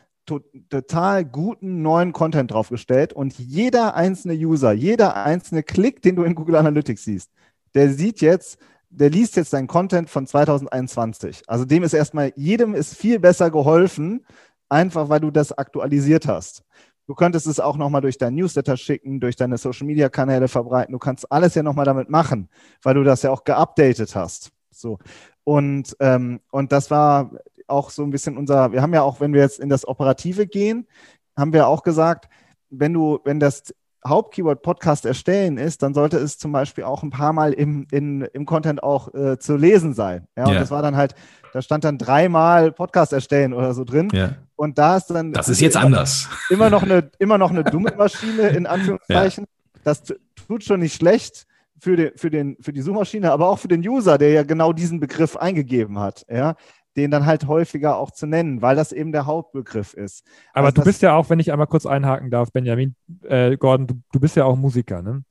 total 0.69 1.25
guten 1.25 1.82
neuen 1.82 2.13
Content 2.13 2.51
draufgestellt 2.51 3.13
und 3.13 3.38
jeder 3.38 3.95
einzelne 3.95 4.34
User, 4.34 4.71
jeder 4.71 5.15
einzelne 5.15 5.63
Klick, 5.63 6.01
den 6.01 6.15
du 6.15 6.23
in 6.23 6.36
Google 6.36 6.55
Analytics 6.55 7.03
siehst, 7.03 7.32
der 7.73 7.91
sieht 7.93 8.21
jetzt, 8.21 8.58
der 8.89 9.10
liest 9.10 9.36
jetzt 9.36 9.53
dein 9.53 9.67
Content 9.67 10.10
von 10.10 10.25
2021. 10.25 11.43
Also 11.47 11.65
dem 11.65 11.84
ist 11.84 11.93
erstmal, 11.93 12.34
jedem 12.36 12.73
ist 12.73 12.95
viel 12.95 13.19
besser 13.19 13.51
geholfen, 13.51 14.25
einfach 14.67 15.10
weil 15.10 15.19
du 15.19 15.32
das 15.32 15.51
aktualisiert 15.51 16.27
hast. 16.27 16.63
Du 17.08 17.15
könntest 17.15 17.47
es 17.47 17.60
auch 17.60 17.75
nochmal 17.75 18.01
durch 18.01 18.19
dein 18.19 18.36
Newsletter 18.36 18.77
schicken, 18.77 19.19
durch 19.19 19.36
deine 19.36 19.58
Social 19.58 19.88
Media 19.88 20.10
Kanäle 20.10 20.47
verbreiten. 20.47 20.91
Du 20.91 20.99
kannst 20.99 21.32
alles 21.32 21.55
ja 21.55 21.63
nochmal 21.63 21.86
damit 21.86 22.10
machen, 22.10 22.49
weil 22.84 22.93
du 22.93 23.03
das 23.03 23.23
ja 23.23 23.32
auch 23.32 23.43
geupdatet 23.43 24.15
hast. 24.15 24.51
So. 24.69 24.99
Und, 25.43 25.95
ähm, 25.99 26.39
und 26.51 26.71
das 26.71 26.91
war 26.91 27.32
auch 27.65 27.89
so 27.89 28.03
ein 28.03 28.12
bisschen 28.12 28.38
unser, 28.38 28.71
wir 28.71 28.84
haben 28.84 28.93
ja 28.93 29.01
auch, 29.01 29.19
wenn 29.19 29.34
wir 29.34 29.41
jetzt 29.41 29.60
in 29.60 29.69
das 29.69 29.88
Operative 29.88 30.45
gehen, 30.45 30.88
haben 31.36 31.53
wir 31.53 31.67
auch 31.67 31.82
gesagt, 31.82 32.29
wenn 32.69 32.93
du, 32.93 33.19
wenn 33.23 33.39
das 33.39 33.73
Hauptkeyword 34.05 34.62
Podcast 34.62 35.05
erstellen 35.05 35.57
ist, 35.57 35.83
dann 35.83 35.93
sollte 35.93 36.17
es 36.17 36.38
zum 36.38 36.51
Beispiel 36.51 36.85
auch 36.85 37.03
ein 37.03 37.09
paar 37.09 37.33
Mal 37.33 37.53
im, 37.53 37.85
in, 37.91 38.21
im 38.33 38.45
Content 38.45 38.81
auch 38.81 39.13
äh, 39.13 39.38
zu 39.38 39.57
lesen 39.57 39.93
sein. 39.93 40.27
Ja, 40.38 40.45
und 40.45 40.51
yeah. 40.51 40.59
das 40.59 40.71
war 40.71 40.81
dann 40.81 40.95
halt, 40.95 41.15
da 41.53 41.62
stand 41.62 41.83
dann 41.83 41.97
dreimal 41.97 42.71
Podcast 42.71 43.13
erstellen 43.13 43.53
oder 43.53 43.73
so 43.73 43.83
drin. 43.83 44.09
Yeah. 44.13 44.35
Und 44.55 44.77
da 44.77 44.97
ist 44.97 45.07
dann. 45.07 45.33
Das 45.33 45.49
ist 45.49 45.62
jetzt 45.62 45.77
anders. 45.77 46.29
Immer 46.49 46.69
noch 46.69 46.83
eine, 46.83 47.09
immer 47.19 47.38
noch 47.38 47.49
eine 47.49 47.63
dumme 47.63 47.93
Maschine, 47.97 48.49
in 48.49 48.65
Anführungszeichen. 48.67 49.45
Ja. 49.45 49.81
Das 49.83 50.03
tut 50.47 50.63
schon 50.63 50.81
nicht 50.81 50.95
schlecht 50.95 51.45
für, 51.79 51.95
den, 51.95 52.12
für, 52.15 52.29
den, 52.29 52.57
für 52.59 52.73
die 52.73 52.81
Suchmaschine, 52.81 53.31
aber 53.31 53.49
auch 53.49 53.59
für 53.59 53.67
den 53.67 53.88
User, 53.88 54.17
der 54.17 54.31
ja 54.31 54.43
genau 54.43 54.73
diesen 54.73 54.99
Begriff 54.99 55.38
eingegeben 55.38 55.99
hat. 55.99 56.25
Ja, 56.29 56.55
den 56.97 57.12
dann 57.12 57.25
halt 57.25 57.47
häufiger 57.47 57.97
auch 57.97 58.12
zu 58.12 58.25
nennen, 58.25 58.62
weil 58.62 58.75
das 58.75 58.91
eben 58.91 59.12
der 59.12 59.25
Hauptbegriff 59.25 59.93
ist. 59.93 60.25
Aber 60.54 60.67
also 60.67 60.82
du 60.82 60.84
bist 60.84 61.02
ja 61.02 61.15
auch, 61.15 61.30
wenn 61.30 61.39
ich 61.39 61.52
einmal 61.52 61.67
kurz 61.67 61.86
einhaken 61.86 62.32
darf, 62.32 62.52
Benjamin, 62.52 62.95
äh, 63.23 63.58
Gordon, 63.58 63.88
du, 63.88 64.02
du 64.12 64.19
bist 64.19 64.36
ja 64.36 64.45
auch 64.45 64.56
Musiker, 64.56 65.02
ne? 65.02 65.23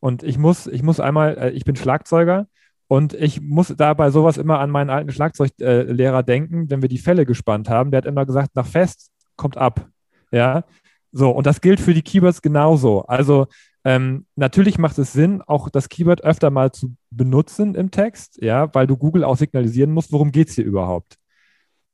Und 0.00 0.22
ich 0.22 0.36
muss, 0.36 0.66
ich 0.66 0.82
muss 0.82 1.00
einmal, 1.00 1.38
äh, 1.38 1.50
ich 1.50 1.64
bin 1.64 1.76
Schlagzeuger 1.76 2.46
und 2.88 3.14
ich 3.14 3.40
muss 3.40 3.74
da 3.76 3.94
bei 3.94 4.10
sowas 4.10 4.36
immer 4.36 4.58
an 4.58 4.70
meinen 4.70 4.90
alten 4.90 5.10
Schlagzeuglehrer 5.10 6.18
äh, 6.18 6.24
denken, 6.24 6.68
wenn 6.68 6.82
wir 6.82 6.88
die 6.88 6.98
Fälle 6.98 7.24
gespannt 7.24 7.70
haben. 7.70 7.90
Der 7.90 7.98
hat 7.98 8.06
immer 8.06 8.26
gesagt, 8.26 8.54
nach 8.54 8.66
Fest 8.66 9.10
kommt 9.36 9.56
ab. 9.56 9.88
Ja. 10.30 10.64
So, 11.10 11.30
und 11.30 11.46
das 11.46 11.60
gilt 11.60 11.80
für 11.80 11.94
die 11.94 12.02
Keywords 12.02 12.42
genauso. 12.42 13.02
Also 13.06 13.46
ähm, 13.84 14.26
natürlich 14.34 14.78
macht 14.78 14.98
es 14.98 15.12
Sinn, 15.12 15.42
auch 15.42 15.68
das 15.68 15.90
Keyword 15.90 16.24
öfter 16.24 16.50
mal 16.50 16.72
zu 16.72 16.96
benutzen 17.10 17.74
im 17.74 17.90
Text, 17.90 18.40
ja, 18.42 18.74
weil 18.74 18.86
du 18.86 18.96
Google 18.96 19.24
auch 19.24 19.36
signalisieren 19.36 19.92
musst, 19.92 20.10
worum 20.10 20.32
geht 20.32 20.48
es 20.48 20.54
hier 20.54 20.64
überhaupt. 20.64 21.18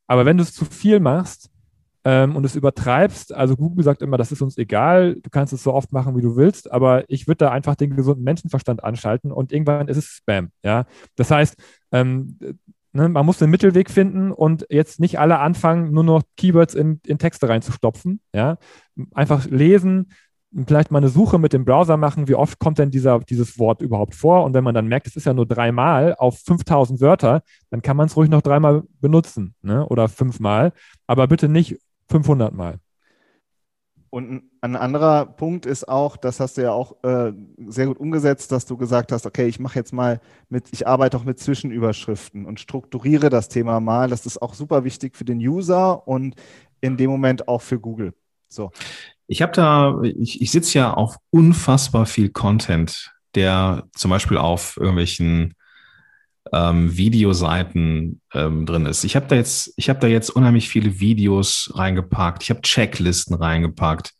Aber 0.06 0.24
wenn 0.24 0.36
du 0.36 0.44
es 0.44 0.54
zu 0.54 0.64
viel 0.64 1.00
machst 1.00 1.50
ähm, 2.04 2.36
und 2.36 2.44
es 2.44 2.54
übertreibst, 2.54 3.34
also 3.34 3.56
Google 3.56 3.84
sagt 3.84 4.02
immer, 4.02 4.16
das 4.18 4.30
ist 4.30 4.40
uns 4.40 4.56
egal, 4.56 5.16
du 5.16 5.30
kannst 5.30 5.52
es 5.52 5.64
so 5.64 5.74
oft 5.74 5.92
machen, 5.92 6.16
wie 6.16 6.22
du 6.22 6.36
willst, 6.36 6.70
aber 6.70 7.04
ich 7.08 7.26
würde 7.26 7.38
da 7.38 7.50
einfach 7.50 7.74
den 7.74 7.96
gesunden 7.96 8.22
Menschenverstand 8.22 8.84
anschalten 8.84 9.32
und 9.32 9.52
irgendwann 9.52 9.88
ist 9.88 9.96
es 9.96 10.06
Spam, 10.06 10.50
ja. 10.62 10.86
Das 11.16 11.32
heißt, 11.32 11.56
ähm, 11.90 12.38
ne, 12.92 13.08
man 13.08 13.26
muss 13.26 13.38
den 13.38 13.50
Mittelweg 13.50 13.90
finden 13.90 14.30
und 14.30 14.64
jetzt 14.70 15.00
nicht 15.00 15.18
alle 15.18 15.40
anfangen, 15.40 15.92
nur 15.92 16.04
noch 16.04 16.22
Keywords 16.36 16.74
in, 16.74 17.00
in 17.04 17.18
Texte 17.18 17.48
reinzustopfen, 17.48 18.20
ja. 18.32 18.58
Einfach 19.12 19.46
lesen, 19.46 20.12
vielleicht 20.66 20.90
mal 20.90 20.98
eine 20.98 21.08
Suche 21.08 21.38
mit 21.38 21.52
dem 21.52 21.64
Browser 21.64 21.96
machen, 21.96 22.28
wie 22.28 22.34
oft 22.34 22.58
kommt 22.58 22.78
denn 22.78 22.90
dieser, 22.90 23.20
dieses 23.20 23.58
Wort 23.58 23.82
überhaupt 23.82 24.14
vor? 24.14 24.44
Und 24.44 24.54
wenn 24.54 24.64
man 24.64 24.74
dann 24.74 24.86
merkt, 24.86 25.06
es 25.06 25.16
ist 25.16 25.26
ja 25.26 25.34
nur 25.34 25.46
dreimal 25.46 26.14
auf 26.16 26.38
5000 26.40 27.00
Wörter, 27.00 27.42
dann 27.70 27.82
kann 27.82 27.96
man 27.96 28.06
es 28.06 28.16
ruhig 28.16 28.30
noch 28.30 28.42
dreimal 28.42 28.82
benutzen 29.00 29.54
ne? 29.62 29.86
oder 29.86 30.08
fünfmal, 30.08 30.72
aber 31.06 31.26
bitte 31.28 31.48
nicht 31.48 31.78
500 32.08 32.52
Mal. 32.52 32.78
Und 34.12 34.42
ein 34.60 34.74
anderer 34.74 35.24
Punkt 35.24 35.66
ist 35.66 35.86
auch, 35.86 36.16
das 36.16 36.40
hast 36.40 36.58
du 36.58 36.62
ja 36.62 36.72
auch 36.72 36.96
äh, 37.04 37.32
sehr 37.68 37.86
gut 37.86 37.98
umgesetzt, 37.98 38.50
dass 38.50 38.66
du 38.66 38.76
gesagt 38.76 39.12
hast, 39.12 39.24
okay, 39.24 39.46
ich 39.46 39.60
mache 39.60 39.78
jetzt 39.78 39.92
mal 39.92 40.20
mit, 40.48 40.64
ich 40.72 40.88
arbeite 40.88 41.16
auch 41.16 41.22
mit 41.22 41.38
Zwischenüberschriften 41.38 42.44
und 42.44 42.58
strukturiere 42.58 43.30
das 43.30 43.48
Thema 43.48 43.78
mal. 43.78 44.10
Das 44.10 44.26
ist 44.26 44.42
auch 44.42 44.54
super 44.54 44.82
wichtig 44.82 45.16
für 45.16 45.24
den 45.24 45.38
User 45.38 46.08
und 46.08 46.34
in 46.80 46.96
dem 46.96 47.08
Moment 47.08 47.46
auch 47.46 47.62
für 47.62 47.78
Google. 47.78 48.12
So. 48.48 48.72
Ich 49.30 49.42
habe 49.42 49.52
da, 49.52 50.02
ich, 50.02 50.42
ich 50.42 50.50
sitze 50.50 50.76
ja 50.76 50.92
auf 50.92 51.16
unfassbar 51.30 52.04
viel 52.04 52.30
Content, 52.30 53.12
der 53.36 53.84
zum 53.94 54.10
Beispiel 54.10 54.36
auf 54.36 54.76
irgendwelchen 54.76 55.54
ähm, 56.52 56.96
Videoseiten 56.96 58.20
ähm, 58.34 58.66
drin 58.66 58.86
ist. 58.86 59.04
Ich 59.04 59.14
habe 59.14 59.26
da 59.28 59.36
jetzt, 59.36 59.72
ich 59.76 59.88
habe 59.88 60.00
da 60.00 60.08
jetzt 60.08 60.30
unheimlich 60.30 60.68
viele 60.68 60.98
Videos 60.98 61.70
reingepackt. 61.76 62.42
Ich 62.42 62.50
habe 62.50 62.62
Checklisten 62.62 63.36
reingepackt. 63.36 64.14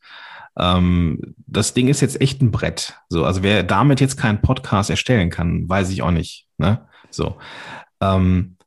Ähm, 0.57 1.35
das 1.49 1.75
Ding 1.75 1.89
ist 1.89 2.03
jetzt 2.03 2.21
echt 2.21 2.41
ein 2.41 2.53
Brett. 2.53 2.95
So, 3.09 3.25
also 3.25 3.43
wer 3.43 3.65
damit 3.65 4.01
jetzt 4.01 4.17
keinen 4.17 4.41
Podcast 4.41 4.91
erstellen 4.91 5.31
kann, 5.31 5.69
weiß 5.69 5.91
ich 5.91 6.03
auch 6.03 6.13
nicht. 6.13 6.47
Ne? 6.57 6.87
So. 7.11 7.37
Ähm, 8.01 8.59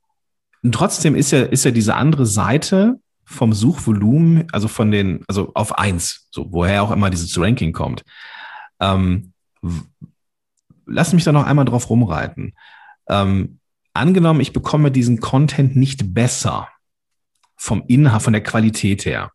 trotzdem 0.69 1.15
ist 1.15 1.31
ja, 1.31 1.43
ist 1.43 1.63
ja 1.63 1.71
diese 1.71 1.95
andere 1.95 2.25
Seite 2.25 2.99
vom 3.33 3.53
Suchvolumen, 3.53 4.47
also 4.51 4.67
von 4.67 4.91
den, 4.91 5.23
also 5.27 5.51
auf 5.53 5.77
eins, 5.77 6.27
so 6.31 6.51
woher 6.51 6.83
auch 6.83 6.91
immer 6.91 7.09
dieses 7.09 7.37
Ranking 7.39 7.73
kommt. 7.73 8.03
Ähm, 8.79 9.33
lass 10.85 11.13
mich 11.13 11.23
da 11.23 11.31
noch 11.31 11.45
einmal 11.45 11.65
drauf 11.65 11.89
rumreiten. 11.89 12.53
Ähm, 13.07 13.59
angenommen, 13.93 14.41
ich 14.41 14.53
bekomme 14.53 14.91
diesen 14.91 15.19
Content 15.19 15.75
nicht 15.75 16.13
besser 16.13 16.69
vom 17.55 17.83
Inhalt, 17.87 18.21
von 18.21 18.33
der 18.33 18.43
Qualität 18.43 19.05
her. 19.05 19.31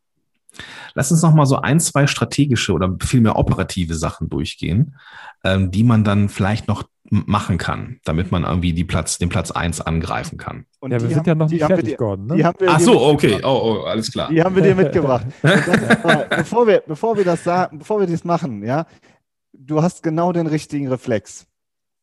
Lass 0.94 1.12
uns 1.12 1.22
noch 1.22 1.34
mal 1.34 1.46
so 1.46 1.56
ein, 1.56 1.80
zwei 1.80 2.06
strategische 2.06 2.72
oder 2.72 2.96
vielmehr 3.00 3.36
operative 3.36 3.94
Sachen 3.94 4.28
durchgehen, 4.28 4.96
ähm, 5.44 5.70
die 5.70 5.84
man 5.84 6.04
dann 6.04 6.28
vielleicht 6.28 6.68
noch 6.68 6.84
machen 7.10 7.58
kann, 7.58 7.98
damit 8.04 8.30
man 8.30 8.44
irgendwie 8.44 8.72
die 8.72 8.84
Platz, 8.84 9.18
den 9.18 9.28
Platz 9.28 9.50
1 9.50 9.80
angreifen 9.80 10.38
kann. 10.38 10.66
Und 10.80 10.92
ja, 10.92 11.00
wir 11.00 11.08
sind 11.08 11.18
haben, 11.18 11.26
ja 11.26 11.34
noch 11.34 11.50
nicht 11.50 11.64
fertig, 11.64 11.96
Gordon. 11.96 12.26
Ne? 12.26 12.52
Ach 12.66 12.80
so, 12.80 13.00
okay. 13.00 13.40
Oh, 13.42 13.80
oh, 13.80 13.82
alles 13.84 14.12
klar. 14.12 14.28
Die 14.30 14.42
haben 14.42 14.54
wir 14.54 14.62
dir 14.62 14.74
mitgebracht. 14.76 15.26
Dann, 15.42 16.24
bevor, 16.30 16.66
wir, 16.66 16.82
bevor 16.86 17.16
wir 17.16 17.24
das 17.24 17.42
sagen, 17.44 17.78
bevor 17.78 18.00
wir 18.00 18.06
das 18.06 18.24
machen, 18.24 18.62
ja, 18.62 18.86
du 19.52 19.82
hast 19.82 20.02
genau 20.02 20.32
den 20.32 20.46
richtigen 20.46 20.88
Reflex. 20.88 21.47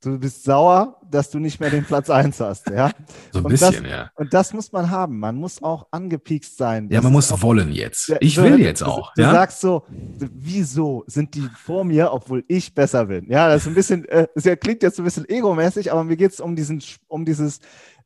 Du 0.06 0.20
bist 0.20 0.44
sauer, 0.44 1.02
dass 1.10 1.32
du 1.32 1.40
nicht 1.40 1.60
mehr 1.60 1.72
den 1.72 1.84
Platz 1.84 2.12
1 2.12 2.40
hast, 2.40 2.70
ja. 2.70 2.92
So 3.32 3.40
ein 3.40 3.46
und 3.46 3.52
bisschen, 3.52 3.84
das, 3.84 3.92
ja. 3.92 4.12
Und 4.16 4.34
das 4.34 4.54
muss 4.54 4.72
man 4.72 4.92
haben. 4.92 5.20
Man 5.20 5.36
muss 5.36 5.64
auch 5.64 5.88
angepiekst 5.90 6.58
sein. 6.58 6.90
Ja, 6.92 7.02
man 7.02 7.12
muss 7.12 7.32
auch, 7.32 7.42
wollen 7.42 7.72
jetzt. 7.72 8.14
Ich 8.20 8.38
will 8.38 8.60
jetzt 8.60 8.84
auch. 8.84 9.12
Du, 9.16 9.24
ja? 9.24 9.30
du 9.30 9.34
sagst 9.34 9.62
so, 9.62 9.84
wieso 9.88 11.04
sind 11.08 11.34
die 11.34 11.48
vor 11.58 11.84
mir, 11.84 12.12
obwohl 12.12 12.44
ich 12.48 12.74
besser 12.76 13.06
bin? 13.06 13.26
Ja, 13.30 13.48
das 13.48 13.64
ist 13.64 13.68
ein 13.68 13.74
bisschen, 13.74 14.06
äh, 14.06 14.28
das 14.36 14.44
klingt 14.60 14.84
jetzt 14.84 15.00
ein 15.00 15.06
bisschen 15.06 15.28
egomäßig, 15.28 15.92
aber 15.92 16.04
mir 16.04 16.18
geht 16.18 16.34
es 16.34 16.40
um 16.40 16.56
diesen, 16.56 16.84
um 17.08 17.26
dieses, 17.26 17.60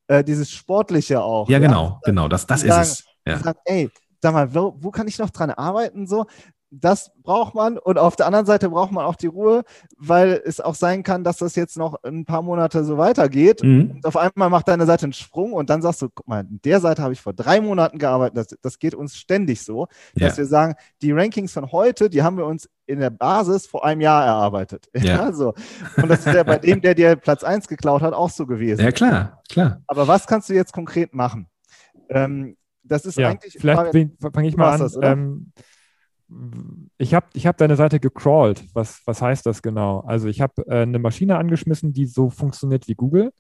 äh, 0.07 0.23
dieses 0.23 0.49
Sportliche 0.49 1.21
auch. 1.21 1.49
Ja, 1.49 1.59
ja? 1.59 1.67
genau, 1.67 1.99
genau, 2.05 2.29
das, 2.29 2.47
das 2.47 2.63
ist 2.63 2.77
es. 2.77 3.03
Ja. 3.25 3.39
Sagen, 3.39 3.59
ey, 3.65 3.89
sag 4.21 4.33
mal, 4.33 4.53
wo, 4.53 4.75
wo, 4.79 4.91
kann 4.91 5.07
ich 5.07 5.19
noch 5.19 5.29
dran 5.29 5.51
arbeiten? 5.51 6.07
So, 6.07 6.25
das 6.71 7.11
braucht 7.23 7.55
man. 7.55 7.77
Und 7.77 7.97
auf 7.97 8.15
der 8.15 8.27
anderen 8.27 8.45
Seite 8.45 8.69
braucht 8.69 8.91
man 8.91 9.05
auch 9.05 9.15
die 9.15 9.27
Ruhe, 9.27 9.63
weil 9.97 10.41
es 10.45 10.59
auch 10.59 10.75
sein 10.75 11.03
kann, 11.03 11.23
dass 11.23 11.37
das 11.37 11.55
jetzt 11.55 11.77
noch 11.77 12.03
ein 12.03 12.25
paar 12.25 12.41
Monate 12.41 12.83
so 12.83 12.97
weitergeht. 12.97 13.63
Mhm. 13.63 13.91
Und 13.95 14.05
auf 14.05 14.17
einmal 14.17 14.49
macht 14.49 14.67
deine 14.67 14.85
Seite 14.85 15.03
einen 15.03 15.13
Sprung 15.13 15.53
und 15.53 15.69
dann 15.69 15.81
sagst 15.81 16.01
du, 16.01 16.09
guck 16.09 16.27
mal, 16.27 16.41
in 16.41 16.61
der 16.63 16.79
Seite 16.79 17.01
habe 17.01 17.13
ich 17.13 17.21
vor 17.21 17.33
drei 17.33 17.61
Monaten 17.61 17.97
gearbeitet. 17.97 18.37
Das, 18.37 18.57
das 18.61 18.79
geht 18.79 18.95
uns 18.95 19.15
ständig 19.15 19.61
so, 19.63 19.87
ja. 20.15 20.27
dass 20.27 20.37
wir 20.37 20.45
sagen, 20.45 20.75
die 21.01 21.11
Rankings 21.11 21.53
von 21.53 21.71
heute, 21.71 22.09
die 22.09 22.21
haben 22.23 22.37
wir 22.37 22.45
uns 22.45 22.69
in 22.85 22.99
der 22.99 23.11
Basis 23.11 23.67
vor 23.67 23.85
einem 23.85 24.01
Jahr 24.01 24.25
erarbeitet. 24.25 24.87
Ja. 24.99 25.27
ja 25.27 25.33
so. 25.33 25.53
Und 25.95 26.09
das 26.09 26.25
ist 26.25 26.35
ja 26.35 26.43
bei 26.43 26.57
dem, 26.57 26.81
der 26.81 26.93
dir 26.93 27.15
Platz 27.15 27.43
1 27.43 27.67
geklaut 27.67 28.01
hat, 28.01 28.13
auch 28.13 28.29
so 28.29 28.45
gewesen. 28.45 28.81
Ja, 28.81 28.91
klar, 28.91 29.41
klar. 29.49 29.81
Aber 29.87 30.07
was 30.07 30.27
kannst 30.27 30.49
du 30.49 30.53
jetzt 30.53 30.73
konkret 30.73 31.13
machen? 31.13 31.47
Ähm, 32.09 32.57
das 32.83 33.05
ist 33.05 33.17
ja, 33.17 33.29
eigentlich. 33.29 33.57
Vielleicht 33.59 34.09
fange 34.33 34.47
ich 34.47 34.57
mal 34.57 34.73
an. 34.73 34.79
Das, 34.79 34.97
ähm, 35.01 35.53
ich 36.97 37.13
habe 37.13 37.27
ich 37.33 37.47
hab 37.47 37.57
deine 37.57 37.75
Seite 37.75 37.99
gecrawlt. 37.99 38.63
Was, 38.73 39.01
was 39.05 39.21
heißt 39.21 39.45
das 39.45 39.61
genau? 39.61 40.01
Also 40.01 40.27
ich 40.27 40.41
habe 40.41 40.65
äh, 40.67 40.81
eine 40.81 40.99
Maschine 40.99 41.37
angeschmissen, 41.37 41.93
die 41.93 42.05
so 42.05 42.29
funktioniert 42.29 42.87
wie 42.87 42.95
Google, 42.95 43.31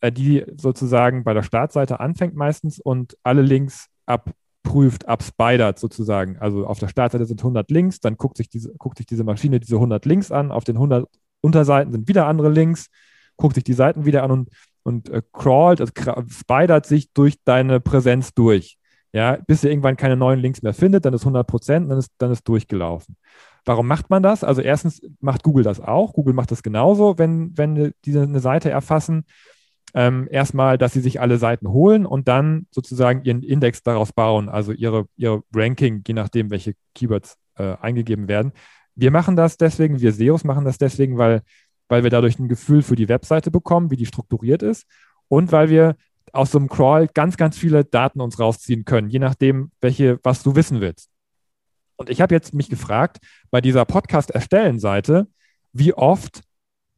äh, 0.00 0.12
die 0.12 0.44
sozusagen 0.56 1.24
bei 1.24 1.32
der 1.32 1.42
Startseite 1.42 2.00
anfängt 2.00 2.34
meistens 2.34 2.78
und 2.78 3.16
alle 3.22 3.42
Links 3.42 3.88
abprüft, 4.04 5.08
abspidert 5.08 5.78
sozusagen. 5.78 6.36
Also 6.38 6.66
auf 6.66 6.78
der 6.78 6.88
Startseite 6.88 7.24
sind 7.24 7.40
100 7.40 7.70
Links, 7.70 8.00
dann 8.00 8.16
guckt 8.16 8.36
sich, 8.36 8.48
diese, 8.50 8.74
guckt 8.74 8.98
sich 8.98 9.06
diese 9.06 9.24
Maschine 9.24 9.58
diese 9.58 9.76
100 9.76 10.04
Links 10.04 10.30
an, 10.30 10.52
auf 10.52 10.64
den 10.64 10.76
100 10.76 11.08
Unterseiten 11.40 11.92
sind 11.92 12.08
wieder 12.08 12.26
andere 12.26 12.50
Links, 12.50 12.88
guckt 13.36 13.54
sich 13.54 13.64
die 13.64 13.72
Seiten 13.72 14.04
wieder 14.04 14.22
an 14.22 14.30
und, 14.30 14.50
und 14.82 15.08
äh, 15.08 15.22
crawlt, 15.32 15.80
also 15.80 15.92
spidert 16.28 16.86
sich 16.86 17.12
durch 17.12 17.36
deine 17.44 17.80
Präsenz 17.80 18.34
durch 18.34 18.78
ja, 19.16 19.38
bis 19.46 19.64
ihr 19.64 19.70
irgendwann 19.70 19.96
keine 19.96 20.14
neuen 20.14 20.40
Links 20.40 20.60
mehr 20.60 20.74
findet, 20.74 21.06
dann 21.06 21.14
ist 21.14 21.22
100 21.22 21.46
Prozent, 21.46 21.90
dann 21.90 21.96
ist, 21.96 22.12
dann 22.18 22.30
ist 22.30 22.46
durchgelaufen. 22.46 23.16
Warum 23.64 23.86
macht 23.86 24.10
man 24.10 24.22
das? 24.22 24.44
Also 24.44 24.60
erstens 24.60 25.00
macht 25.20 25.42
Google 25.42 25.64
das 25.64 25.80
auch. 25.80 26.12
Google 26.12 26.34
macht 26.34 26.50
das 26.50 26.62
genauso, 26.62 27.16
wenn, 27.16 27.56
wenn 27.56 27.94
die 28.04 28.18
eine 28.18 28.40
Seite 28.40 28.68
erfassen. 28.68 29.24
Ähm, 29.94 30.28
erstmal, 30.30 30.76
dass 30.76 30.92
sie 30.92 31.00
sich 31.00 31.18
alle 31.18 31.38
Seiten 31.38 31.68
holen 31.68 32.04
und 32.04 32.28
dann 32.28 32.66
sozusagen 32.70 33.24
ihren 33.24 33.42
Index 33.42 33.82
daraus 33.82 34.12
bauen, 34.12 34.50
also 34.50 34.72
ihre, 34.72 35.06
ihre 35.16 35.42
Ranking, 35.54 36.02
je 36.06 36.12
nachdem, 36.12 36.50
welche 36.50 36.74
Keywords 36.94 37.38
äh, 37.56 37.74
eingegeben 37.80 38.28
werden. 38.28 38.52
Wir 38.94 39.10
machen 39.10 39.34
das 39.34 39.56
deswegen, 39.56 39.98
wir 39.98 40.12
SEOs 40.12 40.44
machen 40.44 40.66
das 40.66 40.76
deswegen, 40.76 41.16
weil, 41.16 41.40
weil 41.88 42.02
wir 42.02 42.10
dadurch 42.10 42.38
ein 42.38 42.48
Gefühl 42.48 42.82
für 42.82 42.96
die 42.96 43.08
Webseite 43.08 43.50
bekommen, 43.50 43.90
wie 43.90 43.96
die 43.96 44.04
strukturiert 44.04 44.62
ist 44.62 44.84
und 45.28 45.52
weil 45.52 45.70
wir 45.70 45.96
aus 46.32 46.50
so 46.50 46.58
einem 46.58 46.68
Crawl 46.68 47.08
ganz, 47.12 47.36
ganz 47.36 47.56
viele 47.56 47.84
Daten 47.84 48.20
uns 48.20 48.38
rausziehen 48.38 48.84
können, 48.84 49.08
je 49.08 49.18
nachdem, 49.18 49.70
welche, 49.80 50.18
was 50.22 50.42
du 50.42 50.54
wissen 50.54 50.80
willst. 50.80 51.10
Und 51.96 52.10
ich 52.10 52.20
habe 52.20 52.34
jetzt 52.34 52.54
mich 52.54 52.68
gefragt, 52.68 53.18
bei 53.50 53.60
dieser 53.60 53.84
Podcast-Erstellen-Seite, 53.84 55.28
wie 55.72 55.94
oft 55.94 56.42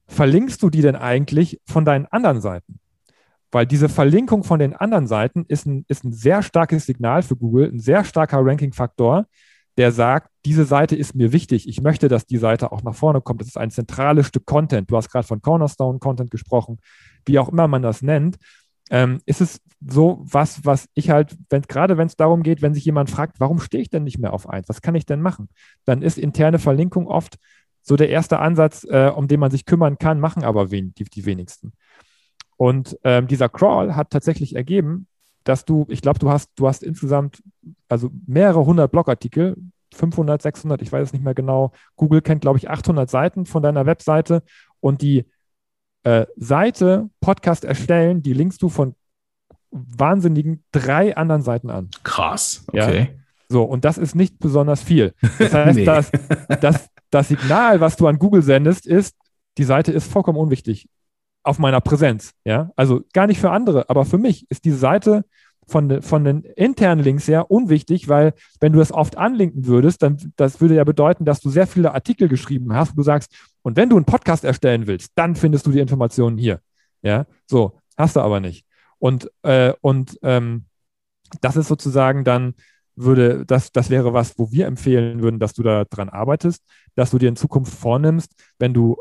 verlinkst 0.07 0.63
du 0.63 0.71
die 0.71 0.83
denn 0.83 0.97
eigentlich 0.97 1.61
von 1.67 1.85
deinen 1.85 2.07
anderen 2.07 2.41
Seiten? 2.41 2.81
Weil 3.51 3.67
diese 3.67 3.89
Verlinkung 3.89 4.45
von 4.45 4.59
den 4.59 4.75
anderen 4.75 5.07
Seiten 5.07 5.45
ist 5.47 5.67
ein, 5.67 5.85
ist 5.89 6.05
ein 6.05 6.13
sehr 6.13 6.43
starkes 6.43 6.87
Signal 6.87 7.23
für 7.23 7.37
Google, 7.37 7.71
ein 7.73 7.79
sehr 7.79 8.05
starker 8.05 8.45
Ranking-Faktor, 8.45 9.27
der 9.79 9.93
sagt, 9.93 10.31
diese 10.45 10.65
Seite 10.65 10.97
ist 10.97 11.15
mir 11.15 11.33
wichtig. 11.33 11.69
Ich 11.69 11.81
möchte, 11.81 12.09
dass 12.09 12.27
die 12.27 12.37
Seite 12.37 12.73
auch 12.73 12.83
nach 12.83 12.97
vorne 12.97 13.21
kommt. 13.21 13.41
Das 13.41 13.49
ist 13.49 13.57
ein 13.57 13.71
zentrales 13.71 14.27
Stück 14.27 14.45
Content. 14.45 14.91
Du 14.91 14.97
hast 14.97 15.09
gerade 15.09 15.27
von 15.27 15.41
Cornerstone 15.41 16.01
Content 16.01 16.33
gesprochen, 16.33 16.79
wie 17.25 17.39
auch 17.39 17.49
immer 17.49 17.69
man 17.69 17.83
das 17.83 18.03
nennt. 18.03 18.39
Ähm, 18.91 19.21
ist 19.27 19.41
es 19.41 19.61
so 19.87 20.19
was, 20.23 20.65
was 20.65 20.89
ich 20.95 21.11
halt, 21.11 21.37
wenn, 21.51 21.63
gerade 21.63 21.99
wenn 21.99 22.07
es 22.07 22.17
darum 22.17 22.43
geht, 22.43 22.63
wenn 22.63 22.75
sich 22.75 22.85
jemand 22.85 23.11
fragt, 23.11 23.39
warum 23.41 23.61
stehe 23.61 23.83
ich 23.83 23.91
denn 23.91 24.05
nicht 24.05 24.19
mehr 24.19 24.33
auf 24.33 24.49
eins? 24.49 24.69
Was 24.69 24.83
kann 24.83 24.95
ich 24.95 25.07
denn 25.07 25.21
machen? 25.21 25.49
Dann 25.85 26.03
ist 26.03 26.19
interne 26.19 26.59
Verlinkung 26.59 27.07
oft 27.07 27.37
so 27.83 27.97
der 27.97 28.11
erste 28.11 28.39
Ansatz, 28.39 28.85
äh, 28.85 29.11
um 29.15 29.29
den 29.29 29.41
man 29.41 29.51
sich 29.51 29.65
kümmern 29.65 29.99
kann, 29.99 30.21
machen 30.21 30.45
aber 30.45 30.71
wen, 30.71 30.95
die, 30.95 31.05
die 31.05 31.27
wenigsten. 31.27 31.73
Und 32.57 32.99
ähm, 33.05 33.29
dieser 33.29 33.49
Crawl 33.49 33.95
hat 33.95 34.11
tatsächlich 34.11 34.57
ergeben, 34.57 35.07
dass 35.45 35.65
du, 35.65 35.87
ich 35.89 36.03
glaube, 36.03 36.19
du 36.19 36.31
hast, 36.31 36.51
du 36.57 36.67
hast 36.67 36.83
insgesamt 36.83 37.43
also 37.89 38.11
mehrere 38.27 38.67
hundert 38.67 38.91
Blogartikel, 38.91 39.57
500, 39.95 40.43
600, 40.43 40.83
ich 40.83 40.93
weiß 40.93 41.09
es 41.09 41.13
nicht 41.13 41.25
mehr 41.25 41.35
genau. 41.35 41.73
Google 41.97 42.21
kennt, 42.21 42.43
glaube 42.43 42.59
ich, 42.59 42.69
800 42.69 43.09
Seiten 43.09 43.47
von 43.47 43.63
deiner 43.63 43.87
Webseite 43.87 44.43
und 44.81 45.01
die 45.01 45.25
äh, 46.09 46.27
Seite 46.37 47.11
Podcast 47.21 47.65
erstellen, 47.65 48.23
die 48.23 48.33
linkst 48.33 48.63
du 48.63 48.71
von 48.71 48.95
wahnsinnigen 49.71 50.65
drei 50.73 51.15
anderen 51.15 51.43
Seiten 51.43 51.69
an. 51.69 51.91
Krass, 52.03 52.65
okay. 52.69 52.99
Ja? 52.99 53.19
So, 53.51 53.65
und 53.65 53.85
das 53.85 53.99
ist 53.99 54.15
nicht 54.15 54.39
besonders 54.39 54.83
viel. 54.83 55.15
Das 55.39 55.53
heißt, 55.55 55.77
nee. 55.77 55.85
das, 55.85 56.11
das, 56.61 56.89
das 57.11 57.29
Signal, 57.29 57.81
was 57.81 57.97
du 57.97 58.07
an 58.07 58.19
Google 58.19 58.43
sendest, 58.43 58.87
ist, 58.87 59.17
die 59.59 59.65
Seite 59.65 59.93
ist 59.93 60.11
vollkommen 60.11 60.39
unwichtig 60.39 60.89
auf 61.43 61.59
meiner 61.59 61.83
Präsenz. 61.83 62.33
Ja, 62.45 62.71
also 62.75 63.03
gar 63.13 63.27
nicht 63.27 63.41
für 63.41 63.51
andere, 63.51 63.91
aber 63.91 64.07
für 64.07 64.19
mich 64.19 64.51
ist 64.51 64.65
die 64.65 64.73
Seite 64.73 65.27
von, 65.69 66.03
von 66.03 66.25
den 66.25 66.43
internen 66.43 67.03
Links 67.03 67.29
her 67.29 67.51
unwichtig, 67.51 68.09
weil 68.09 68.33
wenn 68.61 68.73
du 68.73 68.79
das 68.79 68.91
oft 68.91 69.17
anlinken 69.17 69.67
würdest, 69.67 70.03
dann 70.03 70.33
das 70.37 70.61
würde 70.61 70.75
ja 70.75 70.85
bedeuten, 70.85 71.25
dass 71.25 71.41
du 71.41 71.51
sehr 71.51 71.67
viele 71.67 71.95
Artikel 71.95 72.29
geschrieben 72.29 72.75
hast, 72.75 72.93
wo 72.93 72.97
du 72.97 73.03
sagst, 73.03 73.33
und 73.63 73.77
wenn 73.77 73.91
du 73.91 73.97
einen 73.97 74.07
Podcast 74.07 74.45
erstellen 74.45 74.87
willst, 74.87 75.13
dann 75.15 75.37
findest 75.37 75.67
du 75.67 75.71
die 75.71 75.81
Informationen 75.81 76.39
hier. 76.39 76.61
Ja, 77.03 77.27
so, 77.47 77.79
hast 77.97 78.17
du 78.17 78.21
aber 78.21 78.41
nicht. 78.41 78.65
Und, 78.99 79.31
äh, 79.43 79.75
und 79.81 80.19
ähm, 80.23 80.65
das 81.41 81.57
ist 81.57 81.69
sozusagen 81.69 82.25
dann, 82.25 82.55
würde, 82.97 83.47
das, 83.47 83.71
das 83.71 83.91
wäre 83.91 84.13
was, 84.13 84.39
wo 84.39 84.51
wir 84.51 84.67
empfehlen 84.67 85.23
würden, 85.23 85.39
dass 85.39 85.53
du 85.53 85.63
da 85.63 85.85
dran 85.85 86.09
arbeitest, 86.09 86.65
dass 86.97 87.11
du 87.11 87.19
dir 87.19 87.29
in 87.29 87.37
Zukunft 87.37 87.73
vornimmst, 87.73 88.33
wenn 88.59 88.75
du 88.75 88.97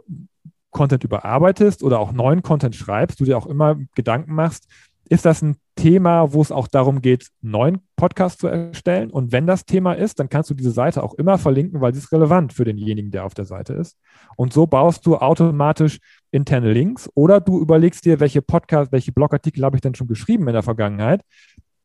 Content 0.70 1.04
überarbeitest 1.04 1.82
oder 1.82 2.00
auch 2.00 2.12
neuen 2.12 2.44
Content 2.44 2.76
schreibst, 2.76 3.20
du 3.20 3.26
dir 3.26 3.38
auch 3.38 3.48
immer 3.48 3.78
Gedanken 3.96 4.36
machst, 4.36 4.68
ist 5.10 5.26
das 5.26 5.42
ein 5.42 5.58
Thema, 5.78 6.34
wo 6.34 6.42
es 6.42 6.52
auch 6.52 6.68
darum 6.68 7.02
geht, 7.02 7.30
neuen 7.42 7.80
Podcast 7.96 8.42
zu 8.42 8.48
erstellen? 8.48 9.10
Und 9.10 9.32
wenn 9.32 9.48
das 9.48 9.64
Thema 9.64 9.94
ist, 9.94 10.20
dann 10.20 10.28
kannst 10.28 10.50
du 10.50 10.54
diese 10.54 10.72
Seite 10.72 11.02
auch 11.02 11.14
immer 11.14 11.38
verlinken, 11.38 11.80
weil 11.80 11.94
sie 11.94 12.00
ist 12.00 12.12
relevant 12.12 12.52
für 12.52 12.66
denjenigen, 12.66 13.12
der 13.12 13.24
auf 13.24 13.34
der 13.34 13.46
Seite 13.46 13.74
ist. 13.74 13.98
Und 14.36 14.52
so 14.52 14.68
baust 14.68 15.06
du 15.06 15.16
automatisch 15.16 16.00
interne 16.32 16.74
Links 16.74 17.10
oder 17.16 17.40
du 17.40 17.62
überlegst 17.62 18.04
dir, 18.04 18.20
welche 18.20 18.42
Podcast, 18.42 18.92
welche 18.92 19.14
Blogartikel 19.14 19.64
habe 19.64 19.78
ich 19.78 19.82
denn 19.82 19.96
schon 19.96 20.08
geschrieben 20.08 20.48
in 20.48 20.54
der 20.54 20.64
Vergangenheit, 20.64 21.22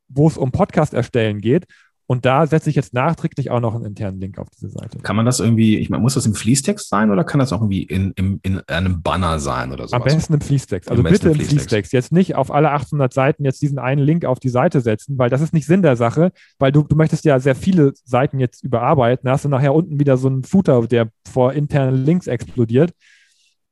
wo 0.09 0.27
es 0.27 0.37
um 0.37 0.51
Podcast 0.51 0.95
erstellen 0.95 1.41
geht 1.41 1.67
und 2.13 2.27
da 2.27 2.47
setze 2.47 2.69
ich 2.69 2.77
jetzt 2.77 2.93
nachträglich 2.93 3.51
auch 3.51 3.61
noch 3.61 3.75
einen 3.75 3.87
internen 3.87 4.21
Link 4.21 4.37
auf 4.37 4.51
diese 4.51 4.69
Seite. 4.69 4.99
Kann 4.99 5.17
man 5.17 5.25
das 5.25 5.41
irgendwie, 5.41 5.79
ich 5.79 5.89
meine, 5.89 6.03
muss 6.03 6.13
das 6.13 6.27
im 6.27 6.35
Fließtext 6.35 6.87
sein 6.87 7.11
oder 7.11 7.25
kann 7.25 7.39
das 7.39 7.55
auch 7.55 7.63
irgendwie 7.63 7.85
in, 7.85 8.13
in, 8.17 8.39
in 8.43 8.61
einem 8.69 9.01
Banner 9.01 9.41
sein 9.41 9.73
oder 9.73 9.89
so? 9.89 9.97
Am 9.97 10.03
besten 10.03 10.35
im 10.35 10.43
Fließtext. 10.43 10.91
Also 10.91 11.03
bitte 11.03 11.29
im 11.29 11.37
Fließtext. 11.37 11.53
Fließtext. 11.53 11.93
Jetzt 11.95 12.13
nicht 12.13 12.35
auf 12.35 12.53
alle 12.53 12.71
800 12.71 13.15
Seiten 13.15 13.47
jetzt 13.47 13.63
diesen 13.63 13.79
einen 13.79 14.03
Link 14.05 14.27
auf 14.27 14.41
die 14.41 14.51
Seite 14.51 14.83
setzen, 14.83 15.17
weil 15.17 15.31
das 15.31 15.41
ist 15.41 15.55
nicht 15.55 15.65
Sinn 15.65 15.81
der 15.81 15.97
Sache, 15.97 16.33
weil 16.59 16.71
du, 16.71 16.83
du 16.83 16.97
möchtest 16.97 17.25
ja 17.25 17.41
sehr 17.41 17.55
viele 17.55 17.95
Seiten 18.05 18.39
jetzt 18.39 18.63
überarbeiten. 18.63 19.25
Da 19.25 19.33
hast 19.33 19.47
du 19.47 19.49
nachher 19.49 19.75
unten 19.75 19.99
wieder 19.99 20.19
so 20.19 20.29
einen 20.29 20.45
Footer, 20.45 20.87
der 20.87 21.09
vor 21.27 21.55
internen 21.55 22.05
Links 22.05 22.27
explodiert. 22.27 22.93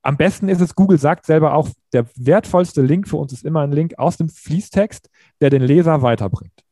Am 0.01 0.17
besten 0.17 0.49
ist 0.49 0.63
es, 0.63 0.75
Google 0.75 0.97
sagt 0.97 1.27
selber 1.27 1.53
auch, 1.53 1.69
der 1.93 2.07
wertvollste 2.17 2.81
Link 2.81 3.07
für 3.07 3.19
uns 3.19 3.35
ist 3.35 3.45
immer 3.45 3.61
ein 3.61 3.73
Link 3.73 3.99
aus 3.99 4.17
dem 4.17 4.31
Fließtext, 4.31 5.11
der 5.43 5.51
den 5.51 5.61
Leser 5.61 6.01
weiterbringt. 6.01 6.65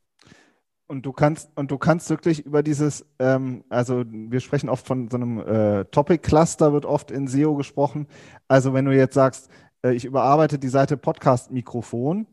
Und 0.90 1.04
du 1.04 1.12
kannst, 1.12 1.50
und 1.54 1.70
du 1.70 1.76
kannst 1.76 2.08
wirklich 2.08 2.46
über 2.46 2.62
dieses, 2.62 3.04
ähm, 3.18 3.62
also 3.68 4.04
wir 4.06 4.40
sprechen 4.40 4.70
oft 4.70 4.86
von 4.86 5.10
so 5.10 5.18
einem 5.18 5.38
äh, 5.38 5.84
Topic-Cluster, 5.84 6.72
wird 6.72 6.86
oft 6.86 7.10
in 7.10 7.28
SEO 7.28 7.56
gesprochen. 7.56 8.06
Also 8.48 8.72
wenn 8.72 8.86
du 8.86 8.96
jetzt 8.96 9.12
sagst, 9.12 9.50
äh, 9.84 9.92
ich 9.92 10.06
überarbeite 10.06 10.58
die 10.58 10.68
Seite 10.68 10.96
Podcast-Mikrofon, 10.96 12.26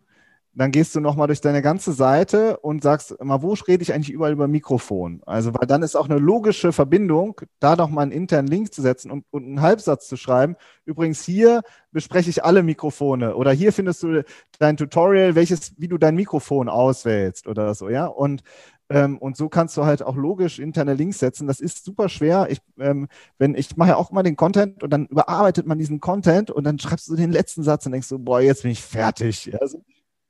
dann 0.56 0.72
gehst 0.72 0.96
du 0.96 1.02
nochmal 1.02 1.28
durch 1.28 1.42
deine 1.42 1.62
ganze 1.62 1.92
Seite 1.92 2.58
und 2.58 2.82
sagst 2.82 3.22
mal, 3.22 3.42
wo 3.42 3.54
rede 3.68 3.84
ich 3.84 3.94
eigentlich 3.94 4.12
überall 4.12 4.32
über 4.32 4.48
Mikrofon? 4.48 5.22
Also, 5.26 5.54
weil 5.54 5.68
dann 5.68 5.84
ist 5.84 5.96
auch 5.96 6.10
eine 6.10 6.18
logische 6.18 6.72
Verbindung, 6.72 7.42
da 7.60 7.76
nochmal 7.76 8.04
einen 8.04 8.14
internen 8.14 8.48
Link 8.48 8.74
zu 8.74 8.82
setzen 8.82 9.12
und, 9.12 9.26
und 9.32 9.44
einen 9.44 9.62
Halbsatz 9.62 10.08
zu 10.08 10.16
schreiben. 10.16 10.56
Übrigens, 10.86 11.24
hier 11.24 11.62
bespreche 11.92 12.30
ich 12.30 12.46
alle 12.46 12.64
Mikrofone 12.64 13.36
oder 13.36 13.52
hier 13.52 13.74
findest 13.74 14.04
du 14.04 14.24
dein 14.58 14.78
Tutorial, 14.78 15.36
welches, 15.36 15.74
wie 15.78 15.90
du 15.90 15.98
dein 15.98 16.16
Mikrofon 16.16 16.70
auswählst 16.70 17.48
oder 17.48 17.76
so, 17.76 17.90
ja. 17.90 18.06
Und, 18.06 18.42
ähm, 18.90 19.18
und 19.18 19.36
so 19.36 19.50
kannst 19.50 19.76
du 19.76 19.84
halt 19.84 20.04
auch 20.04 20.16
logisch 20.16 20.60
interne 20.60 20.94
Links 20.94 21.20
setzen. 21.20 21.48
Das 21.48 21.60
ist 21.60 21.84
super 21.84 22.08
schwer. 22.08 22.48
Ich, 22.50 22.62
ähm, 22.80 23.10
wenn, 23.38 23.56
ich 23.56 23.76
mache 23.76 23.90
ja 23.90 23.96
auch 23.98 24.12
mal 24.12 24.24
den 24.24 24.38
Content 24.38 24.84
und 24.84 24.90
dann 24.92 25.08
überarbeitet 25.08 25.66
man 25.68 25.80
diesen 25.80 26.00
Content 26.00 26.50
und 26.50 26.64
dann 26.64 26.80
schreibst 26.80 27.10
du 27.10 27.16
den 27.18 27.32
letzten 27.32 27.64
Satz 27.64 27.86
und 27.86 27.92
denkst 27.92 28.08
so, 28.08 28.20
boah, 28.20 28.40
jetzt 28.40 28.62
bin 28.62 28.72
ich 28.72 28.82
fertig. 28.82 29.48
Ja, 29.48 29.68
so 29.68 29.82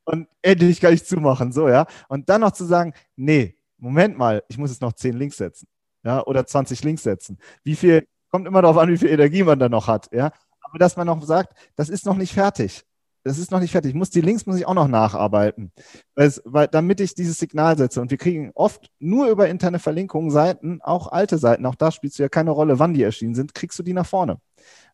und 0.06 0.28
endlich 0.41 0.80
kann 0.82 0.93
ich 0.93 1.06
zumachen, 1.06 1.51
so, 1.51 1.68
ja. 1.70 1.86
Und 2.08 2.30
dann 2.30 2.41
noch 2.41 2.51
zu 2.51 2.66
sagen, 2.66 2.93
nee, 3.16 3.56
Moment 3.78 4.18
mal, 4.18 4.43
ich 4.47 4.58
muss 4.58 4.72
jetzt 4.72 4.82
noch 4.82 4.93
10 4.93 5.18
Links 5.18 5.38
setzen, 5.38 5.68
ja, 6.03 6.24
oder 6.26 6.45
20 6.45 6.84
Links 6.84 7.03
setzen. 7.03 7.38
Wie 7.64 7.76
viel, 7.76 8.08
kommt 8.30 8.47
immer 8.47 8.62
darauf 8.62 8.78
an, 8.78 8.89
wie 8.89 8.97
viel 8.97 9.10
Energie 9.10 9.43
man 9.43 9.60
da 9.60 9.70
noch 9.70 9.88
hat, 9.88 10.10
ja. 10.14 10.32
Aber 10.62 10.80
dass 10.80 10.97
man 10.97 11.08
noch 11.08 11.22
sagt, 11.24 11.53
das 11.76 11.89
ist 11.89 12.06
noch 12.06 12.18
nicht 12.18 12.34
fertig. 12.34 12.84
Das 13.26 13.39
ist 13.39 13.51
noch 13.51 13.59
nicht 13.59 13.71
fertig. 13.71 13.89
Ich 13.89 13.95
muss 13.95 14.11
die 14.11 14.21
Links 14.21 14.45
muss 14.45 14.55
ich 14.55 14.67
auch 14.67 14.76
noch 14.76 14.88
nacharbeiten, 14.88 15.73
weil, 16.13 16.32
weil, 16.45 16.67
damit 16.67 17.01
ich 17.01 17.15
dieses 17.15 17.38
Signal 17.38 17.76
setze. 17.78 17.99
Und 17.99 18.11
wir 18.11 18.17
kriegen 18.17 18.51
oft 18.53 18.91
nur 18.99 19.28
über 19.28 19.49
interne 19.49 19.80
Verlinkungen 19.80 20.30
Seiten, 20.30 20.80
auch 20.82 21.11
alte 21.11 21.38
Seiten, 21.39 21.65
auch 21.65 21.76
da 21.76 21.91
spielst 21.91 22.19
du 22.19 22.23
ja 22.23 22.30
keine 22.30 22.51
Rolle, 22.51 22.80
wann 22.80 22.93
die 22.93 23.03
erschienen 23.03 23.36
sind, 23.36 23.53
kriegst 23.53 23.78
du 23.80 23.84
die 23.84 23.93
nach 23.93 24.05
vorne 24.05 24.38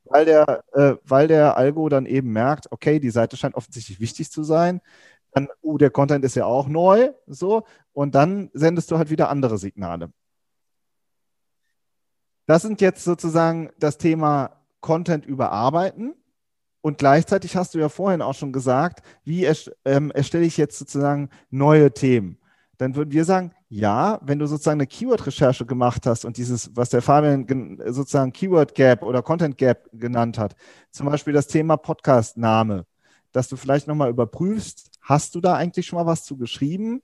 weil 0.05 0.25
der, 0.25 0.63
äh, 0.73 0.95
weil 1.03 1.27
der 1.27 1.57
Algo 1.57 1.89
dann 1.89 2.05
eben 2.05 2.31
merkt, 2.31 2.71
okay, 2.71 2.99
die 2.99 3.09
Seite 3.09 3.37
scheint 3.37 3.55
offensichtlich 3.55 3.99
wichtig 3.99 4.31
zu 4.31 4.43
sein. 4.43 4.81
Dann, 5.31 5.47
uh, 5.63 5.77
der 5.77 5.91
Content 5.91 6.25
ist 6.25 6.35
ja 6.35 6.45
auch 6.45 6.67
neu, 6.67 7.11
so, 7.25 7.63
und 7.93 8.15
dann 8.15 8.49
sendest 8.53 8.91
du 8.91 8.97
halt 8.97 9.09
wieder 9.09 9.29
andere 9.29 9.57
Signale. 9.57 10.11
Das 12.47 12.63
sind 12.63 12.81
jetzt 12.81 13.03
sozusagen 13.03 13.69
das 13.79 13.97
Thema 13.97 14.61
Content 14.81 15.25
überarbeiten. 15.25 16.15
Und 16.81 16.97
gleichzeitig 16.97 17.55
hast 17.55 17.75
du 17.75 17.79
ja 17.79 17.89
vorhin 17.89 18.21
auch 18.21 18.33
schon 18.33 18.51
gesagt, 18.51 19.05
wie 19.23 19.47
ähm, 19.85 20.11
erstelle 20.11 20.45
ich 20.45 20.57
jetzt 20.57 20.79
sozusagen 20.79 21.29
neue 21.49 21.93
Themen? 21.93 22.37
Dann 22.77 22.95
würden 22.95 23.11
wir 23.11 23.25
sagen, 23.25 23.51
ja, 23.69 24.19
wenn 24.23 24.39
du 24.39 24.47
sozusagen 24.47 24.79
eine 24.79 24.87
Keyword-Recherche 24.87 25.67
gemacht 25.67 26.07
hast 26.07 26.25
und 26.25 26.37
dieses, 26.37 26.75
was 26.75 26.89
der 26.89 27.03
Fabian 27.03 27.77
sozusagen 27.85 28.33
Keyword 28.33 28.73
Gap 28.73 29.03
oder 29.03 29.21
Content 29.21 29.59
Gap 29.59 29.87
genannt 29.93 30.39
hat, 30.39 30.55
zum 30.89 31.05
Beispiel 31.05 31.33
das 31.33 31.45
Thema 31.45 31.77
Podcast-Name, 31.77 32.87
dass 33.31 33.47
du 33.47 33.55
vielleicht 33.55 33.87
nochmal 33.87 34.09
überprüfst, 34.09 34.89
hast 35.01 35.35
du 35.35 35.41
da 35.41 35.55
eigentlich 35.55 35.85
schon 35.85 35.99
mal 35.99 36.07
was 36.07 36.25
zu 36.25 36.37
geschrieben? 36.37 37.03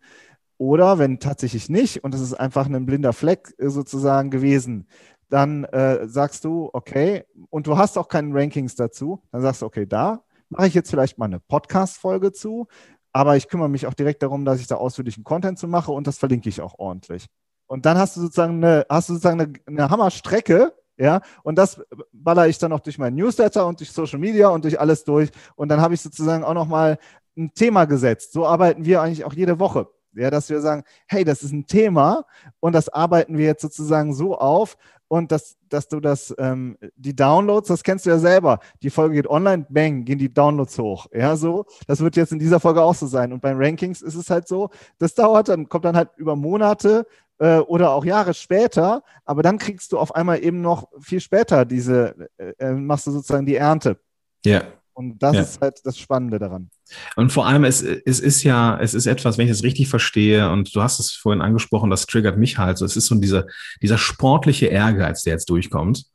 Oder 0.58 0.98
wenn 0.98 1.20
tatsächlich 1.20 1.70
nicht 1.70 2.04
und 2.04 2.16
es 2.16 2.22
ist 2.22 2.34
einfach 2.34 2.66
ein 2.66 2.86
blinder 2.88 3.14
Fleck 3.14 3.54
äh, 3.60 3.70
sozusagen 3.70 4.32
gewesen, 4.32 4.88
dann 5.30 5.66
äh, 5.66 6.08
sagst 6.08 6.46
du, 6.46 6.70
okay, 6.74 7.26
und 7.50 7.68
du 7.68 7.78
hast 7.78 7.98
auch 7.98 8.08
keine 8.08 8.34
Rankings 8.34 8.76
dazu, 8.76 9.22
dann 9.32 9.42
sagst 9.42 9.62
du, 9.62 9.66
okay, 9.66 9.86
da 9.86 10.24
mache 10.50 10.68
ich 10.68 10.74
jetzt 10.74 10.90
vielleicht 10.90 11.18
mal 11.18 11.26
eine 11.26 11.40
Podcast-Folge 11.40 12.32
zu, 12.32 12.68
aber 13.12 13.36
ich 13.36 13.48
kümmere 13.48 13.70
mich 13.70 13.88
auch 13.88 13.94
direkt 13.94 14.24
darum, 14.24 14.46
dass 14.46 14.60
ich 14.60 14.68
da 14.68 14.76
ausführlichen 14.76 15.24
Content 15.24 15.60
zu 15.60 15.68
mache 15.68 15.92
und 15.92 16.08
das 16.08 16.18
verlinke 16.18 16.50
ich 16.50 16.62
auch 16.62 16.78
ordentlich. 16.78 17.28
Und 17.66 17.86
dann 17.86 17.98
hast 17.98 18.16
du 18.16 18.22
sozusagen 18.22 18.64
eine, 18.64 18.86
hast 18.90 19.10
du 19.10 19.14
sozusagen 19.14 19.42
eine, 19.42 19.54
eine 19.66 19.90
Hammerstrecke, 19.90 20.74
ja, 20.98 21.22
und 21.44 21.58
das 21.58 21.80
baller 22.12 22.48
ich 22.48 22.58
dann 22.58 22.74
auch 22.74 22.80
durch 22.80 22.98
meinen 22.98 23.16
Newsletter 23.16 23.68
und 23.68 23.80
durch 23.80 23.92
Social 23.92 24.18
Media 24.20 24.50
und 24.50 24.64
durch 24.64 24.80
alles 24.80 25.04
durch. 25.04 25.30
Und 25.56 25.70
dann 25.70 25.80
habe 25.80 25.94
ich 25.94 26.02
sozusagen 26.02 26.44
auch 26.44 26.56
nochmal 26.56 26.98
ein 27.38 27.54
Thema 27.54 27.86
gesetzt. 27.86 28.34
So 28.34 28.48
arbeiten 28.48 28.84
wir 28.84 29.02
eigentlich 29.02 29.24
auch 29.24 29.34
jede 29.34 29.60
Woche. 29.60 29.88
Ja, 30.14 30.32
dass 30.32 30.50
wir 30.50 30.60
sagen, 30.62 30.84
hey, 31.06 31.24
das 31.24 31.44
ist 31.44 31.52
ein 31.52 31.68
Thema 31.68 32.26
und 32.60 32.74
das 32.74 32.90
arbeiten 32.90 33.38
wir 33.38 33.46
jetzt 33.46 33.62
sozusagen 33.62 34.16
so 34.16 34.36
auf, 34.36 34.76
und 35.08 35.32
dass, 35.32 35.58
dass 35.70 35.88
du 35.88 36.00
das, 36.00 36.34
ähm, 36.38 36.78
die 36.96 37.16
Downloads, 37.16 37.68
das 37.68 37.84
kennst 37.84 38.06
du 38.06 38.10
ja 38.10 38.20
selber. 38.20 38.60
Die 38.82 38.90
Folge 38.90 39.16
geht 39.16 39.28
online, 39.28 39.66
bang, 39.70 40.06
gehen 40.06 40.20
die 40.20 40.34
Downloads 40.34 40.78
hoch. 40.80 41.08
Ja, 41.14 41.36
so. 41.36 41.66
Das 41.88 42.02
wird 42.02 42.16
jetzt 42.16 42.32
in 42.32 42.40
dieser 42.40 42.60
Folge 42.60 42.82
auch 42.82 42.96
so 42.96 43.08
sein. 43.08 43.32
Und 43.32 43.42
beim 43.42 43.58
Rankings 43.58 44.02
ist 44.02 44.16
es 44.16 44.30
halt 44.30 44.48
so, 44.48 44.70
das 45.00 45.14
dauert 45.16 45.50
dann, 45.50 45.70
kommt 45.70 45.86
dann 45.86 45.96
halt 45.96 46.10
über 46.18 46.36
Monate 46.36 47.06
äh, 47.40 47.60
oder 47.60 47.92
auch 47.92 48.06
Jahre 48.06 48.34
später, 48.34 49.04
aber 49.26 49.44
dann 49.44 49.58
kriegst 49.58 49.92
du 49.92 50.00
auf 50.00 50.16
einmal 50.16 50.44
eben 50.44 50.62
noch 50.62 50.90
viel 51.00 51.20
später 51.20 51.66
diese, 51.66 52.30
äh, 52.38 52.54
äh 52.60 52.72
machst 52.74 53.08
du 53.08 53.12
sozusagen 53.12 53.46
die 53.46 53.56
Ernte. 53.56 54.00
Ja. 54.46 54.64
Und 54.98 55.22
das 55.22 55.36
ja. 55.36 55.42
ist 55.44 55.62
halt 55.62 55.80
das 55.84 56.00
Spannende 56.00 56.40
daran. 56.40 56.72
Und 57.16 57.32
vor 57.32 57.46
allem, 57.46 57.66
es, 57.66 57.84
es 57.84 58.20
ist 58.20 58.42
ja, 58.42 58.80
es 58.80 58.96
ist 58.96 59.06
etwas, 59.06 59.38
wenn 59.38 59.46
ich 59.46 59.52
das 59.52 59.62
richtig 59.62 59.90
verstehe, 59.90 60.50
und 60.50 60.76
du 60.76 60.82
hast 60.82 61.00
es 61.00 61.12
vorhin 61.12 61.44
angesprochen, 61.44 61.92
das 61.92 62.08
triggert 62.08 62.40
mich 62.40 62.58
halt 62.58 62.80
so. 62.80 62.86
Es 62.86 62.98
ist 62.98 63.06
so 63.06 63.14
dieser, 63.14 63.46
dieser 63.84 64.00
sportliche 64.00 64.66
Ehrgeiz, 64.66 65.22
der 65.22 65.34
jetzt 65.34 65.52
durchkommt. 65.52 66.06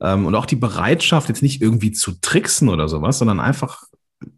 Ähm, 0.00 0.26
und 0.26 0.34
auch 0.34 0.46
die 0.46 0.56
Bereitschaft, 0.56 1.28
jetzt 1.28 1.42
nicht 1.42 1.62
irgendwie 1.62 1.92
zu 1.92 2.20
tricksen 2.20 2.68
oder 2.68 2.88
sowas, 2.88 3.18
sondern 3.18 3.38
einfach, 3.38 3.84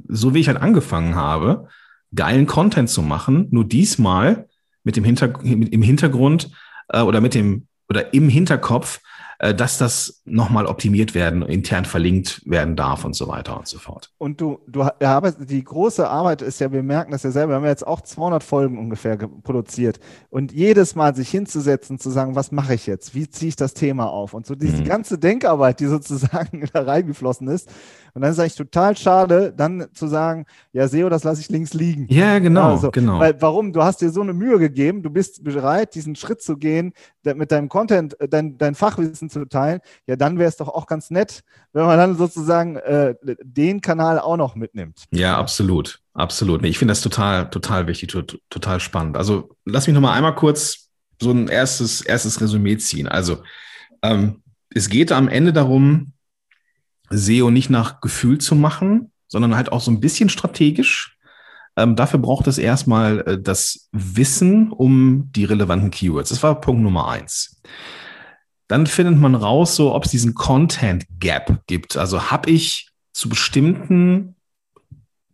so 0.07 0.34
wie 0.34 0.40
ich 0.40 0.49
halt 0.49 0.61
angefangen 0.61 1.14
habe, 1.14 1.66
geilen 2.14 2.47
Content 2.47 2.90
zu 2.90 3.01
machen, 3.01 3.49
nur 3.51 3.64
diesmal 3.64 4.47
mit 4.84 4.97
dem 4.97 5.05
Hinter 5.05 5.42
im 5.42 5.82
Hintergrund 5.82 6.51
äh, 6.88 7.01
oder 7.01 7.22
mit 7.22 7.32
dem 7.32 7.66
oder 7.88 8.12
im 8.12 8.28
Hinterkopf, 8.28 9.01
dass 9.39 9.78
das 9.78 10.22
nochmal 10.24 10.66
optimiert 10.66 11.14
werden, 11.14 11.43
intern 11.43 11.84
verlinkt 11.84 12.43
werden 12.47 12.76
darf 12.76 13.05
und 13.05 13.14
so 13.14 13.28
weiter 13.28 13.59
und 13.59 13.68
so 13.68 13.78
fort. 13.78 14.11
Und 14.18 14.41
du, 14.41 14.61
du 14.66 14.82
arbeitest, 14.82 15.51
die 15.51 15.62
große 15.62 16.09
Arbeit 16.09 16.43
ist 16.43 16.61
ja, 16.61 16.72
wir 16.72 16.82
merken 16.82 17.12
das 17.12 17.22
ja 17.22 17.30
selber, 17.30 17.53
wir 17.53 17.57
haben 17.57 17.64
ja 17.64 17.70
jetzt 17.70 17.87
auch 17.87 18.01
200 18.01 18.43
Folgen 18.43 18.78
ungefähr 18.78 19.16
produziert 19.16 20.01
und 20.30 20.53
jedes 20.53 20.95
Mal 20.95 21.14
sich 21.14 21.28
hinzusetzen, 21.28 21.99
zu 21.99 22.11
sagen, 22.11 22.34
was 22.34 22.53
mache 22.53 22.74
ich 22.74 22.87
jetzt? 22.87 23.14
Wie 23.14 23.28
ziehe 23.28 23.51
ich 23.51 23.57
das 23.57 23.74
Thema 23.74 24.09
auf? 24.11 24.32
Und 24.34 24.47
so 24.47 24.55
diese 24.55 24.78
mhm. 24.78 24.84
ganze 24.84 25.18
Denkarbeit, 25.18 25.80
die 25.80 25.87
sozusagen 25.87 26.66
da 26.72 26.82
reingeflossen 26.82 27.49
ist, 27.49 27.70
und 28.16 28.22
dann 28.22 28.30
ist 28.30 28.39
es 28.39 28.41
eigentlich 28.41 28.55
total 28.55 28.97
schade, 28.97 29.53
dann 29.55 29.89
zu 29.93 30.07
sagen, 30.07 30.47
ja, 30.72 30.89
SEO, 30.89 31.11
das 31.11 31.22
lasse 31.22 31.43
ich 31.43 31.51
links 31.51 31.74
liegen. 31.74 32.07
Ja, 32.09 32.39
genau, 32.39 32.70
also, 32.70 32.91
genau. 32.91 33.20
Weil, 33.20 33.37
warum? 33.43 33.74
Du 33.74 33.82
hast 33.82 34.01
dir 34.01 34.09
so 34.09 34.22
eine 34.22 34.32
Mühe 34.32 34.59
gegeben, 34.59 35.03
du 35.03 35.11
bist 35.11 35.45
bereit, 35.45 35.95
diesen 35.95 36.16
Schritt 36.16 36.41
zu 36.41 36.57
gehen, 36.57 36.95
mit 37.24 37.53
deinem 37.53 37.68
Content, 37.68 38.18
äh, 38.18 38.26
dein, 38.26 38.57
dein 38.57 38.74
Fachwissen 38.74 39.25
zu 39.30 39.44
teilen. 39.46 39.80
Ja, 40.06 40.16
dann 40.16 40.38
wäre 40.38 40.48
es 40.48 40.56
doch 40.56 40.68
auch 40.68 40.86
ganz 40.86 41.10
nett, 41.10 41.42
wenn 41.72 41.86
man 41.86 41.98
dann 41.98 42.16
sozusagen 42.16 42.76
äh, 42.76 43.14
den 43.42 43.80
Kanal 43.80 44.18
auch 44.18 44.36
noch 44.36 44.54
mitnimmt. 44.54 45.04
Ja, 45.10 45.38
absolut. 45.38 46.00
Absolut. 46.14 46.62
Nee, 46.62 46.68
ich 46.68 46.78
finde 46.78 46.92
das 46.92 47.02
total, 47.02 47.50
total 47.50 47.86
wichtig, 47.86 48.16
total 48.48 48.80
spannend. 48.80 49.16
Also 49.16 49.56
lass 49.64 49.86
mich 49.86 49.94
nochmal 49.94 50.16
einmal 50.16 50.34
kurz 50.34 50.88
so 51.20 51.30
ein 51.30 51.48
erstes, 51.48 52.00
erstes 52.00 52.40
Resümee 52.40 52.78
ziehen. 52.78 53.06
Also 53.06 53.42
ähm, 54.02 54.42
es 54.70 54.88
geht 54.88 55.12
am 55.12 55.28
Ende 55.28 55.52
darum, 55.52 56.12
SEO 57.10 57.50
nicht 57.50 57.70
nach 57.70 58.00
Gefühl 58.00 58.38
zu 58.38 58.54
machen, 58.54 59.12
sondern 59.28 59.56
halt 59.56 59.72
auch 59.72 59.80
so 59.80 59.90
ein 59.90 60.00
bisschen 60.00 60.28
strategisch. 60.28 61.18
Ähm, 61.76 61.96
dafür 61.96 62.18
braucht 62.18 62.46
es 62.46 62.58
erstmal 62.58 63.20
äh, 63.20 63.40
das 63.40 63.88
Wissen 63.92 64.72
um 64.72 65.30
die 65.32 65.44
relevanten 65.44 65.90
Keywords. 65.90 66.30
Das 66.30 66.42
war 66.42 66.60
Punkt 66.60 66.82
Nummer 66.82 67.08
eins. 67.08 67.60
Dann 68.68 68.86
findet 68.86 69.18
man 69.18 69.34
raus, 69.34 69.76
so 69.76 69.94
ob 69.94 70.04
es 70.04 70.10
diesen 70.10 70.34
Content 70.34 71.06
Gap 71.20 71.62
gibt. 71.66 71.96
Also 71.96 72.30
habe 72.30 72.50
ich 72.50 72.90
zu 73.12 73.28
bestimmten 73.28 74.36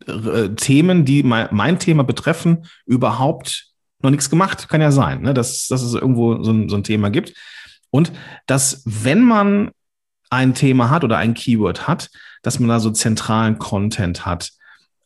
äh, 0.07 0.51
Themen, 0.51 1.05
die 1.05 1.23
mein, 1.23 1.49
mein, 1.51 1.79
Thema 1.79 2.05
betreffen, 2.05 2.67
überhaupt 2.87 3.69
noch 4.03 4.11
nichts 4.11 4.31
gemacht. 4.31 4.69
Kann 4.69 4.81
ja 4.81 4.91
sein, 4.91 5.23
ne? 5.23 5.35
dass, 5.35 5.69
dass 5.69 5.83
es 5.83 5.95
irgendwo 5.95 6.43
so 6.43 6.53
ein, 6.53 6.69
so 6.69 6.77
ein 6.77 6.85
Thema 6.85 7.11
gibt. 7.11 7.35
Und 7.91 8.13
dass, 8.47 8.83
wenn 8.85 9.23
man 9.23 9.71
ein 10.31 10.55
Thema 10.55 10.91
hat 10.91 11.05
oder 11.05 11.19
ein 11.19 11.35
Keyword 11.35 11.87
hat, 11.87 12.11
dass 12.43 12.59
man 12.59 12.69
da 12.69 12.81
so 12.81 12.91
zentralen 12.91 13.59
Content 13.59 14.27
hat, 14.27 14.51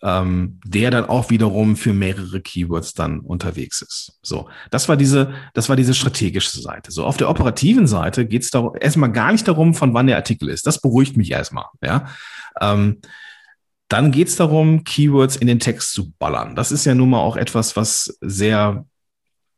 ähm, 0.02 0.60
der 0.64 0.90
dann 0.90 1.06
auch 1.06 1.30
wiederum 1.30 1.76
für 1.76 1.92
mehrere 1.92 2.40
Keywords 2.40 2.92
dann 2.94 3.20
unterwegs 3.20 3.82
ist. 3.82 4.18
So, 4.22 4.48
das 4.70 4.88
war 4.88 4.96
diese, 4.96 5.32
das 5.54 5.68
war 5.68 5.76
diese 5.76 5.94
strategische 5.94 6.60
Seite. 6.60 6.92
So, 6.92 7.04
auf 7.04 7.16
der 7.16 7.30
operativen 7.30 7.86
Seite 7.86 8.26
geht 8.26 8.42
es 8.42 8.50
erstmal 8.80 9.12
gar 9.12 9.32
nicht 9.32 9.48
darum, 9.48 9.74
von 9.74 9.94
wann 9.94 10.06
der 10.06 10.16
Artikel 10.16 10.48
ist. 10.48 10.66
Das 10.66 10.80
beruhigt 10.80 11.16
mich 11.16 11.30
erstmal. 11.30 11.66
Ja. 11.82 12.06
Ähm, 12.60 13.00
dann 13.88 14.10
geht 14.10 14.28
es 14.28 14.36
darum, 14.36 14.84
Keywords 14.84 15.36
in 15.36 15.46
den 15.46 15.60
Text 15.60 15.92
zu 15.92 16.12
ballern. 16.18 16.56
Das 16.56 16.72
ist 16.72 16.84
ja 16.84 16.94
nun 16.94 17.10
mal 17.10 17.20
auch 17.20 17.36
etwas, 17.36 17.76
was 17.76 18.18
sehr 18.20 18.84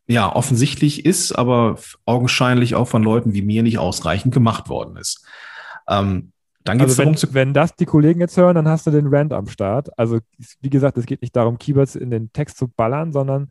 ja, 0.07 0.35
offensichtlich 0.35 1.05
ist, 1.05 1.33
aber 1.33 1.79
augenscheinlich 2.07 2.75
auch 2.75 2.89
von 2.89 3.03
Leuten 3.03 3.35
wie 3.35 3.43
mir 3.43 3.63
nicht 3.63 3.79
ausreichend 3.79 4.33
gemacht 4.33 4.69
worden 4.69 4.97
ist. 4.97 5.25
Ähm, 5.89 6.33
dann 6.65 6.81
also 6.81 6.99
wenn, 6.99 7.17
wenn 7.33 7.55
das 7.55 7.75
die 7.75 7.87
Kollegen 7.87 8.21
jetzt 8.21 8.37
hören, 8.37 8.55
dann 8.55 8.69
hast 8.69 8.87
du 8.87 8.91
den 8.91 9.07
Rand 9.07 9.33
am 9.33 9.47
Start. 9.49 9.97
Also 9.99 10.19
wie 10.61 10.71
gesagt, 10.71 10.99
es 10.99 11.07
geht 11.07 11.23
nicht 11.23 11.35
darum, 11.35 11.59
Keywords 11.59 11.97
in 11.97 12.11
den 12.11 12.33
Text 12.33 12.59
zu 12.59 12.69
ballern, 12.69 13.13
sondern 13.13 13.51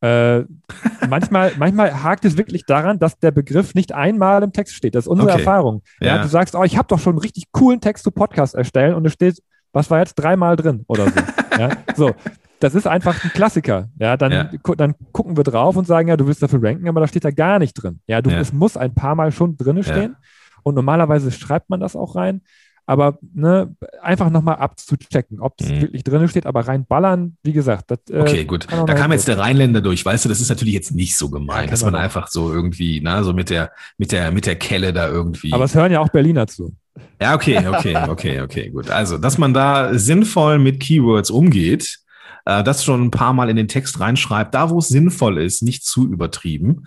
äh, 0.00 0.40
manchmal, 1.08 1.52
manchmal 1.58 2.02
hakt 2.02 2.24
es 2.24 2.36
wirklich 2.36 2.64
daran, 2.64 2.98
dass 2.98 3.18
der 3.18 3.30
Begriff 3.30 3.74
nicht 3.74 3.92
einmal 3.92 4.42
im 4.42 4.52
Text 4.52 4.74
steht. 4.74 4.94
Das 4.94 5.04
ist 5.04 5.08
unsere 5.08 5.30
okay. 5.30 5.40
Erfahrung. 5.40 5.82
Ja. 6.00 6.16
ja. 6.16 6.22
du 6.22 6.28
sagst, 6.28 6.54
oh, 6.54 6.64
ich 6.64 6.78
habe 6.78 6.88
doch 6.88 6.98
schon 6.98 7.14
einen 7.14 7.20
richtig 7.20 7.52
coolen 7.52 7.80
Text 7.80 8.04
zu 8.04 8.10
Podcast 8.10 8.54
erstellen 8.54 8.94
und 8.94 9.04
es 9.06 9.12
steht, 9.12 9.42
was 9.72 9.90
war 9.90 9.98
jetzt 9.98 10.14
dreimal 10.14 10.56
drin 10.56 10.84
oder 10.86 11.06
so. 11.06 11.20
ja, 11.58 11.70
so. 11.94 12.12
Das 12.60 12.74
ist 12.74 12.86
einfach 12.86 13.24
ein 13.24 13.30
Klassiker. 13.30 13.88
Ja, 13.98 14.18
dann, 14.18 14.32
ja. 14.32 14.50
Gu 14.62 14.74
dann 14.74 14.94
gucken 15.12 15.36
wir 15.38 15.44
drauf 15.44 15.76
und 15.76 15.86
sagen, 15.86 16.08
ja, 16.08 16.16
du 16.18 16.26
willst 16.26 16.42
dafür 16.42 16.62
ranken, 16.62 16.88
aber 16.88 17.00
da 17.00 17.06
steht 17.06 17.24
da 17.24 17.30
gar 17.30 17.58
nicht 17.58 17.72
drin. 17.72 18.00
Ja, 18.06 18.20
du, 18.20 18.28
ja. 18.28 18.38
es 18.38 18.52
muss 18.52 18.76
ein 18.76 18.94
paar 18.94 19.14
Mal 19.14 19.32
schon 19.32 19.56
drin 19.56 19.82
stehen. 19.82 20.16
Und 20.62 20.74
normalerweise 20.74 21.30
schreibt 21.30 21.70
man 21.70 21.80
das 21.80 21.96
auch 21.96 22.16
rein. 22.16 22.42
Aber 22.86 23.18
ne, 23.32 23.76
einfach 24.02 24.30
nochmal 24.30 24.56
abzuchecken, 24.56 25.38
ob 25.40 25.54
es 25.60 25.68
mhm. 25.68 25.80
wirklich 25.82 26.02
drin 26.02 26.26
steht, 26.26 26.44
aber 26.44 26.66
reinballern, 26.66 27.36
wie 27.44 27.52
gesagt. 27.52 27.90
Das, 27.92 28.00
äh, 28.10 28.18
okay, 28.18 28.44
gut. 28.44 28.66
Da 28.68 28.94
kam 28.94 29.12
jetzt 29.12 29.28
der 29.28 29.38
Rheinländer 29.38 29.80
durch, 29.80 30.04
weißt 30.04 30.24
du, 30.24 30.28
das 30.28 30.40
ist 30.40 30.48
natürlich 30.48 30.74
jetzt 30.74 30.92
nicht 30.92 31.16
so 31.16 31.30
gemeint, 31.30 31.66
ja, 31.66 31.70
dass 31.70 31.84
man 31.84 31.94
einfach 31.94 32.26
so 32.26 32.52
irgendwie, 32.52 33.00
na, 33.00 33.22
so 33.22 33.32
mit 33.32 33.48
der, 33.48 33.70
mit 33.96 34.10
der, 34.10 34.32
mit 34.32 34.44
der 34.44 34.56
Kelle 34.56 34.92
da 34.92 35.08
irgendwie. 35.08 35.52
Aber 35.52 35.64
es 35.64 35.74
hören 35.76 35.92
ja 35.92 36.00
auch 36.00 36.08
Berliner 36.08 36.48
zu. 36.48 36.74
Ja, 37.22 37.36
okay, 37.36 37.64
okay, 37.64 37.96
okay, 38.08 38.40
okay, 38.40 38.70
gut. 38.70 38.90
Also, 38.90 39.18
dass 39.18 39.38
man 39.38 39.54
da 39.54 39.94
sinnvoll 39.94 40.58
mit 40.58 40.80
Keywords 40.80 41.30
umgeht, 41.30 42.00
äh, 42.44 42.64
das 42.64 42.84
schon 42.84 43.04
ein 43.04 43.10
paar 43.10 43.32
Mal 43.32 43.50
in 43.50 43.56
den 43.56 43.68
Text 43.68 44.00
reinschreibt, 44.00 44.54
da 44.54 44.70
wo 44.70 44.78
es 44.78 44.88
sinnvoll 44.88 45.38
ist, 45.38 45.62
nicht 45.62 45.84
zu 45.84 46.10
übertrieben. 46.10 46.86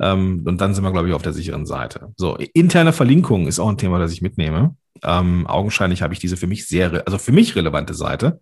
Ähm, 0.00 0.42
und 0.46 0.60
dann 0.60 0.74
sind 0.74 0.82
wir, 0.82 0.92
glaube 0.92 1.08
ich, 1.08 1.14
auf 1.14 1.22
der 1.22 1.32
sicheren 1.32 1.66
Seite. 1.66 2.12
So, 2.16 2.36
interne 2.36 2.92
Verlinkung 2.92 3.46
ist 3.46 3.60
auch 3.60 3.68
ein 3.68 3.78
Thema, 3.78 3.98
das 3.98 4.12
ich 4.12 4.22
mitnehme. 4.22 4.74
Ähm, 5.02 5.46
augenscheinlich 5.46 6.02
habe 6.02 6.14
ich 6.14 6.20
diese 6.20 6.36
für 6.36 6.46
mich 6.46 6.66
sehr, 6.66 7.02
also 7.06 7.18
für 7.18 7.32
mich 7.32 7.54
relevante 7.54 7.94
Seite 7.94 8.40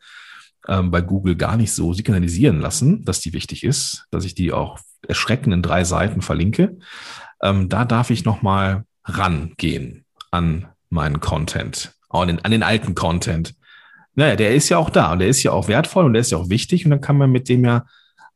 ähm, 0.68 0.90
bei 0.90 1.00
Google 1.00 1.36
gar 1.36 1.56
nicht 1.56 1.72
so 1.72 1.92
signalisieren 1.92 2.60
lassen, 2.60 3.04
dass 3.04 3.20
die 3.20 3.32
wichtig 3.32 3.64
ist, 3.64 4.06
dass 4.10 4.24
ich 4.24 4.34
die 4.34 4.52
auch 4.52 4.78
erschreckenden 5.06 5.62
drei 5.62 5.84
Seiten 5.84 6.22
verlinke. 6.22 6.78
Ähm, 7.42 7.68
da 7.68 7.84
darf 7.84 8.10
ich 8.10 8.24
nochmal 8.24 8.84
rangehen 9.04 10.04
an 10.30 10.66
meinen 10.90 11.20
Content, 11.20 11.92
an 12.08 12.28
den, 12.28 12.44
an 12.44 12.50
den 12.50 12.62
alten 12.62 12.94
Content. 12.94 13.54
Naja, 14.14 14.36
der 14.36 14.54
ist 14.54 14.68
ja 14.68 14.78
auch 14.78 14.90
da 14.90 15.12
und 15.12 15.20
der 15.20 15.28
ist 15.28 15.42
ja 15.42 15.52
auch 15.52 15.68
wertvoll 15.68 16.04
und 16.04 16.12
der 16.12 16.20
ist 16.20 16.30
ja 16.30 16.38
auch 16.38 16.50
wichtig 16.50 16.84
und 16.84 16.90
dann 16.90 17.00
kann 17.00 17.16
man 17.16 17.30
mit 17.30 17.48
dem 17.48 17.64
ja 17.64 17.84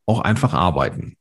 auch 0.06 0.20
einfach 0.20 0.54
arbeiten. 0.54 1.16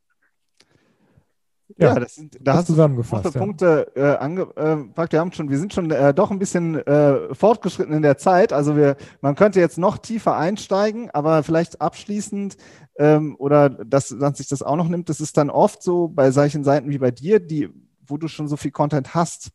Ja, 1.81 1.99
das 1.99 2.15
sind, 2.15 2.37
da 2.39 2.55
hast 2.55 2.67
zusammengefasst. 2.67 3.25
Du 3.25 3.29
ja. 3.29 3.39
Punkte 3.39 3.91
äh, 3.95 4.15
angepackt. 4.17 5.13
Wir 5.13 5.19
haben 5.19 5.31
schon, 5.31 5.49
wir 5.49 5.57
sind 5.57 5.73
schon 5.73 5.89
äh, 5.89 6.13
doch 6.13 6.29
ein 6.29 6.37
bisschen 6.37 6.75
äh, 6.75 7.33
fortgeschritten 7.33 7.93
in 7.93 8.03
der 8.03 8.17
Zeit. 8.17 8.53
Also 8.53 8.75
wir, 8.75 8.97
man 9.21 9.35
könnte 9.35 9.59
jetzt 9.59 9.77
noch 9.79 9.97
tiefer 9.97 10.37
einsteigen, 10.37 11.09
aber 11.11 11.41
vielleicht 11.41 11.81
abschließend 11.81 12.55
ähm, 12.99 13.35
oder 13.39 13.69
dass, 13.69 14.09
dass 14.09 14.37
sich 14.37 14.47
das 14.47 14.61
auch 14.61 14.75
noch 14.75 14.87
nimmt. 14.87 15.09
Das 15.09 15.19
ist 15.19 15.37
dann 15.37 15.49
oft 15.49 15.81
so 15.81 16.07
bei 16.07 16.29
solchen 16.29 16.63
Seiten 16.63 16.89
wie 16.89 16.99
bei 16.99 17.09
dir, 17.09 17.39
die, 17.39 17.69
wo 18.05 18.17
du 18.17 18.27
schon 18.27 18.47
so 18.47 18.57
viel 18.57 18.71
Content 18.71 19.15
hast, 19.15 19.49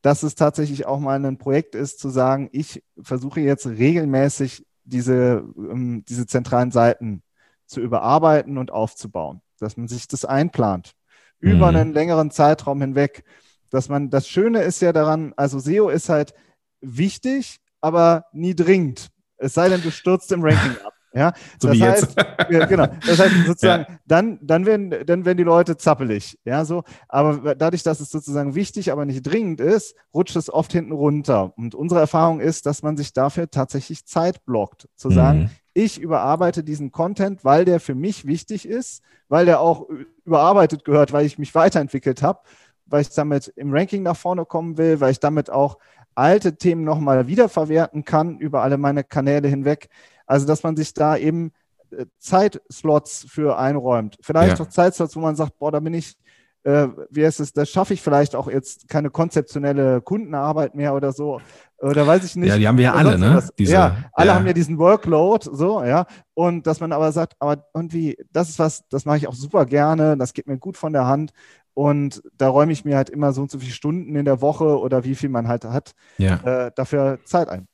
dass 0.00 0.24
es 0.24 0.34
tatsächlich 0.34 0.84
auch 0.86 0.98
mal 0.98 1.24
ein 1.24 1.38
Projekt 1.38 1.76
ist, 1.76 2.00
zu 2.00 2.08
sagen, 2.08 2.48
ich 2.50 2.82
versuche 3.00 3.40
jetzt 3.40 3.66
regelmäßig 3.66 4.66
diese, 4.84 5.44
ähm, 5.56 6.04
diese 6.08 6.26
zentralen 6.26 6.72
Seiten 6.72 7.22
zu 7.66 7.80
überarbeiten 7.80 8.58
und 8.58 8.72
aufzubauen, 8.72 9.42
dass 9.60 9.76
man 9.76 9.86
sich 9.86 10.08
das 10.08 10.24
einplant 10.24 10.96
über 11.42 11.70
mhm. 11.70 11.76
einen 11.76 11.92
längeren 11.92 12.30
Zeitraum 12.30 12.80
hinweg. 12.80 13.24
Dass 13.68 13.88
man, 13.88 14.08
das 14.08 14.28
Schöne 14.28 14.62
ist 14.62 14.80
ja 14.80 14.92
daran, 14.92 15.34
also 15.36 15.58
SEO 15.58 15.88
ist 15.88 16.08
halt 16.08 16.32
wichtig, 16.80 17.58
aber 17.80 18.26
nie 18.32 18.54
dringend. 18.54 19.10
Es 19.36 19.54
sei 19.54 19.68
denn, 19.68 19.82
du 19.82 19.90
stürzt 19.90 20.32
im 20.32 20.42
Ranking 20.42 20.76
ab. 20.84 20.92
Ja, 21.14 21.34
so 21.60 21.68
das 21.68 21.78
heißt, 21.78 22.16
genau, 22.48 22.86
das 23.06 23.18
heißt 23.18 23.34
sozusagen, 23.46 23.84
ja. 23.88 23.98
dann, 24.06 24.38
dann, 24.40 24.64
werden, 24.64 24.94
dann 25.04 25.26
werden 25.26 25.36
die 25.36 25.44
Leute 25.44 25.76
zappelig. 25.76 26.38
Ja, 26.46 26.64
so. 26.64 26.84
Aber 27.06 27.54
dadurch, 27.54 27.82
dass 27.82 28.00
es 28.00 28.08
sozusagen 28.08 28.54
wichtig, 28.54 28.90
aber 28.90 29.04
nicht 29.04 29.22
dringend 29.22 29.60
ist, 29.60 29.94
rutscht 30.14 30.36
es 30.36 30.50
oft 30.50 30.72
hinten 30.72 30.92
runter. 30.92 31.52
Und 31.58 31.74
unsere 31.74 32.00
Erfahrung 32.00 32.40
ist, 32.40 32.64
dass 32.64 32.82
man 32.82 32.96
sich 32.96 33.12
dafür 33.12 33.50
tatsächlich 33.50 34.06
Zeit 34.06 34.42
blockt. 34.46 34.88
Zu 34.96 35.10
sagen, 35.10 35.40
mhm. 35.40 35.50
Ich 35.74 36.00
überarbeite 36.00 36.64
diesen 36.64 36.92
Content, 36.92 37.44
weil 37.44 37.64
der 37.64 37.80
für 37.80 37.94
mich 37.94 38.26
wichtig 38.26 38.66
ist, 38.66 39.02
weil 39.28 39.46
der 39.46 39.60
auch 39.60 39.88
überarbeitet 40.24 40.84
gehört, 40.84 41.12
weil 41.12 41.26
ich 41.26 41.38
mich 41.38 41.54
weiterentwickelt 41.54 42.22
habe, 42.22 42.40
weil 42.86 43.02
ich 43.02 43.10
damit 43.10 43.48
im 43.56 43.72
Ranking 43.72 44.02
nach 44.02 44.16
vorne 44.16 44.44
kommen 44.44 44.76
will, 44.76 45.00
weil 45.00 45.12
ich 45.12 45.20
damit 45.20 45.50
auch 45.50 45.78
alte 46.14 46.56
Themen 46.56 46.84
nochmal 46.84 47.26
wiederverwerten 47.26 48.04
kann 48.04 48.38
über 48.38 48.62
alle 48.62 48.76
meine 48.76 49.02
Kanäle 49.04 49.48
hinweg. 49.48 49.88
Also, 50.26 50.46
dass 50.46 50.62
man 50.62 50.76
sich 50.76 50.92
da 50.92 51.16
eben 51.16 51.52
äh, 51.90 52.06
Zeitslots 52.18 53.24
für 53.28 53.58
einräumt. 53.58 54.18
Vielleicht 54.20 54.58
ja. 54.58 54.64
auch 54.64 54.68
Zeitslots, 54.68 55.16
wo 55.16 55.20
man 55.20 55.36
sagt, 55.36 55.58
boah, 55.58 55.72
da 55.72 55.80
bin 55.80 55.94
ich 55.94 56.16
äh, 56.64 56.88
wie 57.10 57.24
heißt 57.24 57.40
es, 57.40 57.52
da 57.52 57.66
schaffe 57.66 57.94
ich 57.94 58.02
vielleicht 58.02 58.36
auch 58.36 58.48
jetzt 58.48 58.88
keine 58.88 59.10
konzeptionelle 59.10 60.00
Kundenarbeit 60.00 60.74
mehr 60.74 60.94
oder 60.94 61.12
so. 61.12 61.40
Oder 61.82 62.06
weiß 62.06 62.22
ich 62.24 62.36
nicht. 62.36 62.48
Ja, 62.48 62.58
die 62.58 62.68
haben 62.68 62.78
wir 62.78 62.84
ja 62.84 62.94
alle, 62.94 63.18
ne? 63.18 63.42
Diese, 63.58 63.72
ja, 63.72 63.96
alle 64.12 64.28
ja. 64.28 64.34
haben 64.36 64.46
ja 64.46 64.52
diesen 64.52 64.78
Workload, 64.78 65.48
so, 65.52 65.82
ja. 65.82 66.06
Und 66.32 66.66
dass 66.68 66.78
man 66.78 66.92
aber 66.92 67.10
sagt, 67.10 67.34
aber 67.40 67.66
irgendwie, 67.74 68.16
das 68.30 68.48
ist 68.48 68.60
was, 68.60 68.84
das 68.88 69.04
mache 69.04 69.16
ich 69.16 69.26
auch 69.26 69.34
super 69.34 69.66
gerne, 69.66 70.16
das 70.16 70.32
geht 70.32 70.46
mir 70.46 70.58
gut 70.58 70.76
von 70.76 70.92
der 70.92 71.06
Hand. 71.06 71.32
Und 71.74 72.22
da 72.38 72.48
räume 72.48 72.70
ich 72.70 72.84
mir 72.84 72.96
halt 72.96 73.10
immer 73.10 73.32
so 73.32 73.42
und 73.42 73.50
so 73.50 73.58
viele 73.58 73.72
Stunden 73.72 74.14
in 74.14 74.24
der 74.24 74.40
Woche 74.40 74.78
oder 74.78 75.02
wie 75.02 75.16
viel 75.16 75.28
man 75.28 75.48
halt 75.48 75.64
hat, 75.64 75.92
ja. 76.18 76.36
äh, 76.44 76.70
dafür 76.76 77.18
Zeit 77.24 77.48
ein. 77.48 77.66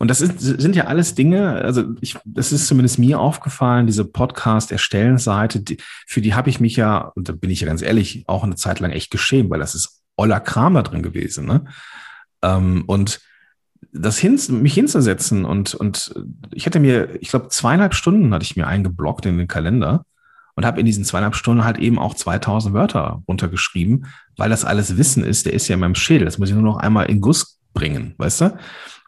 Und 0.00 0.08
das 0.08 0.20
ist, 0.20 0.40
sind 0.40 0.74
ja 0.74 0.84
alles 0.84 1.14
Dinge, 1.14 1.52
also 1.56 1.84
ich, 2.00 2.16
das 2.24 2.50
ist 2.50 2.66
zumindest 2.66 2.98
mir 2.98 3.20
aufgefallen, 3.20 3.86
diese 3.86 4.04
Podcast-Erstellensseite, 4.04 5.60
die, 5.60 5.76
für 6.06 6.20
die 6.20 6.34
habe 6.34 6.50
ich 6.50 6.58
mich 6.58 6.76
ja, 6.76 7.12
und 7.14 7.28
da 7.28 7.32
bin 7.32 7.50
ich 7.50 7.60
ja 7.60 7.66
ganz 7.66 7.82
ehrlich, 7.82 8.24
auch 8.26 8.42
eine 8.42 8.56
Zeit 8.56 8.80
lang 8.80 8.90
echt 8.90 9.10
geschämt, 9.10 9.50
weil 9.50 9.60
das 9.60 9.74
ist 9.76 10.02
oller 10.16 10.40
Kram 10.40 10.74
da 10.74 10.82
drin 10.82 11.02
gewesen. 11.02 11.46
Ne? 11.46 11.64
Ähm, 12.42 12.84
und 12.86 13.20
das 13.92 14.18
hin, 14.18 14.38
mich 14.50 14.74
hinzusetzen 14.74 15.44
und, 15.44 15.74
und 15.74 16.14
ich 16.52 16.66
hätte 16.66 16.80
mir, 16.80 17.16
ich 17.20 17.28
glaube, 17.28 17.48
zweieinhalb 17.48 17.94
Stunden 17.94 18.32
hatte 18.34 18.44
ich 18.44 18.56
mir 18.56 18.66
eingeblockt 18.66 19.26
in 19.26 19.38
den 19.38 19.48
Kalender 19.48 20.04
und 20.54 20.64
habe 20.64 20.80
in 20.80 20.86
diesen 20.86 21.04
zweieinhalb 21.04 21.34
Stunden 21.34 21.64
halt 21.64 21.78
eben 21.78 21.98
auch 21.98 22.14
2000 22.14 22.74
Wörter 22.74 23.22
runtergeschrieben, 23.28 24.06
weil 24.36 24.50
das 24.50 24.64
alles 24.64 24.96
Wissen 24.96 25.24
ist, 25.24 25.46
der 25.46 25.52
ist 25.52 25.68
ja 25.68 25.74
in 25.74 25.80
meinem 25.80 25.94
Schädel. 25.94 26.24
Das 26.24 26.38
muss 26.38 26.48
ich 26.48 26.54
nur 26.54 26.64
noch 26.64 26.78
einmal 26.78 27.06
in 27.06 27.20
Guss 27.20 27.58
bringen, 27.74 28.14
weißt 28.18 28.40
du? 28.42 28.58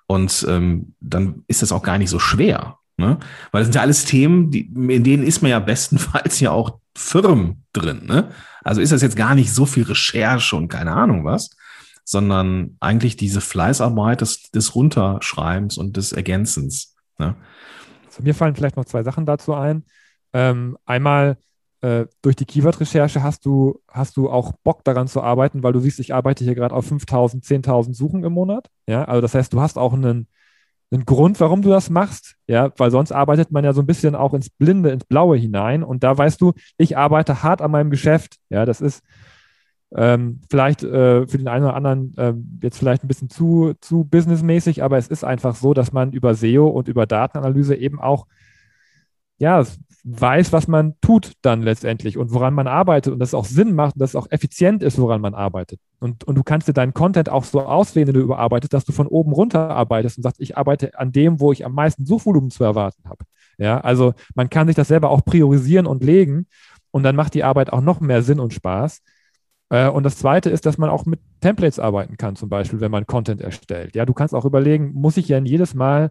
Und 0.07 0.47
ähm, 0.49 0.95
dann 1.01 1.45
ist 1.49 1.63
das 1.63 1.73
auch 1.73 1.83
gar 1.83 1.99
nicht 1.99 2.11
so 2.11 2.19
schwer. 2.19 2.79
Ne? 2.99 3.19
Weil 3.53 3.61
das 3.61 3.67
sind 3.67 3.75
ja 3.75 3.83
alles 3.83 4.05
Themen, 4.05 4.51
die, 4.51 4.63
in 4.63 5.05
denen 5.05 5.23
ist 5.23 5.41
man 5.41 5.51
ja 5.51 5.61
bestenfalls 5.61 6.41
ja 6.41 6.51
auch 6.51 6.79
firm 6.97 7.63
drin. 7.73 8.07
Ne? 8.07 8.31
Also 8.65 8.81
ist 8.81 8.93
das 8.93 9.03
jetzt 9.03 9.17
gar 9.17 9.35
nicht 9.35 9.53
so 9.53 9.67
viel 9.67 9.85
Recherche 9.85 10.57
und 10.57 10.69
keine 10.69 10.93
Ahnung 10.93 11.25
was, 11.25 11.51
sondern 12.09 12.79
eigentlich 12.81 13.17
diese 13.17 13.43
Fleißarbeit 13.43 14.23
des, 14.23 14.51
des 14.51 14.75
Runterschreibens 14.75 15.77
und 15.77 15.99
des 15.99 16.13
Ergänzens. 16.13 16.97
Ne? 17.19 17.37
Also 18.07 18.23
mir 18.23 18.35
fallen 18.35 18.57
vielleicht 18.57 18.79
noch 18.79 18.87
zwei 18.87 19.03
Sachen 19.03 19.27
dazu 19.27 19.53
ein. 19.53 19.85
Ähm, 20.33 20.79
einmal 20.87 21.37
äh, 21.83 22.07
durch 22.23 22.35
die 22.35 22.47
Keyword-Recherche 22.47 23.23
hast 23.23 23.45
du, 23.45 23.83
hast 23.89 24.17
du 24.17 24.31
auch 24.31 24.53
Bock 24.65 24.85
daran 24.85 25.07
zu 25.07 25.23
arbeiten, 25.23 25.63
weil 25.63 25.75
du 25.75 25.81
siehst, 25.81 26.01
ich 26.01 26.15
arbeite 26.15 26.45
hier 26.45 26.55
gerade 26.55 26.75
auf 26.75 26.87
5000, 26.87 27.45
10.000 27.45 27.93
Suchen 27.93 28.25
im 28.25 28.33
Monat. 28.33 28.71
Ja, 28.87 29.05
also 29.05 29.21
das 29.21 29.35
heißt, 29.35 29.53
du 29.53 29.61
hast 29.61 29.77
auch 29.77 29.93
einen, 29.93 30.29
einen 30.91 31.05
Grund, 31.05 31.39
warum 31.41 31.61
du 31.61 31.69
das 31.69 31.91
machst. 31.91 32.37
Ja, 32.47 32.73
weil 32.79 32.91
sonst 32.91 33.13
arbeitet 33.13 33.53
man 33.53 33.67
ja 33.67 33.75
so 33.75 33.83
ein 33.83 33.87
bisschen 33.87 34.15
auch 34.15 34.33
ins 34.33 34.49
Blinde, 34.49 34.93
ins 34.93 35.05
Blaue 35.05 35.37
hinein. 35.37 35.83
Und 35.83 36.05
da 36.05 36.17
weißt 36.17 36.41
du, 36.41 36.55
ich 36.79 36.97
arbeite 36.97 37.43
hart 37.43 37.61
an 37.61 37.71
meinem 37.71 37.91
Geschäft. 37.91 38.39
Ja, 38.49 38.65
das 38.65 38.81
ist 38.81 39.03
ähm, 39.95 40.41
vielleicht 40.51 40.83
äh, 40.83 41.27
für 41.27 41.39
den 41.39 41.49
einen 41.49 41.65
oder 41.65 41.75
anderen 41.75 42.17
äh, 42.17 42.35
jetzt 42.63 42.79
vielleicht 42.79 43.05
ein 43.05 43.09
bisschen 43.09 43.31
zu, 43.31 43.75
zu 43.81 44.05
businessmäßig, 44.05 44.83
aber 44.83 44.99
es 44.99 45.09
ist 45.09 45.25
einfach 45.25 45.55
so, 45.55 45.75
dass 45.75 45.93
man 45.93 46.13
über 46.13 46.35
SEO 46.35 46.67
und 46.69 46.89
über 46.89 47.07
Datenanalyse 47.07 47.75
eben 47.75 48.01
auch 48.01 48.27
ja, 49.39 49.65
weiß, 50.05 50.53
was 50.53 50.69
man 50.69 50.95
tut 51.01 51.33
dann 51.43 51.63
letztendlich 51.63 52.19
und 52.19 52.33
woran 52.33 52.55
man 52.55 52.67
arbeitet 52.67 53.13
und 53.13 53.19
das 53.19 53.35
auch 53.35 53.45
Sinn 53.45 53.75
macht 53.75 53.95
und 53.95 54.01
das 54.01 54.17
auch 54.17 54.27
effizient 54.31 54.83
ist, 54.83 54.99
woran 54.99 55.21
man 55.21 55.35
arbeitet. 55.35 55.81
Und, 56.01 56.25
und 56.25 56.35
du 56.35 56.43
kannst 56.43 56.69
dir 56.69 56.73
deinen 56.73 56.95
Content 56.95 57.29
auch 57.29 57.45
so 57.45 57.61
auswählen, 57.63 58.09
wenn 58.09 58.15
du 58.15 58.21
überarbeitest, 58.21 58.73
dass 58.73 58.85
du 58.85 58.93
von 58.93 59.07
oben 59.07 59.33
runter 59.33 59.71
arbeitest 59.71 60.19
und 60.19 60.23
sagst, 60.23 60.41
ich 60.41 60.57
arbeite 60.57 60.99
an 60.99 61.13
dem, 61.13 61.41
wo 61.41 61.53
ich 61.53 61.65
am 61.65 61.75
meisten 61.75 62.07
Suchvolumen 62.07 62.51
zu 62.51 62.65
erwarten 62.65 63.03
habe. 63.09 63.25
Ja, 63.59 63.81
also 63.81 64.15
man 64.35 64.51
kann 64.51 64.69
sich 64.69 64.77
das 64.77 64.89
selber 64.89 65.11
auch 65.11 65.25
priorisieren 65.25 65.87
und 65.87 66.05
legen 66.05 66.47
und 66.91 67.03
dann 67.03 67.17
macht 67.17 67.35
die 67.35 67.45
Arbeit 67.45 67.73
auch 67.73 67.81
noch 67.81 68.01
mehr 68.01 68.23
Sinn 68.23 68.41
und 68.41 68.55
Spaß. 68.55 69.03
Äh, 69.71 69.89
und 69.89 70.03
das 70.03 70.17
zweite 70.17 70.51
ist, 70.51 70.67
dass 70.67 70.79
man 70.79 70.91
auch 70.91 71.07
mit 71.07 71.21
Templates 71.41 71.79
arbeiten 71.79 72.17
kann, 72.17 72.37
zum 72.37 72.49
Beispiel, 72.49 72.81
wenn 72.81 72.91
man 72.91 73.07
Content 73.07 73.41
erstellt. 73.41 73.95
Ja, 73.95 74.07
du 74.07 74.15
kannst 74.15 74.35
auch 74.35 74.45
überlegen, 74.45 74.93
muss 74.95 75.17
ich 75.17 75.29
ja 75.29 75.39
jedes 75.39 75.75
Mal 75.75 76.11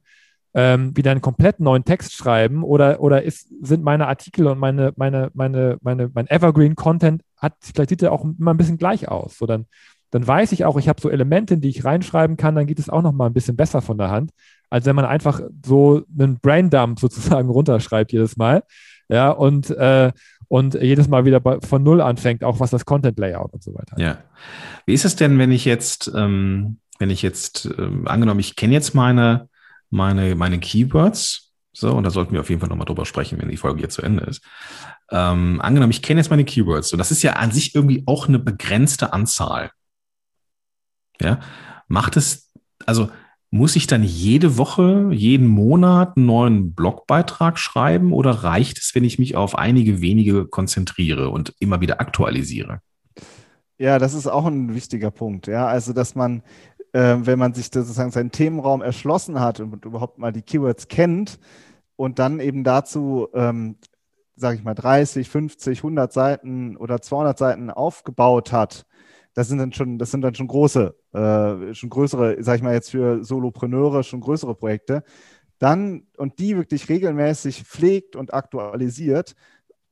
ähm, 0.53 0.95
wieder 0.95 1.11
einen 1.11 1.21
komplett 1.21 1.59
neuen 1.59 1.85
Text 1.85 2.13
schreiben 2.13 2.63
oder, 2.63 2.99
oder 2.99 3.23
ist, 3.23 3.47
sind 3.61 3.83
meine 3.83 4.07
Artikel 4.07 4.47
und 4.47 4.59
meine, 4.59 4.93
meine, 4.95 5.29
meine, 5.33 5.77
meine, 5.81 6.09
mein 6.13 6.27
Evergreen-Content, 6.27 7.21
hat, 7.37 7.53
vielleicht 7.61 7.89
sieht 7.89 8.01
der 8.01 8.11
auch 8.11 8.23
immer 8.23 8.53
ein 8.53 8.57
bisschen 8.57 8.77
gleich 8.77 9.07
aus. 9.07 9.37
So 9.37 9.45
dann, 9.45 9.67
dann 10.09 10.25
weiß 10.25 10.51
ich 10.53 10.65
auch, 10.65 10.77
ich 10.77 10.89
habe 10.89 11.01
so 11.01 11.09
Elemente, 11.09 11.57
die 11.57 11.69
ich 11.69 11.85
reinschreiben 11.85 12.37
kann, 12.37 12.55
dann 12.55 12.65
geht 12.65 12.79
es 12.79 12.89
auch 12.89 13.01
noch 13.01 13.11
mal 13.11 13.27
ein 13.27 13.33
bisschen 13.33 13.55
besser 13.55 13.81
von 13.81 13.97
der 13.97 14.09
Hand, 14.09 14.31
als 14.69 14.85
wenn 14.85 14.95
man 14.95 15.05
einfach 15.05 15.41
so 15.63 16.01
einen 16.17 16.39
Braindump 16.39 16.99
sozusagen 16.99 17.49
runterschreibt 17.49 18.11
jedes 18.11 18.37
Mal. 18.37 18.63
Ja, 19.09 19.29
und, 19.29 19.69
äh, 19.69 20.11
und 20.47 20.75
jedes 20.75 21.07
Mal 21.07 21.25
wieder 21.25 21.41
von 21.61 21.83
Null 21.83 22.01
anfängt, 22.01 22.43
auch 22.43 22.59
was 22.59 22.71
das 22.71 22.85
Content-Layout 22.85 23.53
und 23.53 23.63
so 23.63 23.73
weiter. 23.73 23.99
Ja. 23.99 24.17
Wie 24.85 24.93
ist 24.93 25.05
es 25.05 25.15
denn, 25.15 25.37
wenn 25.39 25.51
ich 25.51 25.65
jetzt, 25.65 26.11
ähm, 26.15 26.79
wenn 26.99 27.09
ich 27.09 27.21
jetzt, 27.21 27.69
ähm, 27.77 28.07
angenommen, 28.07 28.39
ich 28.39 28.55
kenne 28.55 28.73
jetzt 28.73 28.95
meine, 28.95 29.49
meine, 29.89 30.35
meine 30.35 30.59
Keywords, 30.59 31.53
so, 31.73 31.91
und 31.93 32.03
da 32.03 32.09
sollten 32.09 32.33
wir 32.33 32.39
auf 32.39 32.49
jeden 32.49 32.59
Fall 32.59 32.69
nochmal 32.69 32.85
drüber 32.85 33.05
sprechen, 33.05 33.39
wenn 33.39 33.49
die 33.49 33.57
Folge 33.57 33.79
hier 33.79 33.89
zu 33.89 34.01
Ende 34.01 34.23
ist. 34.23 34.43
Ähm, 35.11 35.61
angenommen, 35.61 35.91
ich 35.91 36.01
kenne 36.01 36.19
jetzt 36.19 36.29
meine 36.29 36.45
Keywords, 36.45 36.91
und 36.91 36.97
das 36.97 37.11
ist 37.11 37.21
ja 37.21 37.33
an 37.33 37.51
sich 37.51 37.75
irgendwie 37.75 38.03
auch 38.07 38.27
eine 38.27 38.39
begrenzte 38.39 39.13
Anzahl. 39.13 39.71
Ja, 41.21 41.39
macht 41.87 42.17
es, 42.17 42.51
also 42.85 43.09
muss 43.49 43.75
ich 43.75 43.87
dann 43.87 44.03
jede 44.03 44.57
Woche, 44.57 45.09
jeden 45.11 45.47
Monat 45.47 46.17
einen 46.17 46.25
neuen 46.25 46.73
Blogbeitrag 46.73 47.57
schreiben 47.57 48.11
oder 48.11 48.31
reicht 48.31 48.77
es, 48.77 48.93
wenn 48.93 49.05
ich 49.05 49.19
mich 49.19 49.35
auf 49.35 49.57
einige 49.57 50.01
wenige 50.01 50.45
konzentriere 50.47 51.29
und 51.29 51.53
immer 51.59 51.79
wieder 51.79 52.01
aktualisiere? 52.01 52.81
Ja, 53.77 53.99
das 53.99 54.13
ist 54.13 54.27
auch 54.27 54.45
ein 54.45 54.73
wichtiger 54.73 55.11
Punkt. 55.11 55.47
Ja, 55.47 55.67
also 55.67 55.93
dass 55.93 56.15
man, 56.15 56.41
äh, 56.93 57.17
wenn 57.19 57.39
man 57.39 57.53
sich 57.53 57.69
sozusagen 57.71 58.11
seinen 58.11 58.31
Themenraum 58.31 58.81
erschlossen 58.81 59.39
hat 59.39 59.59
und 59.59 59.85
überhaupt 59.85 60.17
mal 60.17 60.33
die 60.33 60.41
Keywords 60.41 60.87
kennt 60.87 61.39
und 61.95 62.19
dann 62.19 62.39
eben 62.39 62.63
dazu, 62.63 63.29
ähm, 63.33 63.77
sage 64.35 64.57
ich 64.57 64.63
mal, 64.63 64.73
30, 64.73 65.29
50, 65.29 65.79
100 65.79 66.11
Seiten 66.11 66.75
oder 66.75 67.01
200 67.01 67.37
Seiten 67.37 67.69
aufgebaut 67.69 68.51
hat, 68.51 68.85
das 69.37 69.49
sind 69.49 69.59
dann 69.59 69.71
schon, 69.71 69.99
das 69.99 70.09
sind 70.09 70.21
dann 70.21 70.33
schon 70.33 70.47
große, 70.47 70.95
äh, 71.13 71.75
schon 71.75 71.91
größere, 71.91 72.37
sag 72.39 72.55
ich 72.55 72.63
mal 72.63 72.73
jetzt 72.73 72.89
für 72.89 73.23
Solopreneure, 73.23 74.01
schon 74.03 74.19
größere 74.19 74.55
Projekte. 74.55 75.03
Dann 75.59 76.07
und 76.17 76.39
die 76.39 76.57
wirklich 76.57 76.89
regelmäßig 76.89 77.61
pflegt 77.61 78.15
und 78.15 78.33
aktualisiert 78.33 79.35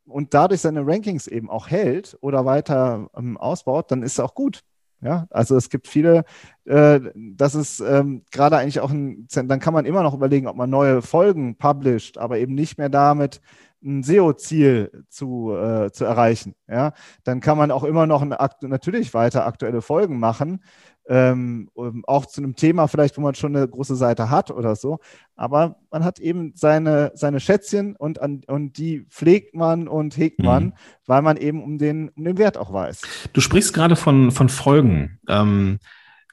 und 0.07 0.33
dadurch 0.33 0.61
seine 0.61 0.87
Rankings 0.87 1.27
eben 1.27 1.51
auch 1.51 1.69
hält 1.69 2.17
oder 2.21 2.45
weiter 2.45 3.11
ähm, 3.15 3.37
ausbaut, 3.37 3.91
dann 3.91 4.01
ist 4.01 4.13
es 4.13 4.19
auch 4.19 4.33
gut. 4.33 4.63
Ja, 5.01 5.27
also 5.29 5.55
es 5.55 5.69
gibt 5.69 5.87
viele, 5.87 6.25
äh, 6.63 6.99
das 7.15 7.53
ist 7.53 7.81
ähm, 7.81 8.23
gerade 8.31 8.57
eigentlich 8.57 8.79
auch 8.79 8.89
ein, 8.89 9.27
dann 9.31 9.59
kann 9.59 9.75
man 9.75 9.85
immer 9.85 10.01
noch 10.01 10.15
überlegen, 10.15 10.47
ob 10.47 10.55
man 10.55 10.71
neue 10.71 11.03
Folgen 11.03 11.55
publisht, 11.55 12.17
aber 12.17 12.39
eben 12.39 12.55
nicht 12.55 12.79
mehr 12.79 12.89
damit 12.89 13.41
ein 13.85 14.03
SEO-Ziel 14.03 15.05
zu, 15.09 15.55
äh, 15.55 15.91
zu 15.91 16.05
erreichen. 16.05 16.55
Ja, 16.67 16.93
dann 17.23 17.39
kann 17.39 17.57
man 17.57 17.71
auch 17.71 17.83
immer 17.83 18.07
noch 18.07 18.25
natürlich 18.61 19.13
weiter 19.13 19.45
aktuelle 19.45 19.81
Folgen 19.81 20.19
machen, 20.19 20.63
ähm, 21.07 21.69
auch 22.07 22.25
zu 22.25 22.41
einem 22.41 22.55
Thema 22.55 22.87
vielleicht, 22.87 23.17
wo 23.17 23.21
man 23.21 23.35
schon 23.35 23.55
eine 23.55 23.67
große 23.67 23.95
Seite 23.95 24.29
hat 24.29 24.49
oder 24.51 24.75
so. 24.75 24.99
Aber 25.35 25.77
man 25.91 26.03
hat 26.03 26.19
eben 26.19 26.53
seine, 26.55 27.11
seine 27.13 27.39
Schätzchen 27.39 27.95
und, 27.95 28.21
an, 28.21 28.41
und 28.47 28.77
die 28.77 29.05
pflegt 29.09 29.55
man 29.55 29.87
und 29.87 30.17
hegt 30.17 30.39
man, 30.39 30.65
mhm. 30.65 30.73
weil 31.05 31.21
man 31.21 31.37
eben 31.37 31.63
um 31.63 31.77
den, 31.77 32.09
um 32.09 32.23
den 32.23 32.37
Wert 32.37 32.57
auch 32.57 32.73
weiß. 32.73 33.01
Du 33.33 33.41
sprichst 33.41 33.73
gerade 33.73 33.95
von, 33.95 34.31
von 34.31 34.49
Folgen. 34.49 35.19
Ähm, 35.29 35.79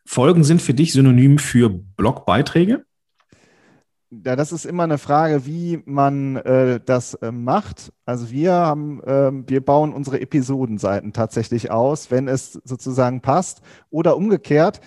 Folgen 0.05 0.43
sind 0.43 0.63
für 0.63 0.75
dich 0.75 0.93
synonym 0.93 1.39
für 1.39 1.69
Blogbeiträge? 1.69 2.85
Ja, 4.25 4.37
das 4.37 4.53
ist 4.53 4.67
immer 4.67 4.83
eine 4.83 4.99
Frage, 4.99 5.47
wie 5.47 5.83
man 5.87 6.37
äh, 6.37 6.81
das 6.85 7.15
äh, 7.15 7.33
macht. 7.33 7.95
Also 8.05 8.31
wir 8.31 8.53
haben, 8.53 9.03
äh, 9.05 9.33
wir 9.49 9.65
bauen 9.65 9.95
unsere 9.95 10.21
Episodenseiten 10.21 11.15
tatsächlich 11.15 11.71
aus, 11.71 12.11
wenn 12.11 12.29
es 12.29 12.61
sozusagen 12.65 13.23
passt. 13.23 13.63
Oder 13.89 14.19
umgekehrt, 14.19 14.83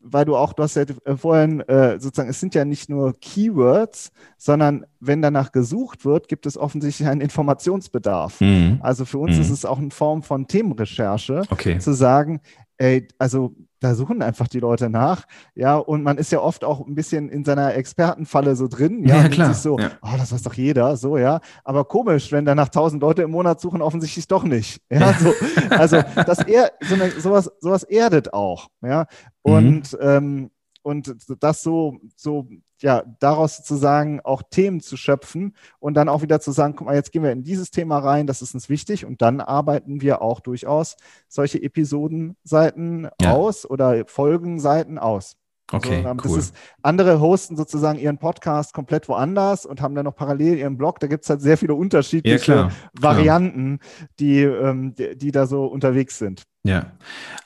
weil 0.00 0.24
du 0.24 0.36
auch, 0.36 0.54
du 0.54 0.62
hast 0.62 0.76
ja 0.76 0.84
äh, 1.04 1.16
vorhin 1.16 1.60
äh, 1.60 2.00
sozusagen, 2.00 2.30
es 2.30 2.40
sind 2.40 2.54
ja 2.54 2.64
nicht 2.64 2.88
nur 2.88 3.12
Keywords, 3.20 4.10
sondern 4.38 4.86
wenn 5.00 5.20
danach 5.20 5.52
gesucht 5.52 6.06
wird, 6.06 6.28
gibt 6.28 6.46
es 6.46 6.56
offensichtlich 6.56 7.08
einen 7.08 7.20
Informationsbedarf. 7.20 8.40
Mhm. 8.40 8.78
Also 8.82 9.04
für 9.04 9.18
uns 9.18 9.36
mhm. 9.36 9.42
ist 9.42 9.50
es 9.50 9.64
auch 9.66 9.78
eine 9.78 9.90
Form 9.90 10.22
von 10.22 10.46
Themenrecherche, 10.46 11.42
okay. 11.50 11.78
zu 11.78 11.92
sagen, 11.92 12.40
ey, 12.78 13.06
also 13.18 13.54
da 13.80 13.94
suchen 13.94 14.22
einfach 14.22 14.48
die 14.48 14.60
Leute 14.60 14.88
nach. 14.88 15.24
Ja, 15.54 15.76
und 15.76 16.02
man 16.02 16.18
ist 16.18 16.30
ja 16.30 16.40
oft 16.40 16.64
auch 16.64 16.86
ein 16.86 16.94
bisschen 16.94 17.28
in 17.28 17.44
seiner 17.44 17.74
Expertenfalle 17.74 18.54
so 18.54 18.68
drin. 18.68 19.04
Ja, 19.04 19.22
ja 19.22 19.28
klar. 19.28 19.54
so, 19.54 19.78
ja. 19.78 19.90
oh, 20.02 20.16
das 20.16 20.32
weiß 20.32 20.42
doch 20.42 20.54
jeder, 20.54 20.96
so, 20.96 21.18
ja. 21.18 21.40
Aber 21.64 21.84
komisch, 21.84 22.30
wenn 22.32 22.44
danach 22.44 22.68
tausend 22.68 23.02
Leute 23.02 23.22
im 23.22 23.30
Monat 23.30 23.60
suchen, 23.60 23.82
offensichtlich 23.82 24.28
doch 24.28 24.44
nicht. 24.44 24.80
Ja, 24.90 25.12
so, 25.14 25.32
also 25.70 26.00
das 26.14 26.40
eher, 26.40 26.72
so 26.80 26.94
eine, 26.94 27.10
sowas, 27.10 27.50
sowas 27.60 27.82
erdet 27.82 28.32
auch. 28.32 28.68
Ja, 28.82 29.06
und 29.42 29.92
mhm. 29.92 29.98
ähm, 30.00 30.50
und 30.82 31.14
das 31.40 31.62
so, 31.62 31.98
so, 32.16 32.48
ja, 32.82 33.04
daraus 33.20 33.56
sozusagen 33.56 34.20
auch 34.20 34.42
Themen 34.42 34.80
zu 34.80 34.96
schöpfen 34.96 35.54
und 35.78 35.94
dann 35.94 36.08
auch 36.08 36.22
wieder 36.22 36.40
zu 36.40 36.52
sagen, 36.52 36.74
guck 36.76 36.86
mal, 36.86 36.94
jetzt 36.94 37.12
gehen 37.12 37.22
wir 37.22 37.32
in 37.32 37.44
dieses 37.44 37.70
Thema 37.70 37.98
rein, 37.98 38.26
das 38.26 38.42
ist 38.42 38.54
uns 38.54 38.68
wichtig 38.68 39.04
und 39.04 39.22
dann 39.22 39.40
arbeiten 39.40 40.00
wir 40.00 40.20
auch 40.22 40.40
durchaus 40.40 40.96
solche 41.28 41.62
Episodenseiten 41.62 43.08
ja. 43.20 43.32
aus 43.32 43.68
oder 43.68 44.04
Folgenseiten 44.06 44.98
aus. 44.98 45.36
Okay, 45.72 46.04
also, 46.04 46.28
cool. 46.28 46.38
Ist, 46.38 46.54
andere 46.82 47.20
hosten 47.20 47.56
sozusagen 47.56 47.98
ihren 47.98 48.18
Podcast 48.18 48.74
komplett 48.74 49.08
woanders 49.08 49.64
und 49.64 49.80
haben 49.80 49.94
dann 49.94 50.04
noch 50.04 50.14
parallel 50.14 50.58
ihren 50.58 50.76
Blog. 50.76 51.00
Da 51.00 51.06
gibt 51.06 51.24
es 51.24 51.30
halt 51.30 51.40
sehr 51.40 51.56
viele 51.56 51.74
unterschiedliche 51.74 52.52
ja, 52.52 52.68
klar, 52.68 52.72
Varianten, 52.92 53.78
klar. 53.78 54.08
Die, 54.20 54.40
ähm, 54.42 54.94
die, 54.94 55.16
die, 55.16 55.30
da 55.30 55.46
so 55.46 55.64
unterwegs 55.64 56.18
sind. 56.18 56.42
Ja, 56.64 56.92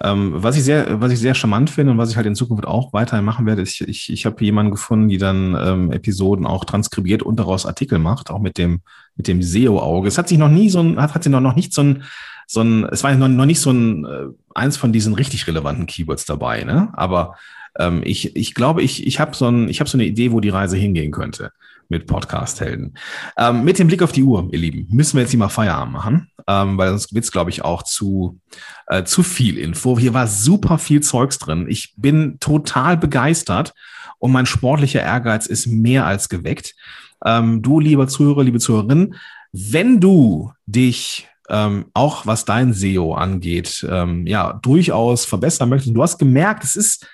ähm, 0.02 0.32
was 0.34 0.58
ich 0.58 0.64
sehr, 0.64 1.00
was 1.00 1.10
ich 1.10 1.18
sehr 1.18 1.34
charmant 1.34 1.70
finde 1.70 1.92
und 1.92 1.98
was 1.98 2.10
ich 2.10 2.16
halt 2.16 2.26
in 2.26 2.34
Zukunft 2.34 2.66
auch 2.66 2.92
weiterhin 2.92 3.24
machen 3.24 3.46
werde, 3.46 3.62
ist, 3.62 3.80
ich, 3.80 4.12
ich 4.12 4.26
habe 4.26 4.44
jemanden 4.44 4.72
gefunden, 4.72 5.08
die 5.08 5.16
dann 5.16 5.56
ähm, 5.58 5.90
Episoden 5.90 6.44
auch 6.44 6.66
transkribiert 6.66 7.22
und 7.22 7.36
daraus 7.36 7.64
Artikel 7.64 7.98
macht, 7.98 8.30
auch 8.30 8.40
mit 8.40 8.58
dem 8.58 8.82
mit 9.14 9.26
dem 9.26 9.40
SEO-Auge. 9.42 10.08
Es 10.08 10.18
hat 10.18 10.28
sich 10.28 10.36
noch 10.36 10.50
nie 10.50 10.68
so 10.68 10.80
ein, 10.80 11.00
hat, 11.00 11.14
hat 11.14 11.22
sich 11.22 11.32
noch, 11.32 11.40
noch 11.40 11.56
nicht 11.56 11.72
so 11.72 11.82
ein 11.82 12.04
so 12.46 12.60
ein, 12.60 12.84
es 12.84 13.02
war 13.02 13.14
noch, 13.14 13.28
noch 13.28 13.46
nicht 13.46 13.60
so 13.60 13.70
ein 13.70 14.04
äh, 14.04 14.26
eins 14.54 14.76
von 14.76 14.92
diesen 14.92 15.14
richtig 15.14 15.46
relevanten 15.46 15.86
Keywords 15.86 16.26
dabei, 16.26 16.64
ne? 16.64 16.90
Aber 16.92 17.36
ähm, 17.78 18.02
ich, 18.04 18.36
ich 18.36 18.54
glaube, 18.54 18.82
ich, 18.82 19.06
ich 19.06 19.18
habe 19.18 19.34
so, 19.34 19.48
ein, 19.48 19.68
ich 19.70 19.80
hab 19.80 19.88
so 19.88 19.96
eine 19.96 20.04
Idee, 20.04 20.30
wo 20.30 20.40
die 20.40 20.50
Reise 20.50 20.76
hingehen 20.76 21.10
könnte 21.10 21.52
mit 21.88 22.06
Podcast-Helden. 22.06 22.94
Ähm, 23.36 23.64
mit 23.64 23.78
dem 23.78 23.86
Blick 23.86 24.02
auf 24.02 24.12
die 24.12 24.22
Uhr, 24.22 24.48
ihr 24.52 24.58
Lieben, 24.58 24.86
müssen 24.90 25.14
wir 25.16 25.22
jetzt 25.22 25.30
hier 25.30 25.38
mal 25.38 25.48
Feierabend 25.48 25.92
machen, 25.92 26.30
ähm, 26.46 26.78
weil 26.78 26.90
sonst 26.90 27.14
wird's, 27.14 27.32
glaube 27.32 27.50
ich, 27.50 27.64
auch 27.64 27.82
zu, 27.82 28.40
äh, 28.86 29.04
zu 29.04 29.22
viel 29.22 29.58
Info. 29.58 29.98
Hier 29.98 30.14
war 30.14 30.26
super 30.26 30.78
viel 30.78 31.02
Zeugs 31.02 31.38
drin. 31.38 31.66
Ich 31.68 31.94
bin 31.96 32.38
total 32.40 32.96
begeistert 32.96 33.74
und 34.18 34.32
mein 34.32 34.46
sportlicher 34.46 35.02
Ehrgeiz 35.02 35.46
ist 35.46 35.66
mehr 35.66 36.06
als 36.06 36.28
geweckt. 36.28 36.74
Ähm, 37.24 37.62
du, 37.62 37.80
lieber 37.80 38.08
Zuhörer, 38.08 38.44
liebe 38.44 38.58
Zuhörerin, 38.58 39.14
wenn 39.52 40.00
du 40.00 40.52
dich 40.66 41.28
ähm, 41.48 41.86
auch 41.94 42.26
was 42.26 42.44
dein 42.44 42.72
SEO 42.72 43.14
angeht, 43.14 43.86
ähm, 43.88 44.26
ja, 44.26 44.54
durchaus 44.54 45.24
verbessern 45.24 45.68
möchtest. 45.68 45.94
Du 45.94 46.02
hast 46.02 46.18
gemerkt, 46.18 46.64
es 46.64 46.76
ist 46.76 47.06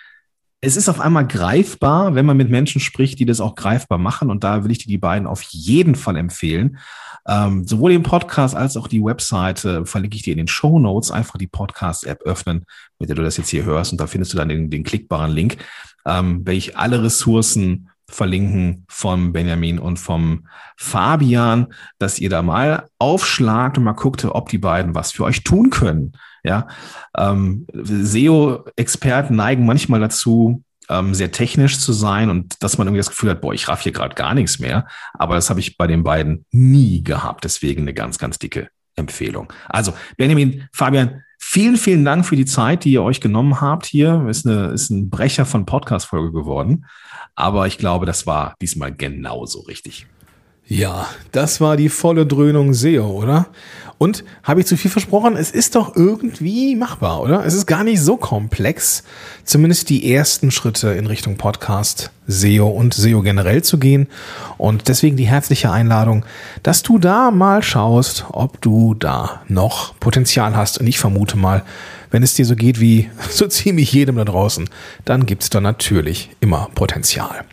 es 0.65 0.77
ist 0.77 0.89
auf 0.89 1.01
einmal 1.01 1.27
greifbar, 1.27 2.15
wenn 2.15 2.25
man 2.25 2.37
mit 2.37 2.49
Menschen 2.49 2.81
spricht, 2.81 3.19
die 3.19 3.27
das 3.27 3.41
auch 3.41 3.57
greifbar 3.57 3.99
machen. 3.99 4.31
Und 4.31 4.45
da 4.45 4.63
will 4.63 4.71
ich 4.71 4.79
dir 4.79 4.87
die 4.87 4.99
beiden 4.99 5.27
auf 5.27 5.43
jeden 5.43 5.97
Fall 5.97 6.17
empfehlen. 6.17 6.79
Ähm, 7.27 7.67
sowohl 7.67 7.91
den 7.91 8.05
Podcast 8.05 8.55
als 8.55 8.77
auch 8.77 8.87
die 8.87 9.03
Webseite 9.03 9.85
verlinke 9.87 10.17
ich 10.17 10.23
dir 10.23 10.31
in 10.31 10.39
den 10.39 10.47
Show 10.47 10.79
Notes. 10.79 11.11
Einfach 11.11 11.37
die 11.37 11.49
Podcast-App 11.49 12.23
öffnen, 12.23 12.65
mit 13.01 13.09
der 13.09 13.17
du 13.17 13.23
das 13.23 13.39
jetzt 13.39 13.51
hier 13.51 13.65
hörst. 13.65 13.91
Und 13.91 14.01
da 14.01 14.07
findest 14.07 14.33
du 14.33 14.37
dann 14.37 14.49
den, 14.49 14.71
den 14.71 14.85
klickbaren 14.85 15.33
Link, 15.33 15.57
ähm, 16.07 16.43
welche 16.45 16.77
alle 16.77 17.03
Ressourcen 17.03 17.89
verlinken 18.15 18.85
vom 18.89 19.33
Benjamin 19.33 19.79
und 19.79 19.99
vom 19.99 20.47
Fabian, 20.77 21.69
dass 21.99 22.19
ihr 22.19 22.31
da 22.31 22.43
mal 22.43 22.89
aufschlagt 22.99 23.79
und 23.79 23.85
mal 23.85 23.93
guckt, 23.93 24.25
ob 24.25 24.49
die 24.49 24.59
beiden 24.59 24.95
was 24.95 25.13
für 25.13 25.25
euch 25.25 25.45
tun 25.45 25.71
können. 25.71 26.13
Ja, 26.45 26.67
ähm, 27.17 27.67
SEO-Experten 27.73 29.37
neigen 29.37 29.65
manchmal 29.65 30.01
dazu, 30.01 30.65
ähm, 30.89 31.15
sehr 31.15 31.31
technisch 31.31 31.79
zu 31.79 31.93
sein 31.93 32.31
und 32.31 32.63
dass 32.63 32.79
man 32.79 32.87
irgendwie 32.87 32.99
das 32.99 33.11
Gefühl 33.11 33.31
hat, 33.31 33.41
boah, 33.41 33.55
ich 33.55 33.69
raff 33.69 33.83
hier 33.83 33.93
gerade 33.93 34.15
gar 34.15 34.35
nichts 34.35 34.59
mehr. 34.59 34.87
Aber 35.15 35.37
das 35.37 35.51
habe 35.51 35.61
ich 35.61 35.77
bei 35.77 35.87
den 35.87 36.03
beiden 36.03 36.45
nie 36.51 37.03
gehabt. 37.03 37.45
Deswegen 37.45 37.83
eine 37.83 37.95
ganz, 37.95 38.19
ganz 38.19 38.39
dicke 38.39 38.69
Empfehlung. 38.97 39.53
Also, 39.69 39.95
Benjamin, 40.17 40.69
Fabian, 40.73 41.23
vielen, 41.43 41.77
vielen 41.77 42.05
Dank 42.05 42.25
für 42.25 42.37
die 42.37 42.47
Zeit, 42.47 42.85
die 42.85 42.93
ihr 42.93 43.03
euch 43.03 43.21
genommen 43.21 43.61
habt 43.61 43.85
hier. 43.85 44.27
Ist, 44.29 44.47
eine, 44.47 44.69
ist 44.69 44.91
ein 44.91 45.11
Brecher 45.11 45.45
von 45.45 45.67
Podcast-Folge 45.67 46.33
geworden. 46.33 46.87
Aber 47.35 47.67
ich 47.67 47.79
glaube, 47.79 48.07
das 48.07 48.27
war 48.27 48.55
diesmal 48.63 48.95
genauso 48.95 49.61
richtig. 49.61 50.07
Ja, 50.67 51.07
das 51.33 51.61
war 51.61 51.77
die 51.77 51.89
volle 51.89 52.25
Dröhnung 52.25 52.73
SEO, 52.73 53.07
oder? 53.07 53.47
Und 53.99 54.25
habe 54.43 54.61
ich 54.61 54.67
zu 54.67 54.77
viel 54.77 54.91
versprochen? 54.91 55.37
Es 55.37 55.53
ist 55.53 55.77
doch 55.77 55.95
irgendwie 55.95 56.75
machbar, 56.75 57.21
oder? 57.21 57.45
Es 57.45 57.55
ist 57.55 57.67
gar 57.67 57.85
nicht 57.85 58.01
so 58.01 58.17
komplex, 58.17 59.05
zumindest 59.45 59.91
die 59.91 60.13
ersten 60.13 60.51
Schritte 60.51 60.89
in 60.89 61.07
Richtung 61.07 61.37
Podcast, 61.37 62.11
SEO 62.27 62.67
und 62.69 62.95
SEO 62.95 63.23
generell 63.23 63.63
zu 63.63 63.79
gehen. 63.79 64.09
Und 64.59 64.89
deswegen 64.89 65.17
die 65.17 65.27
herzliche 65.27 65.71
Einladung, 65.71 66.25
dass 66.65 66.83
du 66.83 66.99
da 66.99 67.31
mal 67.31 67.63
schaust, 67.63 68.25
ob 68.31 68.61
du 68.61 68.95
da 68.95 69.43
noch 69.47 69.95
Potenzial 70.01 70.57
hast. 70.57 70.79
Und 70.79 70.89
ich 70.89 70.99
vermute 70.99 71.37
mal, 71.37 71.63
wenn 72.11 72.25
es 72.25 72.35
dir 72.35 72.45
so 72.45 72.57
geht 72.57 72.81
wie 72.81 73.09
so 73.31 73.47
ziemlich 73.47 73.93
jedem 73.93 74.17
da 74.17 74.25
draußen, 74.25 74.69
dann 75.05 75.27
gibt 75.27 75.45
es 75.45 75.51
da 75.51 75.61
natürlich 75.61 76.31
immer 76.41 76.71
Potenzial. 76.75 77.45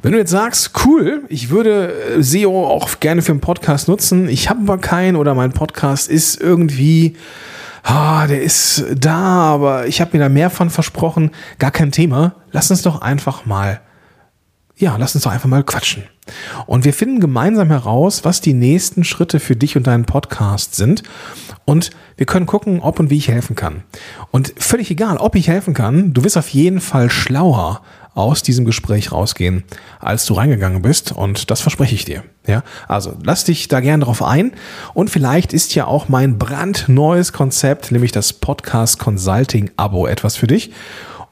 Wenn 0.00 0.12
du 0.12 0.18
jetzt 0.18 0.30
sagst, 0.30 0.70
cool, 0.84 1.24
ich 1.28 1.50
würde 1.50 1.92
äh, 2.16 2.22
SEO 2.22 2.66
auch 2.68 3.00
gerne 3.00 3.20
für 3.20 3.32
einen 3.32 3.40
Podcast 3.40 3.88
nutzen, 3.88 4.28
ich 4.28 4.48
habe 4.48 4.60
aber 4.60 4.78
keinen 4.78 5.16
oder 5.16 5.34
mein 5.34 5.52
Podcast 5.52 6.08
ist 6.08 6.40
irgendwie, 6.40 7.16
ah, 7.82 8.28
der 8.28 8.42
ist 8.42 8.84
da, 8.96 9.16
aber 9.16 9.88
ich 9.88 10.00
habe 10.00 10.16
mir 10.16 10.22
da 10.22 10.28
mehr 10.28 10.50
von 10.50 10.70
versprochen, 10.70 11.32
gar 11.58 11.72
kein 11.72 11.90
Thema. 11.90 12.36
Lass 12.52 12.70
uns 12.70 12.82
doch 12.82 13.02
einfach 13.02 13.44
mal, 13.44 13.80
ja, 14.76 14.96
lass 14.96 15.16
uns 15.16 15.24
doch 15.24 15.32
einfach 15.32 15.48
mal 15.48 15.64
quatschen. 15.64 16.04
Und 16.66 16.84
wir 16.84 16.92
finden 16.92 17.18
gemeinsam 17.18 17.68
heraus, 17.68 18.24
was 18.24 18.40
die 18.40 18.54
nächsten 18.54 19.02
Schritte 19.02 19.40
für 19.40 19.56
dich 19.56 19.76
und 19.76 19.88
deinen 19.88 20.04
Podcast 20.04 20.76
sind. 20.76 21.02
Und 21.64 21.90
wir 22.16 22.26
können 22.26 22.46
gucken, 22.46 22.80
ob 22.80 23.00
und 23.00 23.10
wie 23.10 23.16
ich 23.16 23.28
helfen 23.28 23.56
kann. 23.56 23.82
Und 24.30 24.54
völlig 24.58 24.92
egal, 24.92 25.16
ob 25.16 25.34
ich 25.34 25.48
helfen 25.48 25.74
kann, 25.74 26.12
du 26.12 26.22
wirst 26.22 26.36
auf 26.36 26.50
jeden 26.50 26.80
Fall 26.80 27.10
schlauer 27.10 27.82
aus 28.18 28.42
diesem 28.42 28.64
Gespräch 28.64 29.12
rausgehen, 29.12 29.62
als 30.00 30.26
du 30.26 30.34
reingegangen 30.34 30.82
bist. 30.82 31.12
Und 31.12 31.50
das 31.50 31.60
verspreche 31.60 31.94
ich 31.94 32.04
dir. 32.04 32.24
Ja, 32.46 32.64
also 32.88 33.16
lass 33.22 33.44
dich 33.44 33.68
da 33.68 33.78
gern 33.80 34.00
drauf 34.00 34.22
ein. 34.22 34.52
Und 34.92 35.08
vielleicht 35.08 35.52
ist 35.52 35.74
ja 35.76 35.86
auch 35.86 36.08
mein 36.08 36.36
brandneues 36.36 37.32
Konzept, 37.32 37.92
nämlich 37.92 38.10
das 38.10 38.32
Podcast 38.32 38.98
Consulting 38.98 39.70
Abo 39.76 40.06
etwas 40.06 40.36
für 40.36 40.48
dich. 40.48 40.72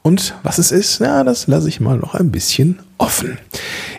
Und 0.01 0.35
was 0.43 0.57
es 0.57 0.71
ist, 0.71 1.01
na, 1.01 1.25
das 1.25 1.47
lasse 1.47 1.67
ich 1.67 1.81
mal 1.81 1.97
noch 1.97 2.15
ein 2.15 2.31
bisschen 2.31 2.79
offen. 2.97 3.37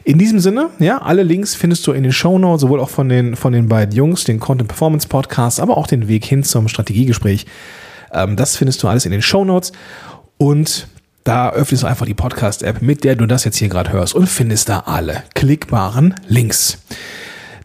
In 0.05 0.19
diesem 0.19 0.41
Sinne, 0.41 0.71
ja, 0.79 1.03
alle 1.03 1.23
Links 1.23 1.55
findest 1.55 1.87
du 1.87 1.93
in 1.93 2.05
den 2.05 2.13
Show 2.13 2.39
Notes, 2.39 2.63
sowohl 2.63 2.81
auch 2.81 2.89
von 2.89 3.11
den, 3.11 3.37
von 3.37 3.53
den 3.53 3.69
beiden 3.69 3.95
Jungs, 3.95 4.25
den 4.25 4.41
Content 4.41 4.69
Performance 4.69 5.07
Podcast, 5.07 5.61
aber 5.61 5.77
auch 5.77 5.87
den 5.87 6.09
Weg 6.09 6.25
hin 6.25 6.43
zum 6.43 6.69
Strategiegespräch. 6.69 7.45
Ähm, 8.13 8.37
das 8.37 8.57
findest 8.57 8.83
du 8.83 8.89
alles 8.89 9.05
in 9.05 9.13
den 9.13 9.21
Show 9.21 9.45
Notes. 9.45 9.73
Und 10.39 10.89
da 11.29 11.51
öffnest 11.51 11.83
du 11.83 11.87
einfach 11.87 12.07
die 12.07 12.15
Podcast-App, 12.15 12.81
mit 12.81 13.05
der 13.05 13.15
du 13.15 13.27
das 13.27 13.45
jetzt 13.45 13.59
hier 13.59 13.69
gerade 13.69 13.93
hörst 13.93 14.15
und 14.15 14.29
findest 14.29 14.71
da 14.71 14.85
alle 14.87 15.25
klickbaren 15.35 16.15
Links. 16.27 16.79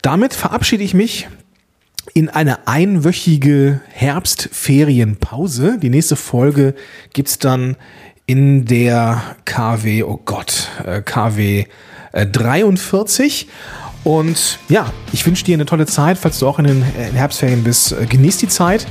Damit 0.02 0.34
verabschiede 0.34 0.84
ich 0.84 0.94
mich 0.94 1.30
in 2.14 2.28
eine 2.28 2.68
einwöchige 2.68 3.80
Herbstferienpause. 3.88 5.78
Die 5.82 5.90
nächste 5.90 6.18
Folge 6.18 6.76
gibt's 7.14 7.40
dann 7.40 7.78
in 8.26 8.66
der 8.66 9.22
KW, 9.46 10.04
oh 10.04 10.20
Gott, 10.26 10.68
äh, 10.86 11.02
KW 11.02 11.66
43. 12.12 13.48
Äh, 13.48 14.10
und 14.10 14.60
ja, 14.68 14.92
ich 15.14 15.26
wünsche 15.26 15.46
dir 15.46 15.54
eine 15.54 15.66
tolle 15.66 15.86
Zeit, 15.86 16.18
falls 16.18 16.38
du 16.40 16.50
auch 16.50 16.60
in 16.60 16.66
den 16.66 16.84
Herbstferien 16.84 17.64
bist. 17.64 17.94
Äh, 17.94 18.08
genieß 18.08 18.40
die 18.40 18.50
Zeit 18.50 18.86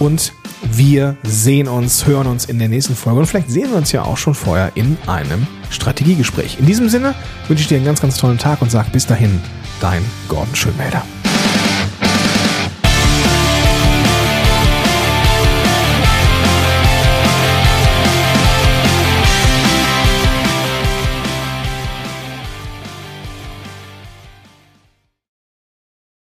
und 0.00 0.32
wir 0.72 1.16
sehen 1.22 1.68
uns, 1.68 2.06
hören 2.06 2.26
uns 2.26 2.46
in 2.46 2.58
der 2.58 2.68
nächsten 2.68 2.96
Folge 2.96 3.20
und 3.20 3.26
vielleicht 3.26 3.50
sehen 3.50 3.70
wir 3.70 3.76
uns 3.76 3.92
ja 3.92 4.02
auch 4.02 4.16
schon 4.16 4.34
vorher 4.34 4.72
in 4.74 4.98
einem 5.06 5.46
Strategiegespräch. 5.70 6.58
In 6.58 6.66
diesem 6.66 6.88
Sinne 6.88 7.14
wünsche 7.46 7.62
ich 7.62 7.68
dir 7.68 7.76
einen 7.76 7.86
ganz, 7.86 8.00
ganz 8.00 8.16
tollen 8.16 8.38
Tag 8.38 8.60
und 8.60 8.70
sag 8.70 8.90
bis 8.90 9.06
dahin, 9.06 9.40
dein 9.80 10.04
Gordon 10.28 10.54
Schönmelder. 10.56 11.04